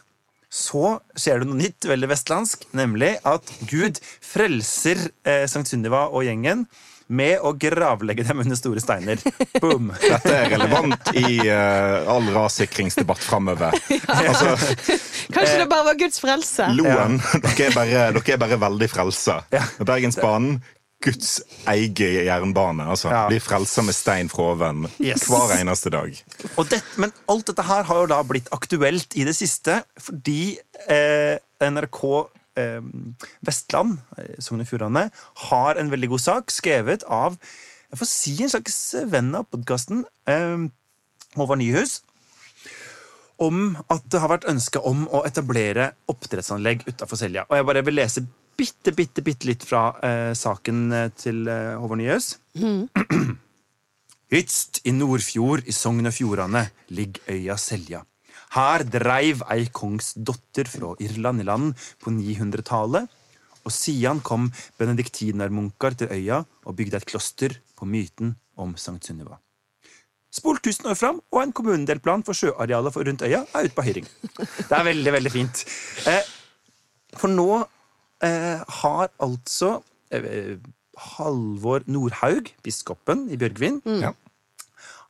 så 0.50 0.98
skjer 1.14 1.40
det 1.40 1.48
noe 1.48 1.60
nytt, 1.60 1.86
veldig 1.86 2.08
vestlandsk, 2.10 2.64
nemlig 2.76 3.14
at 3.28 3.48
Gud 3.70 4.00
frelser 4.24 4.98
eh, 5.24 5.44
Sankt 5.48 5.70
Sunniva 5.72 6.06
og 6.10 6.24
gjengen 6.26 6.66
med 7.10 7.42
å 7.42 7.52
gravlegge 7.58 8.22
dem 8.26 8.40
under 8.44 8.58
store 8.58 8.80
steiner. 8.82 9.18
Boom! 9.60 9.90
Dette 10.02 10.34
er 10.36 10.50
relevant 10.54 11.10
i 11.18 11.40
uh, 11.42 12.06
all 12.10 12.28
rassikringsdebatt 12.36 13.22
framover. 13.26 13.74
Altså, 14.20 14.52
Kanskje 15.32 15.60
det 15.62 15.68
bare 15.70 15.86
var 15.90 15.96
Guds 15.98 16.20
frelse? 16.22 16.66
Loen, 16.76 17.18
dere, 17.44 17.68
er 17.70 17.74
bare, 17.74 18.04
dere 18.14 18.34
er 18.36 18.40
bare 18.42 18.58
veldig 18.62 18.88
frelsa. 18.90 19.40
Ja. 19.54 19.62
Bergensbanen, 19.86 20.58
Guds 21.00 21.38
eige 21.70 22.08
jernbane. 22.26 22.84
Altså, 22.92 23.08
Ja. 23.12 23.22
Blir 23.30 23.40
frelsa 23.42 23.82
med 23.86 23.96
stein 23.96 24.28
fra 24.32 24.50
oven 24.52 24.84
Yes. 25.00 25.24
hver 25.30 25.54
eneste 25.56 25.92
dag. 25.94 26.12
Og 26.60 26.68
det, 26.70 26.82
men 27.00 27.14
alt 27.32 27.46
dette 27.48 27.64
her 27.64 27.86
har 27.88 28.02
jo 28.02 28.10
da 28.10 28.18
blitt 28.28 28.50
aktuelt 28.54 29.16
i 29.16 29.24
det 29.28 29.34
siste 29.38 29.80
fordi 30.00 30.58
eh, 30.88 31.38
NRK 31.64 32.02
eh, 32.04 32.36
Vestland, 33.46 33.98
eh, 34.18 34.38
Sogn 34.42 34.64
og 34.64 34.68
Fjordane, 34.68 35.10
har 35.50 35.78
en 35.78 35.92
veldig 35.92 36.10
god 36.14 36.24
sak 36.24 36.54
skrevet 36.54 37.06
av 37.06 37.38
jeg 37.90 37.98
får 37.98 38.06
si 38.06 38.36
en 38.44 38.52
slags 38.52 38.76
venn 39.10 39.32
av 39.34 39.48
podkasten, 39.50 40.04
eh, 40.30 40.68
Håvard 41.34 41.58
Nyhus, 41.58 42.00
om 43.42 43.76
at 43.90 44.04
det 44.12 44.20
har 44.22 44.30
vært 44.30 44.46
ønske 44.50 44.82
om 44.86 45.08
å 45.08 45.24
etablere 45.26 45.90
oppdrettsanlegg 46.10 46.84
utafor 46.86 47.18
Selja. 47.18 47.46
Og 47.50 47.58
jeg 47.58 47.66
bare 47.66 47.84
vil 47.86 47.98
lese 47.98 48.22
bitte, 48.56 48.94
bitte, 48.94 49.24
bitte 49.26 49.48
litt 49.48 49.66
fra 49.66 49.88
eh, 50.06 50.32
saken 50.38 50.92
eh, 50.92 51.08
til 51.18 51.48
eh, 51.50 51.74
Håvard 51.80 52.02
Nyhus. 52.02 52.36
Ytst 54.40 54.84
i 54.86 54.94
Nordfjord 54.94 55.66
i 55.66 55.74
Sogn 55.74 56.06
og 56.06 56.14
Fjordane 56.14 56.68
ligger 56.94 57.34
øya 57.34 57.58
Selja. 57.58 58.04
Her 58.56 58.82
dreiv 58.82 59.44
ei 59.52 59.68
kongsdotter 59.70 60.66
fra 60.70 60.94
Irland 61.02 61.42
i 61.42 61.46
land 61.46 61.74
på 62.02 62.10
900-tallet, 62.10 63.06
og 63.60 63.74
siden 63.74 64.22
kom 64.26 64.48
benediktinermunker 64.80 65.94
til 66.00 66.10
øya 66.16 66.40
og 66.64 66.76
bygde 66.76 66.98
et 66.98 67.06
kloster 67.06 67.54
på 67.78 67.86
myten 67.86 68.34
om 68.58 68.74
Sankt 68.80 69.06
Sunniva. 69.06 69.38
Spol 70.30 70.60
1000 70.60 70.90
år 70.90 70.94
fram, 70.98 71.20
og 71.34 71.42
en 71.42 71.52
kommunedelplan 71.52 72.22
for 72.26 72.38
sjøarealet 72.38 72.94
for 72.94 73.06
rundt 73.06 73.22
øya 73.26 73.42
er 73.54 73.66
ute 73.66 73.74
på 73.74 73.82
høring. 73.86 74.06
Det 74.38 74.76
er 74.76 74.84
veldig, 74.86 75.12
veldig 75.12 75.32
fint. 75.34 75.62
Eh, 76.06 76.22
for 77.18 77.30
nå 77.30 77.48
eh, 78.22 78.62
har 78.82 79.10
altså 79.18 79.80
eh, 80.14 80.58
Halvor 81.16 81.82
Nordhaug, 81.86 82.50
biskopen 82.62 83.26
i 83.30 83.38
Bjørgvin, 83.40 83.80
mm. 83.84 84.04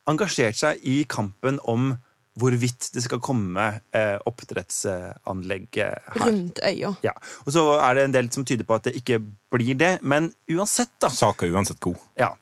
engasjert 0.09 0.57
seg 0.57 0.81
i 0.89 1.03
kampen 1.09 1.61
om 1.69 1.93
hvorvidt 2.41 2.91
det 2.95 3.05
skal 3.05 3.21
komme 3.23 3.67
eh, 3.97 4.17
oppdrettsanlegg 4.27 5.81
eh, 5.85 5.97
her. 6.15 6.27
Rundt 6.27 6.61
øya. 6.67 6.95
Ja. 7.07 7.15
Og 7.47 7.55
så 7.55 7.67
er 7.79 7.99
det 7.99 8.09
en 8.09 8.17
del 8.17 8.31
som 8.35 8.47
tyder 8.49 8.67
på 8.69 8.79
at 8.81 8.89
det 8.89 8.97
ikke 9.01 9.21
blir 9.53 9.77
det, 9.79 9.99
men 10.03 10.33
uansett, 10.51 10.93
da. 11.03 11.11
Saka 11.13 11.47
er 11.47 11.57
uansett 11.57 11.81
god. 11.85 12.01
Ja. 12.21 12.33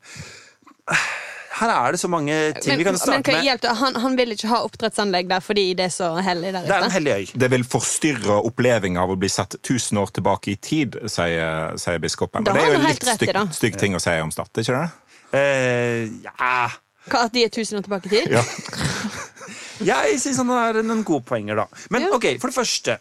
Her 1.59 1.73
er 1.73 1.95
det 1.95 1.99
så 2.01 2.09
mange 2.11 2.35
ting 2.63 2.71
Men, 2.71 2.79
vi 2.79 2.85
kan 2.87 2.99
starte 2.99 3.33
men, 3.33 3.45
med. 3.45 3.65
Han, 3.81 3.97
han 3.99 4.17
vil 4.19 4.35
ikke 4.35 4.51
ha 4.51 4.61
oppdrettsanlegg 4.67 5.29
der 5.31 5.43
fordi 5.43 5.65
det 5.79 5.89
er 5.89 5.95
så 5.95 6.11
hellig 6.23 6.53
der 6.55 6.69
Det 6.69 6.75
er 6.75 6.85
en 6.85 6.87
ute. 6.87 6.95
hellig 6.95 7.13
øy. 7.13 7.41
Det 7.43 7.51
vil 7.51 7.65
forstyrre 7.67 8.37
opplevelsen 8.47 8.99
av 9.03 9.11
å 9.11 9.17
bli 9.19 9.31
sett 9.33 9.59
1000 9.59 9.99
år 9.99 10.13
tilbake 10.21 10.53
i 10.55 10.57
tid, 10.63 11.01
sier, 11.11 11.75
sier 11.81 11.99
biskopen. 12.03 12.47
Da 12.47 12.55
Og 12.55 12.59
det 12.61 12.65
er 12.65 12.75
jo 12.75 12.79
en 12.79 12.87
litt 12.87 13.03
stygg, 13.03 13.33
det. 13.35 13.47
stygg 13.59 13.79
ting 13.81 13.99
å 13.99 14.03
si 14.03 14.15
om 14.23 14.31
Stad, 14.35 14.53
ikke 14.63 14.77
det? 14.79 14.87
Eh, 15.39 16.07
ja 16.25 16.69
Hva, 17.09 17.27
at 17.27 17.35
de 17.35 17.43
er 17.45 17.51
tusen 17.53 17.81
år 17.81 17.85
tilbake 17.89 18.09
i 18.09 18.15
tid? 18.15 18.31
Ja. 18.39 18.45
Jeg 19.85 20.21
syns 20.23 20.41
han 20.43 20.51
er 20.55 20.81
noen 20.83 21.05
gode 21.07 21.25
poenger, 21.29 21.63
da. 21.63 21.67
Men 21.91 22.09
Ja. 22.09 22.15
ok, 22.17 22.39
for 22.41 22.51
det 22.51 22.57
første. 22.59 22.99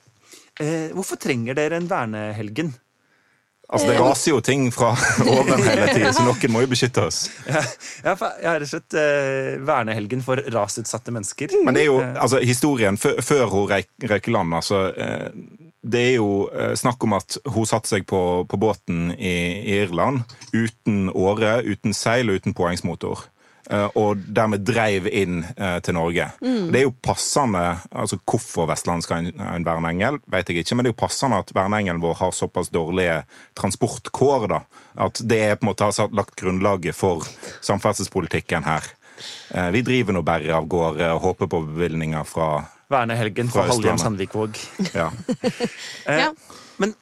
Eh, 0.60 0.90
hvorfor 0.94 1.20
trenger 1.22 1.54
dere 1.58 1.78
en 1.78 1.88
vernehelgen? 1.90 2.74
Altså, 3.68 3.88
Det 3.92 3.98
raser 4.00 4.32
jo 4.32 4.40
ting 4.40 4.70
fra 4.72 4.94
oven 5.28 5.60
hele 5.66 5.88
tiden, 5.92 6.14
så 6.16 6.24
noen 6.24 6.52
må 6.54 6.62
jo 6.64 6.70
beskytte 6.72 7.04
oss. 7.04 7.26
Ja, 7.50 7.60
jeg 8.16 8.16
har 8.48 8.62
rett 8.62 8.64
og 8.64 8.70
slett 8.72 8.96
eh, 8.96 9.58
vernehelgen 9.68 10.24
for 10.24 10.40
rasutsatte 10.56 11.12
mennesker. 11.12 11.52
Men 11.68 11.76
det 11.76 11.84
er 11.84 11.90
jo, 11.90 11.98
altså, 12.00 12.40
historien 12.40 12.96
før, 12.98 13.20
før 13.22 13.46
hun 13.52 13.68
røyk, 13.74 14.30
land, 14.32 14.56
altså 14.56 14.86
eh, 14.96 15.28
Det 15.84 16.00
er 16.14 16.16
jo 16.16 16.48
eh, 16.48 16.76
snakk 16.80 17.04
om 17.04 17.18
at 17.20 17.38
hun 17.44 17.68
satte 17.68 17.92
seg 17.92 18.08
på, 18.08 18.46
på 18.48 18.60
båten 18.60 19.12
i, 19.18 19.36
i 19.68 19.82
Irland 19.84 20.24
uten 20.56 21.12
åre, 21.12 21.60
uten 21.68 21.94
seil 21.96 22.32
og 22.32 22.40
uten 22.40 22.56
påhengsmotor. 22.56 23.28
Eh, 23.70 23.88
Og 23.96 24.18
dermed 24.34 24.64
dreiv 24.68 25.08
inn 25.12 25.42
eh, 25.58 25.80
til 25.86 25.94
Norge. 25.98 26.30
Det 26.42 26.76
er 26.80 26.86
jo 26.88 26.94
passende 27.04 27.64
altså 27.92 28.18
Hvorfor 28.26 28.68
Vestland 28.72 29.04
skal 29.04 29.28
ha 29.40 29.56
en, 29.56 29.66
verneengel, 29.68 30.20
vet 30.32 30.50
jeg 30.50 30.64
ikke, 30.64 30.76
men 30.76 30.86
det 30.88 30.92
er 30.92 30.96
jo 30.96 31.02
passende 31.06 31.40
at 31.44 31.52
verneengelen 31.56 32.02
vår 32.04 32.16
har 32.22 32.32
såpass 32.32 32.70
dårlige 32.74 33.24
transportkår. 33.60 34.48
da, 34.48 34.62
At 34.98 35.22
det 35.28 35.40
er 35.50 35.56
på 35.56 35.66
en 35.68 35.72
måte 35.74 35.84
har 35.88 35.92
satt- 35.96 36.14
lagt 36.16 36.36
grunnlaget 36.40 36.96
for 36.96 37.24
samferdselspolitikken 37.62 38.64
her. 38.66 38.84
Eh, 39.54 39.70
Vi 39.72 39.82
driver 39.82 40.14
nå 40.14 40.22
bare 40.24 40.54
av 40.56 40.68
gårde 40.70 41.08
og 41.16 41.22
håper 41.22 41.48
på 41.48 41.64
bevilgninger 41.74 42.24
fra 42.26 42.66
Vernehelgen 42.90 43.50
Fra 43.52 43.66
Halhjem. 43.68 43.98
Sandvikvåg. 44.00 44.56
ja. 44.94 45.10
Eh, 46.08 46.20
Ja. 46.20 46.32
Men 46.78 46.94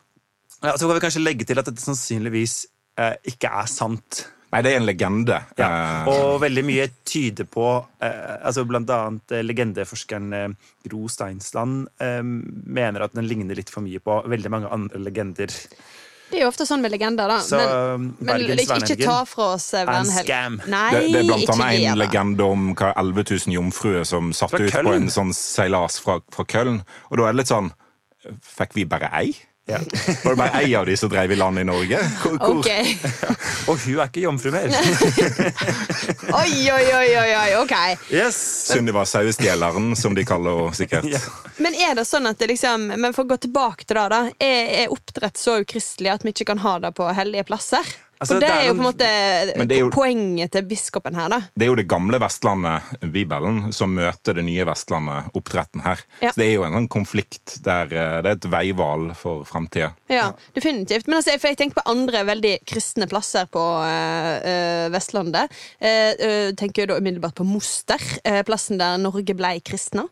ja, 0.64 0.72
så 0.78 0.88
kan 0.88 0.96
vi 0.96 1.02
kanskje 1.04 1.22
legge 1.24 1.46
til 1.46 1.60
at 1.60 1.66
dette 1.68 1.82
sannsynligvis 1.84 2.66
eh, 2.98 3.14
ikke 3.28 3.52
er 3.52 3.68
sant. 3.70 4.24
Nei, 4.56 4.62
det 4.64 4.72
er 4.72 4.80
en 4.80 4.88
legende. 4.88 5.38
Ja. 5.60 5.68
Eh, 5.68 6.08
Og 6.14 6.40
veldig 6.46 6.64
mye 6.64 6.86
tyder 7.04 7.48
på 7.52 7.66
eh, 8.00 8.38
altså 8.40 8.64
Blant 8.70 8.90
annet 8.96 9.36
eh, 9.36 9.44
legendeforskeren 9.44 10.32
eh, 10.38 10.48
Gro 10.88 11.10
Steinsland 11.12 11.90
eh, 12.00 12.22
mener 12.24 13.04
at 13.10 13.14
den 13.18 13.28
ligner 13.28 13.60
litt 13.60 13.70
for 13.74 13.84
mye 13.84 14.00
på 14.00 14.22
veldig 14.32 14.52
mange 14.54 14.72
andre 14.72 15.02
legender. 15.04 15.52
Det 16.26 16.40
er 16.40 16.42
jo 16.42 16.50
ofte 16.50 16.66
sånn 16.66 16.82
med 16.82 16.90
legender, 16.90 17.30
da. 17.30 17.36
Så 17.46 17.60
men, 17.62 18.08
men 18.26 18.46
ikke, 18.56 18.80
ikke 18.82 18.96
ta 19.06 19.20
fra 19.30 19.52
oss 19.60 19.68
eh, 19.78 19.84
er 19.86 19.92
en 20.00 20.10
scam. 20.10 20.56
Det, 20.66 21.02
det 21.12 21.20
er 21.20 21.28
blant 21.30 21.52
annet 21.54 21.84
en 21.92 22.00
legende 22.02 22.48
om 22.50 22.64
hva 22.74 22.94
11 22.98 23.28
000 23.46 23.54
jomfruer 23.60 24.08
som 24.10 24.32
satte 24.34 24.64
ut 24.64 24.74
på 24.74 24.96
en 24.96 25.12
sånn 25.14 25.36
seilas 25.38 26.00
fra, 26.02 26.18
fra 26.34 26.48
Köln. 26.50 26.80
Og 27.12 27.20
da 27.22 27.28
er 27.28 27.36
det 27.36 27.44
litt 27.44 27.52
sånn 27.54 27.70
Fikk 28.42 28.72
vi 28.74 28.88
bare 28.90 29.12
ei? 29.14 29.36
Ja. 29.68 29.80
Var 30.24 30.32
det 30.32 30.38
bare 30.38 30.62
ei 30.62 30.76
av 30.76 30.86
de 30.86 30.98
som 30.98 31.10
drev 31.10 31.32
i 31.32 31.36
land 31.36 31.60
i 31.60 31.64
Norge? 31.66 32.00
Hvor, 32.22 32.38
hvor, 32.38 32.60
Okay. 32.60 32.98
Og 33.70 33.80
hun 33.82 33.98
er 33.98 34.12
ikke 34.12 34.22
jomfru 34.22 34.52
mer. 34.54 34.70
Oi, 36.42 36.54
oi, 36.70 36.86
oi, 36.94 37.10
oi, 37.18 37.32
oi, 37.34 37.50
ok. 37.58 37.74
Yes! 38.14 38.38
Sunniva 38.70 39.06
sauestjeleren, 39.10 39.96
som 39.98 40.14
de 40.16 40.26
kaller 40.28 40.60
henne 40.62 40.78
sikkert. 40.78 41.10
Ja. 41.10 41.22
Men 41.58 41.74
er 41.74 41.98
det 41.98 42.06
sånn 42.06 42.28
at 42.30 42.38
det 42.42 42.50
liksom 42.52 42.90
Men 42.92 43.14
for 43.16 43.24
å 43.24 43.30
gå 43.30 43.38
tilbake 43.46 43.88
til 43.88 43.98
det, 43.98 44.06
da. 44.14 44.22
Er, 44.38 44.72
er 44.84 44.94
oppdrett 44.94 45.40
så 45.40 45.60
ukristelig 45.64 46.14
at 46.14 46.26
vi 46.26 46.36
ikke 46.36 46.50
kan 46.52 46.62
ha 46.66 46.78
det 46.84 46.94
på 46.98 47.10
hellige 47.18 47.48
plasser? 47.50 47.96
Altså, 48.20 48.36
for 48.36 48.40
det 48.40 48.48
det 48.48 48.56
er 48.56 48.68
jo 48.70 48.74
på 48.74 48.80
en 48.80 48.88
måte 48.88 49.78
jo- 49.80 49.90
poenget 49.92 50.52
til 50.56 50.64
biskopen 50.70 51.16
her, 51.20 51.28
da. 51.30 51.40
Det 51.56 51.66
er 51.66 51.70
jo 51.72 51.76
det 51.76 51.88
gamle 51.92 52.20
Vestlandet, 52.24 52.82
Bibelen, 53.12 53.74
som 53.76 53.92
møter 53.94 54.38
det 54.38 54.46
nye 54.48 54.64
Vestlandet, 54.66 55.32
oppdretten 55.36 55.84
her. 55.84 56.00
Ja. 56.22 56.32
Så 56.32 56.40
det 56.40 56.48
er 56.48 56.54
jo 56.56 56.64
en 56.64 56.78
sånn 56.78 56.88
konflikt 56.96 57.58
der 57.66 57.92
eh, 57.92 58.22
det 58.24 58.32
er 58.32 58.38
et 58.40 58.48
veival 58.54 59.10
for 59.20 59.44
framtida. 59.50 59.92
Ja, 60.10 60.30
definitivt. 60.56 61.08
Men 61.08 61.18
altså, 61.20 61.36
jeg 61.36 61.58
tenker 61.60 61.82
på 61.82 61.86
andre 61.92 62.24
veldig 62.26 62.56
kristne 62.66 63.10
plasser 63.12 63.46
på 63.52 63.66
eh, 63.84 64.32
eh, 64.54 64.88
Vestlandet. 64.96 65.52
Eh, 65.80 66.14
eh, 66.16 66.50
tenker 66.56 66.86
jo 66.86 66.94
da 66.94 67.00
umiddelbart 67.04 67.36
på 67.36 67.44
Moster, 67.46 68.00
eh, 68.24 68.42
plassen 68.48 68.80
der 68.80 68.98
Norge 69.04 69.36
ble 69.36 69.58
kristna. 69.66 70.08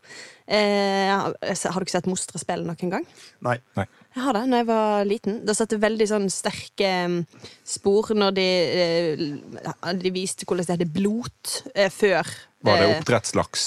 Eh, 0.46 1.08
har 1.08 1.32
du 1.80 1.86
ikke 1.86 1.94
sett 1.96 2.06
Moster 2.10 2.36
spille 2.38 2.66
noen 2.68 2.90
gang? 2.92 3.06
Nei. 3.40 3.56
Nei. 3.78 3.86
Jeg 4.14 4.22
har 4.22 4.36
det, 4.36 4.44
når 4.46 4.60
jeg 4.60 4.66
var 4.68 5.04
liten. 5.10 5.38
Da 5.46 5.54
satt 5.58 5.72
det 5.74 5.80
veldig 5.82 6.06
sånn 6.06 6.28
sterke 6.30 6.90
mm, 7.10 7.20
spor 7.66 8.12
når 8.14 8.34
de, 8.36 8.48
eh, 8.78 9.94
de 9.98 10.12
viste 10.14 10.46
hvordan 10.46 10.68
de 10.68 10.74
hadde 10.76 10.86
blot 10.94 11.54
eh, 11.74 11.90
før. 11.90 12.28
Var 12.64 12.78
det 12.80 12.84
eh, 12.86 12.92
oppdrettslaks 13.00 13.64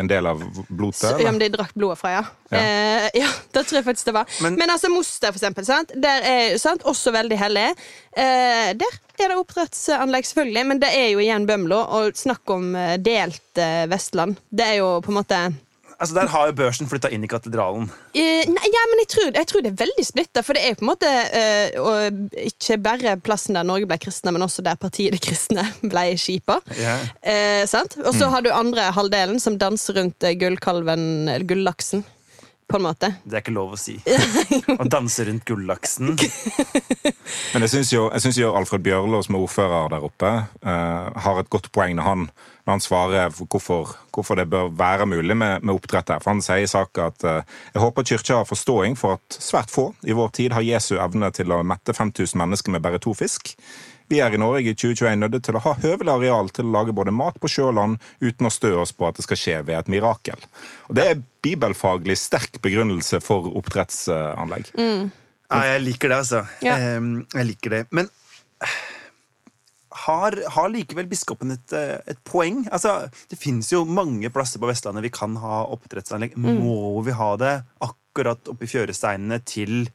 en 0.00 0.08
del 0.10 0.26
av 0.26 0.40
blodet? 0.70 0.96
så- 1.02 1.12
Ja, 1.20 1.28
men 1.30 1.38
de 1.38 1.50
drakk 1.52 1.74
blodet 1.76 1.98
fra, 2.00 2.14
ja. 2.16 2.22
Ja. 2.50 2.58
Eh, 2.62 3.10
ja 3.20 3.28
det 3.52 3.66
tror 3.68 3.76
jeg 3.82 3.84
faktisk 3.90 4.08
det 4.08 4.14
var. 4.16 4.26
Men- 4.42 4.56
Men, 4.56 4.70
altså 4.72 4.88
Moster, 4.90 5.30
for 5.30 5.38
eksempel, 5.38 5.64
sant? 5.68 5.92
Der 5.94 6.24
er 6.32 6.56
sant? 6.58 6.82
også 6.88 7.12
veldig 7.12 7.38
hellig. 7.38 7.68
Eh, 8.16 8.72
der 8.72 8.98
er 9.20 9.28
det 9.28 9.36
oppdrettsanlegg, 9.38 10.24
selvfølgelig, 10.26 10.66
men 10.66 10.80
det 10.80 10.90
er 10.96 11.10
jo 11.12 11.18
igjen 11.22 11.46
Bømlo. 11.46 11.82
Og 12.00 12.16
snakk 12.16 12.48
om 12.56 12.72
delt 13.04 13.60
eh, 13.60 13.84
Vestland. 13.86 14.40
Det 14.50 14.64
er 14.64 14.76
jo 14.80 15.00
på 15.04 15.12
en 15.12 15.20
måte 15.20 15.42
Altså, 16.04 16.14
Der 16.18 16.28
har 16.28 16.50
jo 16.50 16.56
børsen 16.58 16.88
flytta 16.90 17.08
inn 17.14 17.22
i 17.24 17.28
katedralen. 17.30 17.86
Eh, 18.12 18.44
nei, 18.44 18.68
ja, 18.68 18.82
men 18.90 19.00
jeg 19.00 19.08
tror, 19.14 19.28
jeg 19.32 19.48
tror 19.48 19.62
det 19.64 19.70
er 19.72 19.78
veldig 19.80 20.04
splitta, 20.04 20.42
for 20.44 20.56
det 20.56 20.64
er 20.68 20.76
på 20.76 20.84
en 20.84 20.90
måte 20.90 21.08
eh, 21.08 21.78
ikke 22.44 22.76
bare 22.84 23.14
plassen 23.24 23.56
der 23.56 23.64
Norge 23.64 23.88
ble 23.88 23.96
kristne, 24.02 24.34
men 24.36 24.44
også 24.44 24.64
der 24.66 24.76
partiet 24.76 25.16
De 25.16 25.20
kristne 25.24 25.64
ble 25.92 26.04
skipa. 26.20 26.58
Yeah. 26.76 27.08
Eh. 27.24 27.64
Og 28.04 28.12
så 28.12 28.28
har 28.28 28.44
du 28.44 28.50
andre 28.52 28.90
halvdelen 28.92 29.40
som 29.40 29.56
danser 29.60 29.96
rundt 30.02 30.28
eh, 30.28 30.36
gullkalven, 30.36 31.24
eller 31.24 31.48
gullaksen, 31.48 32.04
på 32.74 32.78
en 32.80 32.88
måte. 32.88 33.12
Det 33.22 33.36
er 33.36 33.42
ikke 33.44 33.54
lov 33.54 33.76
å 33.76 33.78
si. 33.78 33.92
Å 34.82 34.84
danse 34.90 35.22
rundt 35.28 35.44
gullaksen. 35.46 36.16
Men 37.54 37.62
jeg 37.62 37.70
syns 37.70 37.92
jo, 37.92 38.08
synes 38.18 38.40
jo 38.40 38.50
Alfred 38.58 38.82
Bjørlo, 38.82 39.20
som 39.22 39.36
er 39.36 39.44
ordfører 39.44 39.92
der 39.92 40.06
oppe, 40.08 40.32
uh, 40.66 41.06
har 41.22 41.38
et 41.38 41.52
godt 41.54 41.70
poeng 41.70 41.94
når 41.94 42.08
han, 42.08 42.26
når 42.66 42.74
han 42.74 42.82
svarer 42.82 43.36
hvorfor, 43.38 43.94
hvorfor 44.10 44.40
det 44.40 44.48
bør 44.50 44.74
være 44.74 45.06
mulig 45.06 45.38
med, 45.38 45.62
med 45.62 45.76
oppdrett 45.76 46.10
her. 46.16 46.24
For 46.24 46.34
Han 46.34 46.42
sier 46.42 46.64
i 46.64 46.70
saka 46.70 47.12
at 47.12 47.28
uh, 47.30 47.56
jeg 47.76 47.84
håper 47.84 48.10
Kyrkja 48.10 48.40
har 48.40 48.50
forståing 48.50 48.98
for 48.98 49.20
at 49.20 49.38
svært 49.38 49.70
få 49.70 49.92
i 50.02 50.18
vår 50.18 50.34
tid 50.34 50.58
har 50.58 50.66
Jesu 50.66 50.96
evne 50.98 51.30
til 51.36 51.54
å 51.54 51.62
mette 51.62 51.94
5000 51.94 52.42
mennesker 52.42 52.74
med 52.74 52.82
bare 52.82 52.98
to 52.98 53.14
fisk. 53.14 53.54
Vi 54.12 54.20
er 54.20 54.34
i 54.34 54.40
Norge 54.40 54.68
i 54.68 54.76
2021 54.76 55.20
nødt 55.22 55.46
til 55.46 55.56
å 55.56 55.62
ha 55.64 55.74
høvelig 55.80 56.12
areal 56.12 56.50
til 56.52 56.68
å 56.68 56.74
lage 56.74 56.94
både 56.96 57.14
mat 57.14 57.38
på 57.40 57.48
sjø 57.50 57.70
og 57.70 57.76
land 57.78 58.08
uten 58.20 58.48
å 58.48 58.52
stø 58.52 58.74
oss 58.82 58.92
på 58.92 59.08
at 59.08 59.16
det 59.16 59.24
skal 59.24 59.40
skje 59.40 59.60
ved 59.64 59.78
et 59.78 59.92
mirakel. 59.92 60.40
Og 60.90 60.98
Det 60.98 61.06
er 61.08 61.22
bibelfaglig 61.44 62.18
sterk 62.20 62.60
begrunnelse 62.64 63.22
for 63.24 63.48
oppdrettsanlegg. 63.56 64.72
Ja, 65.54 65.62
jeg 65.74 65.84
liker 65.84 66.12
det, 66.12 66.20
altså. 66.24 66.44
Ja. 66.64 66.76
Ehm, 66.76 67.24
jeg 67.32 67.50
liker 67.52 67.74
det. 67.76 67.82
Men 67.94 68.08
eh, 68.64 68.76
har, 70.04 70.36
har 70.56 70.72
likevel 70.72 71.08
biskopen 71.10 71.54
et, 71.54 71.74
eh, 71.76 71.98
et 72.10 72.20
poeng? 72.26 72.64
Altså, 72.74 73.10
Det 73.30 73.38
fins 73.40 73.70
jo 73.72 73.84
mange 73.84 74.30
plasser 74.34 74.60
på 74.60 74.70
Vestlandet 74.70 75.04
vi 75.06 75.12
kan 75.14 75.36
ha 75.40 75.64
oppdrettsanlegg. 75.74 76.36
Må 76.36 77.00
vi 77.06 77.14
ha 77.16 77.30
det 77.40 77.54
akkurat 77.84 78.50
oppi 78.52 78.68
fjøresteinene 78.70 79.40
til 79.46 79.86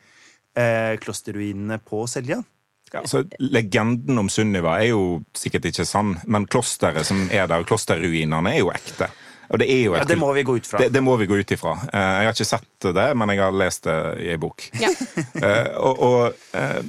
eh, 0.55 0.95
klosterruinene 1.01 1.81
på 1.83 2.05
Selja? 2.09 2.41
Ja, 2.89 3.03
altså, 3.03 3.23
legenden 3.39 4.17
om 4.17 4.29
Sunniva 4.33 4.79
er 4.81 4.91
jo 4.91 5.01
sikkert 5.37 5.67
ikke 5.69 5.85
sann, 5.85 6.15
men 6.25 6.47
klosteret 6.49 7.05
som 7.05 7.27
er 7.29 7.49
der, 7.49 7.65
klosterruinene, 7.69 8.53
er 8.53 8.63
jo 8.63 8.71
ekte. 8.73 9.11
Og 9.49 9.59
det 9.61 9.65
er 9.73 9.79
jo 9.87 9.93
et 9.97 10.03
Ja, 10.03 10.05
det 10.11 10.17
må 10.21 10.31
vi 10.35 10.43
gå 10.45 10.55
ut 10.59 10.67
fra. 10.69 10.77
Det, 10.83 10.91
det 10.93 11.01
må 11.03 11.15
vi 11.17 11.25
gå 11.29 11.39
ut 11.41 11.51
ifra. 11.55 11.73
Eh, 11.89 11.99
Jeg 11.99 12.27
har 12.29 12.35
ikke 12.37 12.45
sett 12.45 12.65
det, 12.95 13.07
men 13.17 13.29
jeg 13.33 13.41
har 13.41 13.55
lest 13.59 13.83
det 13.87 13.95
i 14.23 14.29
ei 14.35 14.37
bok. 14.41 14.69
Ja. 14.79 14.91
Eh, 15.39 15.69
og, 15.79 15.99
og 16.03 16.33
eh, 16.57 16.79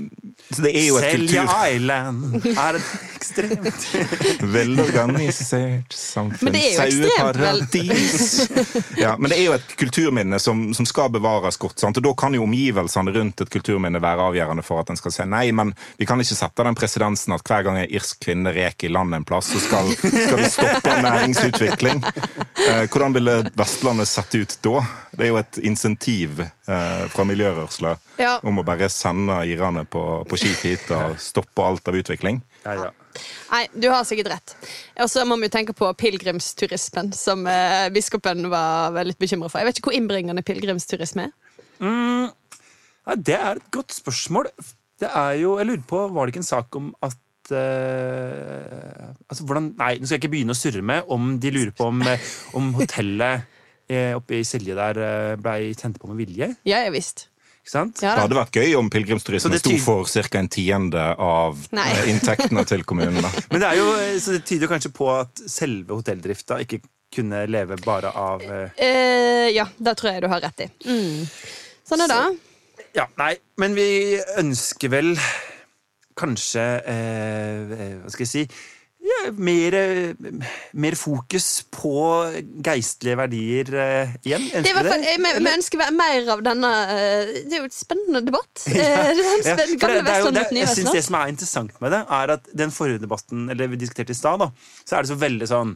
så 0.50 0.62
det 0.64 0.70
er 0.74 0.84
jo 0.88 0.96
et 0.98 1.04
Selja 1.06 1.42
kultur... 1.44 1.66
Island 1.70 2.46
er 2.50 2.78
et 2.78 2.88
ekstremt 3.14 3.84
Velorganisert 4.54 5.94
samfunn. 5.94 6.56
Saueparadis. 6.74 8.48
Ja, 8.98 9.12
men 9.18 9.30
det 9.30 9.38
er 9.38 9.44
jo 9.44 9.54
et 9.54 9.74
kulturminne 9.78 10.40
som, 10.42 10.64
som 10.74 10.88
skal 10.88 11.12
bevares 11.14 11.58
godt. 11.62 11.78
Sant? 11.82 12.00
Og 12.00 12.06
Da 12.08 12.12
kan 12.18 12.34
jo 12.34 12.42
omgivelsene 12.46 13.14
rundt 13.14 13.44
et 13.44 13.52
kulturminne 13.54 14.02
være 14.02 14.26
avgjørende 14.32 14.64
for 14.66 14.82
at 14.82 14.90
en 14.90 14.98
skal 14.98 15.14
si 15.14 15.26
nei, 15.30 15.46
men 15.54 15.72
vi 16.00 16.08
kan 16.10 16.20
ikke 16.22 16.38
sette 16.40 16.66
den 16.66 16.78
presedensen 16.78 17.36
at 17.36 17.46
hver 17.46 17.66
gang 17.68 17.78
en 17.84 17.90
irsk 17.90 18.18
kvinne 18.26 18.50
reker 18.56 18.90
i 18.90 18.92
land 18.94 19.14
en 19.16 19.26
plass, 19.28 19.52
så 19.54 19.62
skal, 19.62 19.92
skal 20.00 20.42
vi 20.42 20.50
stoppe 20.50 20.96
næringsutvikling. 21.06 22.02
Eh, 22.58 22.84
hvordan 22.90 23.14
ville 23.14 23.34
Vestlandet 23.56 24.08
sett 24.10 24.34
ut 24.34 24.56
da? 24.64 24.80
Det 25.16 25.24
er 25.26 25.30
jo 25.30 25.38
et 25.40 25.58
insentiv 25.64 26.40
eh, 26.42 27.04
fra 27.12 27.24
miljørørsla 27.24 27.94
Ja. 28.20 28.38
om 28.42 28.58
å 28.60 28.64
bare 28.66 28.88
sende 28.92 29.38
irene 29.48 29.84
på, 29.88 30.02
på 30.28 30.36
skip 30.40 30.64
hit 30.66 30.90
og 30.92 31.14
stoppe 31.22 31.62
alt 31.64 31.88
av 31.88 31.94
utvikling. 32.00 32.42
ja, 32.64 32.74
ja. 32.74 32.90
Nei, 33.50 33.64
du 33.74 33.88
har 33.90 34.04
sikkert 34.06 34.28
rett. 34.30 34.52
Og 35.02 35.08
så 35.10 35.24
må 35.26 35.34
vi 35.40 35.48
jo 35.48 35.52
tenke 35.56 35.72
på 35.74 35.88
pilegrimsturismen, 35.98 37.08
som 37.16 37.42
eh, 37.50 37.88
biskopen 37.90 38.46
var 38.52 38.94
litt 39.04 39.18
bekymra 39.18 39.48
for. 39.50 39.58
Jeg 39.58 39.66
vet 39.66 39.80
ikke 39.80 39.90
hvor 39.90 39.96
innbringende 39.98 40.44
pilegrimsturisme 40.46 41.24
er. 41.26 41.32
Ja, 43.06 43.16
det 43.16 43.34
er 43.34 43.58
et 43.58 43.70
godt 43.74 43.90
spørsmål. 43.96 44.46
Det 45.00 45.08
er 45.10 45.32
jo, 45.40 45.56
jeg 45.58 45.66
lurer 45.70 45.82
på, 45.88 46.04
Var 46.14 46.26
det 46.28 46.34
ikke 46.34 46.42
en 46.44 46.50
sak 46.52 46.76
om 46.78 46.92
at 47.02 47.16
eh, 47.56 49.08
altså 49.30 49.46
hvordan, 49.46 49.72
Nei, 49.78 49.94
nå 49.98 50.06
skal 50.06 50.16
jeg 50.16 50.22
ikke 50.24 50.34
begynne 50.36 50.56
å 50.56 50.58
surre 50.58 50.84
med 50.84 51.10
om 51.12 51.34
de 51.40 51.52
lurer 51.54 51.72
på 51.76 51.88
om, 51.90 52.02
eh, 52.06 52.30
om 52.58 52.70
hotellet 52.78 53.46
uh, 53.90 54.12
oppe 54.18 54.38
i 54.38 54.46
Silje 54.46 54.76
der 54.78 55.36
blei 55.40 55.74
tent 55.78 55.98
på 56.00 56.10
med 56.10 56.20
vilje. 56.22 56.52
Ja, 56.68 56.84
ja 56.86 56.94
visst. 56.94 57.26
Ikke 57.60 57.72
sant? 57.74 58.00
Ja, 58.00 58.14
Det 58.16 58.24
hadde 58.24 58.38
vært 58.38 58.56
gøy 58.56 58.76
om 58.78 58.86
Så 58.88 58.94
pilegrimsturismen 58.94 59.58
sto 59.60 59.74
for 59.84 60.08
ca. 60.08 60.38
en 60.40 60.48
tiende 60.48 61.02
av 61.20 61.58
Nei. 61.76 61.88
inntektene 62.08 62.64
til 62.68 62.86
kommunene. 62.88 63.28
Men 63.52 63.62
det 63.62 63.68
er 63.68 63.80
jo, 63.80 63.90
så 64.22 64.38
det 64.38 64.46
tyder 64.48 64.70
kanskje 64.70 64.92
på 64.96 65.10
at 65.12 65.42
selve 65.44 65.98
hotelldrifta 65.98 66.62
ikke 66.64 66.80
kunne 67.14 67.42
leve 67.50 67.76
bare 67.82 68.12
av 68.14 68.42
eh, 68.46 69.50
ja, 69.50 69.66
det 69.76 69.96
tror 69.98 70.14
jeg 70.14 70.22
du 70.24 70.30
har 70.30 70.40
rett 70.44 70.64
i. 70.64 70.68
Mm. 70.86 71.26
Sånn 71.90 72.04
er 72.06 72.12
det. 72.12 72.22
Ja, 72.96 73.06
nei, 73.20 73.34
men 73.60 73.74
vi 73.76 74.18
ønsker 74.40 74.90
vel 74.90 75.12
kanskje 76.20 76.66
eh, 76.84 77.72
eh, 77.78 77.96
Hva 78.02 78.12
skal 78.12 78.26
jeg 78.26 78.34
si 78.34 78.44
ja, 79.00 79.30
mer, 79.40 79.74
mer 80.76 80.94
fokus 81.00 81.46
på 81.72 81.92
geistlige 82.60 83.16
verdier 83.16 83.70
eh, 83.80 84.10
igjen. 84.28 84.42
Det 84.52 84.74
er 84.74 84.90
i 84.92 85.06
jeg, 85.06 85.22
vi, 85.24 85.52
ønsker 85.54 85.80
mer 85.96 86.28
av 86.34 86.42
denne 86.44 86.72
Det 87.46 87.56
er 87.56 87.62
jo 87.62 87.70
et 87.70 87.76
spennende 87.76 88.20
debatt. 88.26 88.52
Det 88.68 88.84
Ja, 88.84 89.06
det, 89.16 89.78
det 89.80 90.34
det, 90.36 90.44
jeg 90.60 90.68
synes 90.74 90.92
det 90.98 91.04
som 91.06 91.16
er 91.16 91.32
interessant 91.32 91.80
med 91.80 91.96
det, 91.96 92.02
er 92.20 92.34
at 92.36 92.52
den 92.52 92.74
forrige 92.76 93.00
debatten 93.00 93.48
eller 93.48 93.72
vi 93.72 93.80
diskuterte 93.80 94.12
i 94.12 94.20
stad, 94.20 94.44
så 94.84 94.98
er 94.98 95.06
det 95.06 95.12
så 95.14 95.18
veldig 95.22 95.48
sånn 95.48 95.72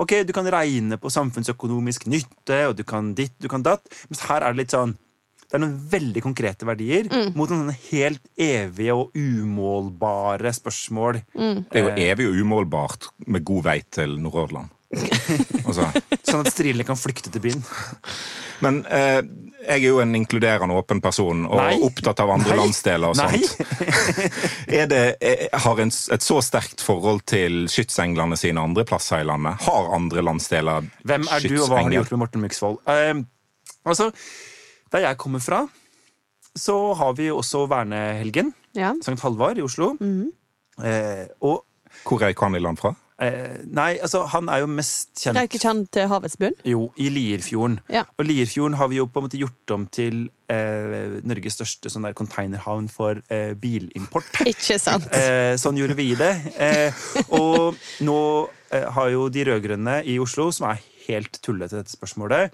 Ok, 0.00 0.14
du 0.24 0.32
kan 0.32 0.46
regne 0.48 0.96
på 0.96 1.10
samfunnsøkonomisk 1.12 2.06
nytte, 2.08 2.60
og 2.70 2.76
du 2.76 2.86
kan 2.88 3.10
ditt, 3.16 3.34
du 3.40 3.50
kan 3.52 3.64
datt. 3.64 3.84
Mens 4.08 4.22
her 4.28 4.40
er 4.44 4.54
det 4.54 4.62
litt 4.62 4.76
sånn 4.76 4.94
det 5.52 5.58
er 5.58 5.62
noen 5.66 5.74
veldig 5.92 6.22
konkrete 6.24 6.64
verdier 6.64 7.10
Mm. 7.12 7.34
mot 7.36 7.50
noen 7.52 7.74
helt 7.90 8.22
evige 8.40 8.94
og 8.96 9.10
umålbare 9.12 10.48
spørsmål. 10.56 11.20
Mm. 11.36 11.58
Det 11.68 11.80
er 11.82 11.84
jo 11.90 11.96
evig 12.08 12.28
og 12.30 12.38
umålbart 12.40 13.10
med 13.28 13.44
god 13.44 13.66
vei 13.68 13.82
til 13.92 14.16
Nordhordland. 14.18 14.70
Altså, 15.62 15.86
Sånn 16.26 16.42
at 16.42 16.50
strilene 16.52 16.84
kan 16.84 16.98
flykte 16.98 17.30
til 17.32 17.40
byen. 17.44 17.60
men 18.64 18.80
eh, 18.92 19.20
jeg 19.62 19.78
er 19.78 19.86
jo 19.86 20.00
en 20.02 20.12
inkluderende 20.18 20.74
åpen 20.76 21.00
person 21.00 21.44
og 21.46 21.56
Nei. 21.60 21.76
opptatt 21.86 22.20
av 22.20 22.32
andre 22.34 22.50
Nei. 22.56 22.58
landsdeler 22.64 23.12
og 23.12 23.16
sånt. 23.16 23.56
Er 24.82 24.86
det, 24.90 25.00
er, 25.22 25.44
har 25.64 25.80
en, 25.84 25.88
et 26.16 26.24
så 26.26 26.40
sterkt 26.44 26.82
forhold 26.84 27.22
til 27.30 27.66
skytsenglene 27.72 28.36
sine 28.40 28.60
andre 28.60 28.84
plasser 28.88 29.22
i 29.22 29.28
landet? 29.28 29.62
Har 29.68 29.92
andre 29.96 30.24
landsdeler 30.26 30.82
skytsengler? 30.88 31.06
Hvem 31.12 31.28
er 31.36 31.46
du, 31.46 31.54
og 31.62 31.68
hva 31.70 31.80
har 31.82 31.90
du 31.92 31.96
gjort 32.00 32.12
med 32.16 32.22
Morten 32.26 32.44
Myksvold? 32.44 32.80
Eh, 32.90 33.22
altså, 33.86 34.10
der 34.92 35.06
jeg 35.08 35.18
kommer 35.20 35.40
fra, 35.40 35.62
så 36.56 36.76
har 36.98 37.14
vi 37.16 37.30
også 37.32 37.66
vernehelgen. 37.70 38.52
Ja. 38.76 38.92
Sankt 39.04 39.22
Halvard 39.24 39.58
i 39.60 39.64
Oslo. 39.64 39.94
eh, 40.84 41.26
og 41.40 41.64
Hvor 42.04 42.22
er 42.22 42.32
land 42.60 42.78
fra? 42.80 42.94
eh, 43.20 43.58
Nei, 43.68 43.98
altså, 44.02 44.24
han 44.32 44.48
er 44.48 44.62
jo 44.62 44.66
mest 44.66 45.10
kjent 45.20 45.36
Røyker 45.38 45.58
ikke 45.60 45.68
han 45.68 45.82
til 45.92 46.08
havets 46.08 46.36
bunn? 46.40 46.54
jo, 46.64 46.90
i 46.96 47.08
Lierfjorden. 47.12 47.78
Ja. 47.92 48.04
Og 48.18 48.24
Lierfjorden 48.26 48.76
har 48.80 48.88
vi 48.88 48.96
jo 48.96 49.06
på 49.06 49.20
en 49.20 49.26
måte 49.28 49.38
gjort 49.40 49.74
om 49.76 49.86
til 49.92 50.28
eh, 50.48 51.20
Norges 51.24 51.54
største 51.58 51.92
sånn 51.92 52.02
der 52.08 52.16
containerhavn 52.18 52.88
for 52.92 53.20
eh, 53.30 53.52
bilimport. 53.54 54.28
Ikke 54.52 54.78
sant? 54.80 55.08
Eh, 55.14 55.54
sånn 55.60 55.78
gjorde 55.80 55.96
vi 55.96 56.14
det. 56.18 56.32
Eh, 56.56 57.04
og 57.38 57.76
nå 58.04 58.18
eh, 58.72 58.88
har 58.96 59.12
jo 59.14 59.28
de 59.32 59.44
rød-grønne 59.48 60.00
i 60.08 60.18
Oslo, 60.20 60.50
som 60.52 60.68
er 60.72 60.82
helt 61.08 61.38
tullete 61.42 61.72
til 61.74 61.82
dette 61.82 61.96
spørsmålet, 61.96 62.52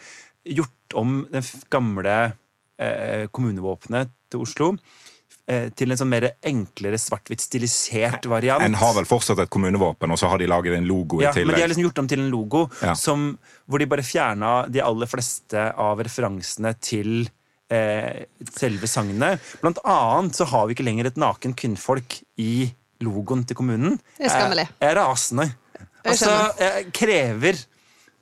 gjort 0.49 0.97
om 0.99 1.21
det 1.33 1.45
gamle 1.71 2.17
eh, 2.81 3.27
kommunevåpenet 3.35 4.11
til 4.33 4.43
Oslo 4.45 4.69
eh, 5.49 5.69
til 5.77 5.93
en 5.93 6.01
sånn 6.01 6.11
mer 6.13 6.27
enklere 6.47 6.99
svart-hvitt 7.01 7.43
stilisert 7.45 8.29
variant. 8.31 8.65
En 8.65 8.77
har 8.81 8.95
vel 8.97 9.09
fortsatt 9.09 9.41
et 9.45 9.53
kommunevåpen, 9.53 10.11
og 10.13 10.21
så 10.21 10.31
har 10.33 10.41
de 10.41 10.49
laget 10.51 10.77
en 10.79 10.89
logo 10.89 11.21
ja, 11.23 11.33
i 11.37 11.45
men 11.45 11.57
de 11.57 11.65
har 11.65 11.71
liksom 11.73 11.87
gjort 11.87 12.03
om 12.05 12.11
til 12.11 12.25
en 12.25 12.31
logo 12.33 12.67
Ja. 12.83 12.95
som, 12.99 13.31
hvor 13.67 13.83
de 13.83 13.89
bare 13.91 14.07
fjerna 14.07 14.55
de 14.73 14.83
aller 14.85 15.11
fleste 15.11 15.69
av 15.77 16.01
referansene 16.05 16.75
til 16.81 17.29
eh, 17.71 18.25
selve 18.55 18.89
sangene. 18.91 19.35
Blant 19.63 19.81
annet 19.85 20.37
så 20.39 20.49
har 20.49 20.69
vi 20.69 20.77
ikke 20.77 20.89
lenger 20.89 21.11
et 21.11 21.21
naken 21.21 21.57
kvinnfolk 21.59 22.21
i 22.41 22.71
logoen 23.05 23.45
til 23.47 23.59
kommunen. 23.59 23.99
Det 24.19 24.27
er 24.27 24.35
skammelig. 24.35 24.69
Jeg, 24.69 24.81
jeg 24.83 24.91
er 24.91 24.99
rasende. 24.99 25.51
Altså, 26.09 26.31
jeg 26.59 26.87
krever 26.97 27.59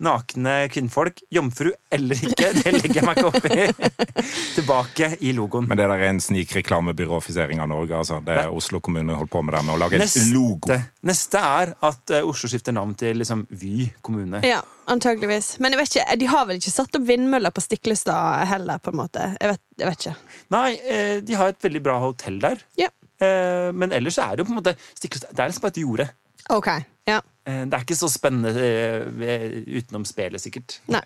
nakne 0.03 0.69
kvinnfolk, 0.69 1.23
jomfru 1.33 1.71
eller 1.91 2.19
ikke, 2.21 2.51
det 2.59 2.73
legger 2.75 2.99
jeg 3.01 3.07
meg 3.07 3.17
ikke 3.17 3.31
opp 3.31 3.47
i, 3.49 4.27
tilbake 4.57 5.09
i 5.25 5.33
logoen. 5.37 5.69
Men 5.71 5.79
det 5.81 5.87
der 5.89 6.03
er 6.05 6.11
en 6.11 6.21
snikreklamebyråfisering 6.21 7.61
av 7.65 7.69
Norge. 7.71 7.97
altså. 7.97 8.19
Det 8.25 8.37
er 8.43 8.53
Oslo 8.53 8.81
kommune 8.85 9.17
holdt 9.17 9.31
på 9.33 9.43
med 9.47 9.55
det 9.57 9.63
med 9.65 9.75
å 9.75 9.79
lage 9.81 9.97
en 10.01 10.33
logo. 10.35 10.69
Neste, 10.73 10.79
neste 11.09 11.43
er 11.63 11.73
at 11.89 12.13
eh, 12.19 12.27
Oslo 12.29 12.51
skifter 12.53 12.77
navn 12.77 12.93
til 12.99 13.17
liksom 13.23 13.47
Vy 13.51 13.87
kommune. 14.05 14.43
Ja, 14.47 14.61
antageligvis. 14.93 15.55
Men 15.65 15.73
jeg 15.73 15.81
vet 15.83 15.97
ikke, 15.97 16.19
de 16.23 16.29
har 16.35 16.47
vel 16.51 16.61
ikke 16.61 16.75
satt 16.75 16.99
opp 17.01 17.07
vindmøller 17.09 17.55
på 17.57 17.65
Stiklestad 17.65 18.45
heller, 18.53 18.83
på 18.83 18.93
en 18.93 19.01
måte. 19.01 19.31
Jeg 19.41 19.55
vet, 19.55 19.63
jeg 19.81 19.91
vet 19.93 20.05
ikke. 20.07 20.17
Nei, 20.57 20.69
eh, 20.85 21.15
de 21.25 21.41
har 21.41 21.55
et 21.55 21.69
veldig 21.71 21.83
bra 21.89 21.97
hotell 22.05 22.37
der. 22.43 22.61
Ja. 22.81 22.91
Eh, 23.17 23.71
men 23.73 23.97
ellers 23.97 24.19
er 24.21 24.35
det 24.37 24.45
jo 24.45 24.51
på 24.51 24.53
en 24.57 24.61
måte 24.61 24.77
Stiklestad- 24.93 25.33
Det 25.33 25.41
er 25.41 25.49
liksom 25.55 25.65
bare 25.65 25.75
et 25.77 25.83
jorde. 25.87 26.09
Ok. 26.53 26.69
Ja. 27.09 27.21
Eh, 27.47 27.63
det 27.67 27.79
er 27.79 27.87
ikke 27.87 27.99
så 27.99 28.11
spennende 28.11 28.53
eh, 28.59 29.57
utenom 29.79 30.05
spelet, 30.09 30.43
sikkert. 30.43 30.81
Nei. 30.91 31.05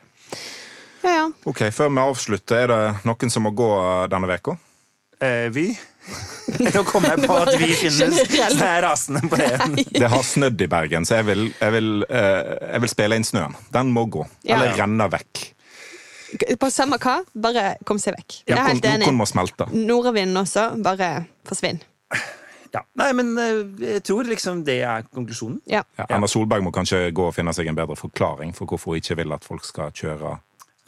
Ja, 1.03 1.13
ja. 1.15 1.29
Ok, 1.49 1.63
Før 1.73 1.93
vi 1.93 2.03
avslutter, 2.03 2.65
er 2.65 2.73
det 2.73 3.09
noen 3.09 3.33
som 3.33 3.45
må 3.47 3.55
gå 3.57 3.69
denne 4.13 4.29
veka? 4.29 4.57
Eh, 5.21 5.49
vi? 5.53 5.69
Nå 6.75 6.83
kom 6.89 7.05
jeg 7.05 7.23
på 7.29 7.37
at 7.37 7.53
vi 7.61 7.69
finnes. 7.77 8.21
Jeg 8.33 8.57
er 8.57 8.83
rasende 8.85 9.21
på 9.29 9.37
det. 9.37 9.85
Det 9.93 10.09
har 10.09 10.25
snødd 10.25 10.65
i 10.65 10.69
Bergen, 10.71 11.07
så 11.09 11.21
jeg 11.21 11.29
vil, 11.29 11.47
jeg 11.61 11.75
vil, 11.77 11.91
eh, 12.09 12.53
jeg 12.73 12.85
vil 12.85 12.93
spille 12.93 13.19
inn 13.21 13.27
snøen. 13.29 13.57
Den 13.75 13.93
må 13.95 14.07
gå. 14.11 14.25
Ja. 14.49 14.57
Eller 14.57 14.77
renne 14.81 15.11
vekk. 15.13 15.43
På 16.63 16.71
samme 16.73 16.97
hva, 17.03 17.19
bare 17.35 17.75
kom 17.85 17.99
seg 18.01 18.17
vekk. 18.17 18.41
Jeg 18.47 18.57
er 18.57 18.69
helt 18.71 18.87
enig. 18.87 19.07
noen 19.09 19.19
må 19.19 19.27
smelte. 19.29 19.67
Nordavinden 19.75 20.41
også, 20.41 20.71
bare 20.85 21.13
forsvinn. 21.49 21.83
Ja. 22.75 22.85
Nei, 23.01 23.09
men 23.19 23.33
eh, 23.39 23.63
jeg 23.97 24.03
tror 24.07 24.29
liksom 24.31 24.61
det 24.67 24.79
er 24.87 25.03
konklusjonen. 25.11 25.61
Ja. 25.67 25.83
Ja, 25.99 26.07
Erna 26.11 26.29
Solberg 26.31 26.63
må 26.63 26.71
kanskje 26.75 27.09
gå 27.13 27.27
og 27.31 27.35
finne 27.35 27.55
seg 27.57 27.67
en 27.67 27.75
bedre 27.79 27.97
forklaring 27.99 28.55
for 28.55 28.67
hvorfor 28.71 28.95
hun 28.95 29.01
ikke 29.03 29.17
vil 29.23 29.33
at 29.35 29.45
folk 29.45 29.65
skal 29.67 29.91
kjøre 29.91 30.37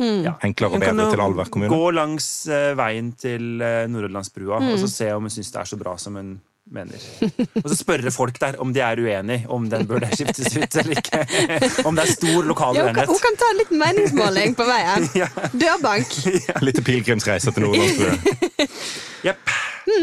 Ja. 0.02 0.32
enklere 0.42 0.72
og 0.78 0.80
bedre 0.82 1.10
til 1.12 1.20
Alver 1.20 1.50
kommune. 1.52 1.68
Gå 1.70 1.90
langs 1.94 2.30
uh, 2.50 2.72
veien 2.78 3.12
til 3.18 3.60
uh, 3.62 3.84
Nordhordlandsbrua 3.90 4.56
og 4.56 4.62
Mm. 4.72 4.78
så 4.80 4.88
se 4.90 5.10
om 5.14 5.22
hun 5.22 5.30
syns 5.30 5.50
det 5.52 5.60
er 5.60 5.64
så 5.68 5.76
bra 5.78 5.96
som 6.00 6.16
hun 6.16 6.32
mener. 6.72 6.96
Og 7.60 7.66
så 7.68 7.76
spørre 7.76 8.10
folk 8.14 8.38
der 8.40 8.56
om 8.62 8.70
de 8.72 8.80
er 8.80 8.96
uenig 9.02 9.40
om 9.50 9.66
den 9.68 9.84
burde 9.86 10.08
skiftes 10.14 10.54
ut 10.56 10.76
eller 10.80 10.96
ikke. 11.02 11.20
Om 11.88 11.96
det 11.98 12.04
er 12.06 12.12
stor 12.14 12.46
lokal 12.46 12.76
Ja, 12.78 12.86
hun, 12.86 12.94
kan, 12.94 13.06
hun 13.10 13.18
kan 13.20 13.36
ta 13.36 13.48
en 13.52 13.58
liten 13.60 13.78
meningsmåling 13.82 14.54
på 14.56 14.64
veien. 14.70 15.08
Ja. 15.22 15.26
Dørbank. 15.52 16.14
Litt 16.66 16.78
pilegrimsreise 16.86 17.52
til 17.52 17.66
Nordlandsbrua. 17.66 18.66
Jepp. 19.26 19.54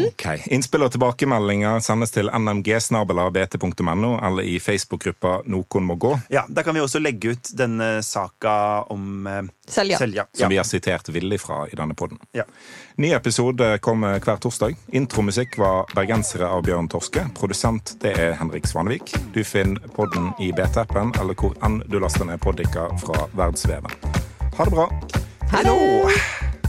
Ok. 0.08 0.24
Innspill 0.52 0.82
og 0.84 0.92
tilbakemeldinger 0.92 1.80
sendes 1.84 2.10
til 2.14 2.28
nmgsnabelabt.no 2.30 4.10
eller 4.26 4.42
i 4.42 4.58
Facebook-gruppa 4.60 5.40
Noen 5.46 5.84
må 5.86 5.94
gå, 5.96 6.12
Ja, 6.30 6.44
Der 6.48 6.62
kan 6.62 6.74
vi 6.74 6.80
også 6.80 7.00
legge 7.00 7.30
ut 7.34 7.50
denne 7.56 8.02
saka 8.02 8.82
om 8.90 9.26
eh, 9.26 9.42
Selja. 9.68 9.98
Selja. 9.98 10.26
som 10.32 10.42
Ja. 10.44 10.48
vi 10.48 10.56
har 10.56 10.64
sitert 10.64 11.08
villig 11.08 11.40
fra 11.40 11.66
i 11.66 11.76
denne 11.76 11.94
podden. 11.94 12.18
Ja. 12.32 12.44
Ny 12.96 13.12
episode 13.14 13.78
kommer 13.78 14.18
hver 14.20 14.36
torsdag. 14.36 14.76
Intromusikk 14.92 15.58
var 15.58 15.86
'Bergensere' 15.94 16.48
av 16.50 16.62
Bjørn 16.62 16.88
Torske. 16.88 17.24
Produsent 17.34 17.96
det 18.00 18.18
er 18.18 18.34
Henrik 18.34 18.66
Svanevik. 18.66 19.14
Du 19.32 19.44
finner 19.44 19.80
podden 19.96 20.32
i 20.40 20.52
BT-appen 20.52 21.12
eller 21.20 21.34
hvor 21.34 21.54
enn 21.62 21.82
du 21.88 21.98
laster 21.98 22.24
ned 22.24 22.40
poddiker 22.40 22.92
fra 23.00 23.26
verdensveven. 23.34 23.90
Ha 24.58 24.64
det 24.64 24.72
bra. 24.72 24.88
Det! 25.50 26.59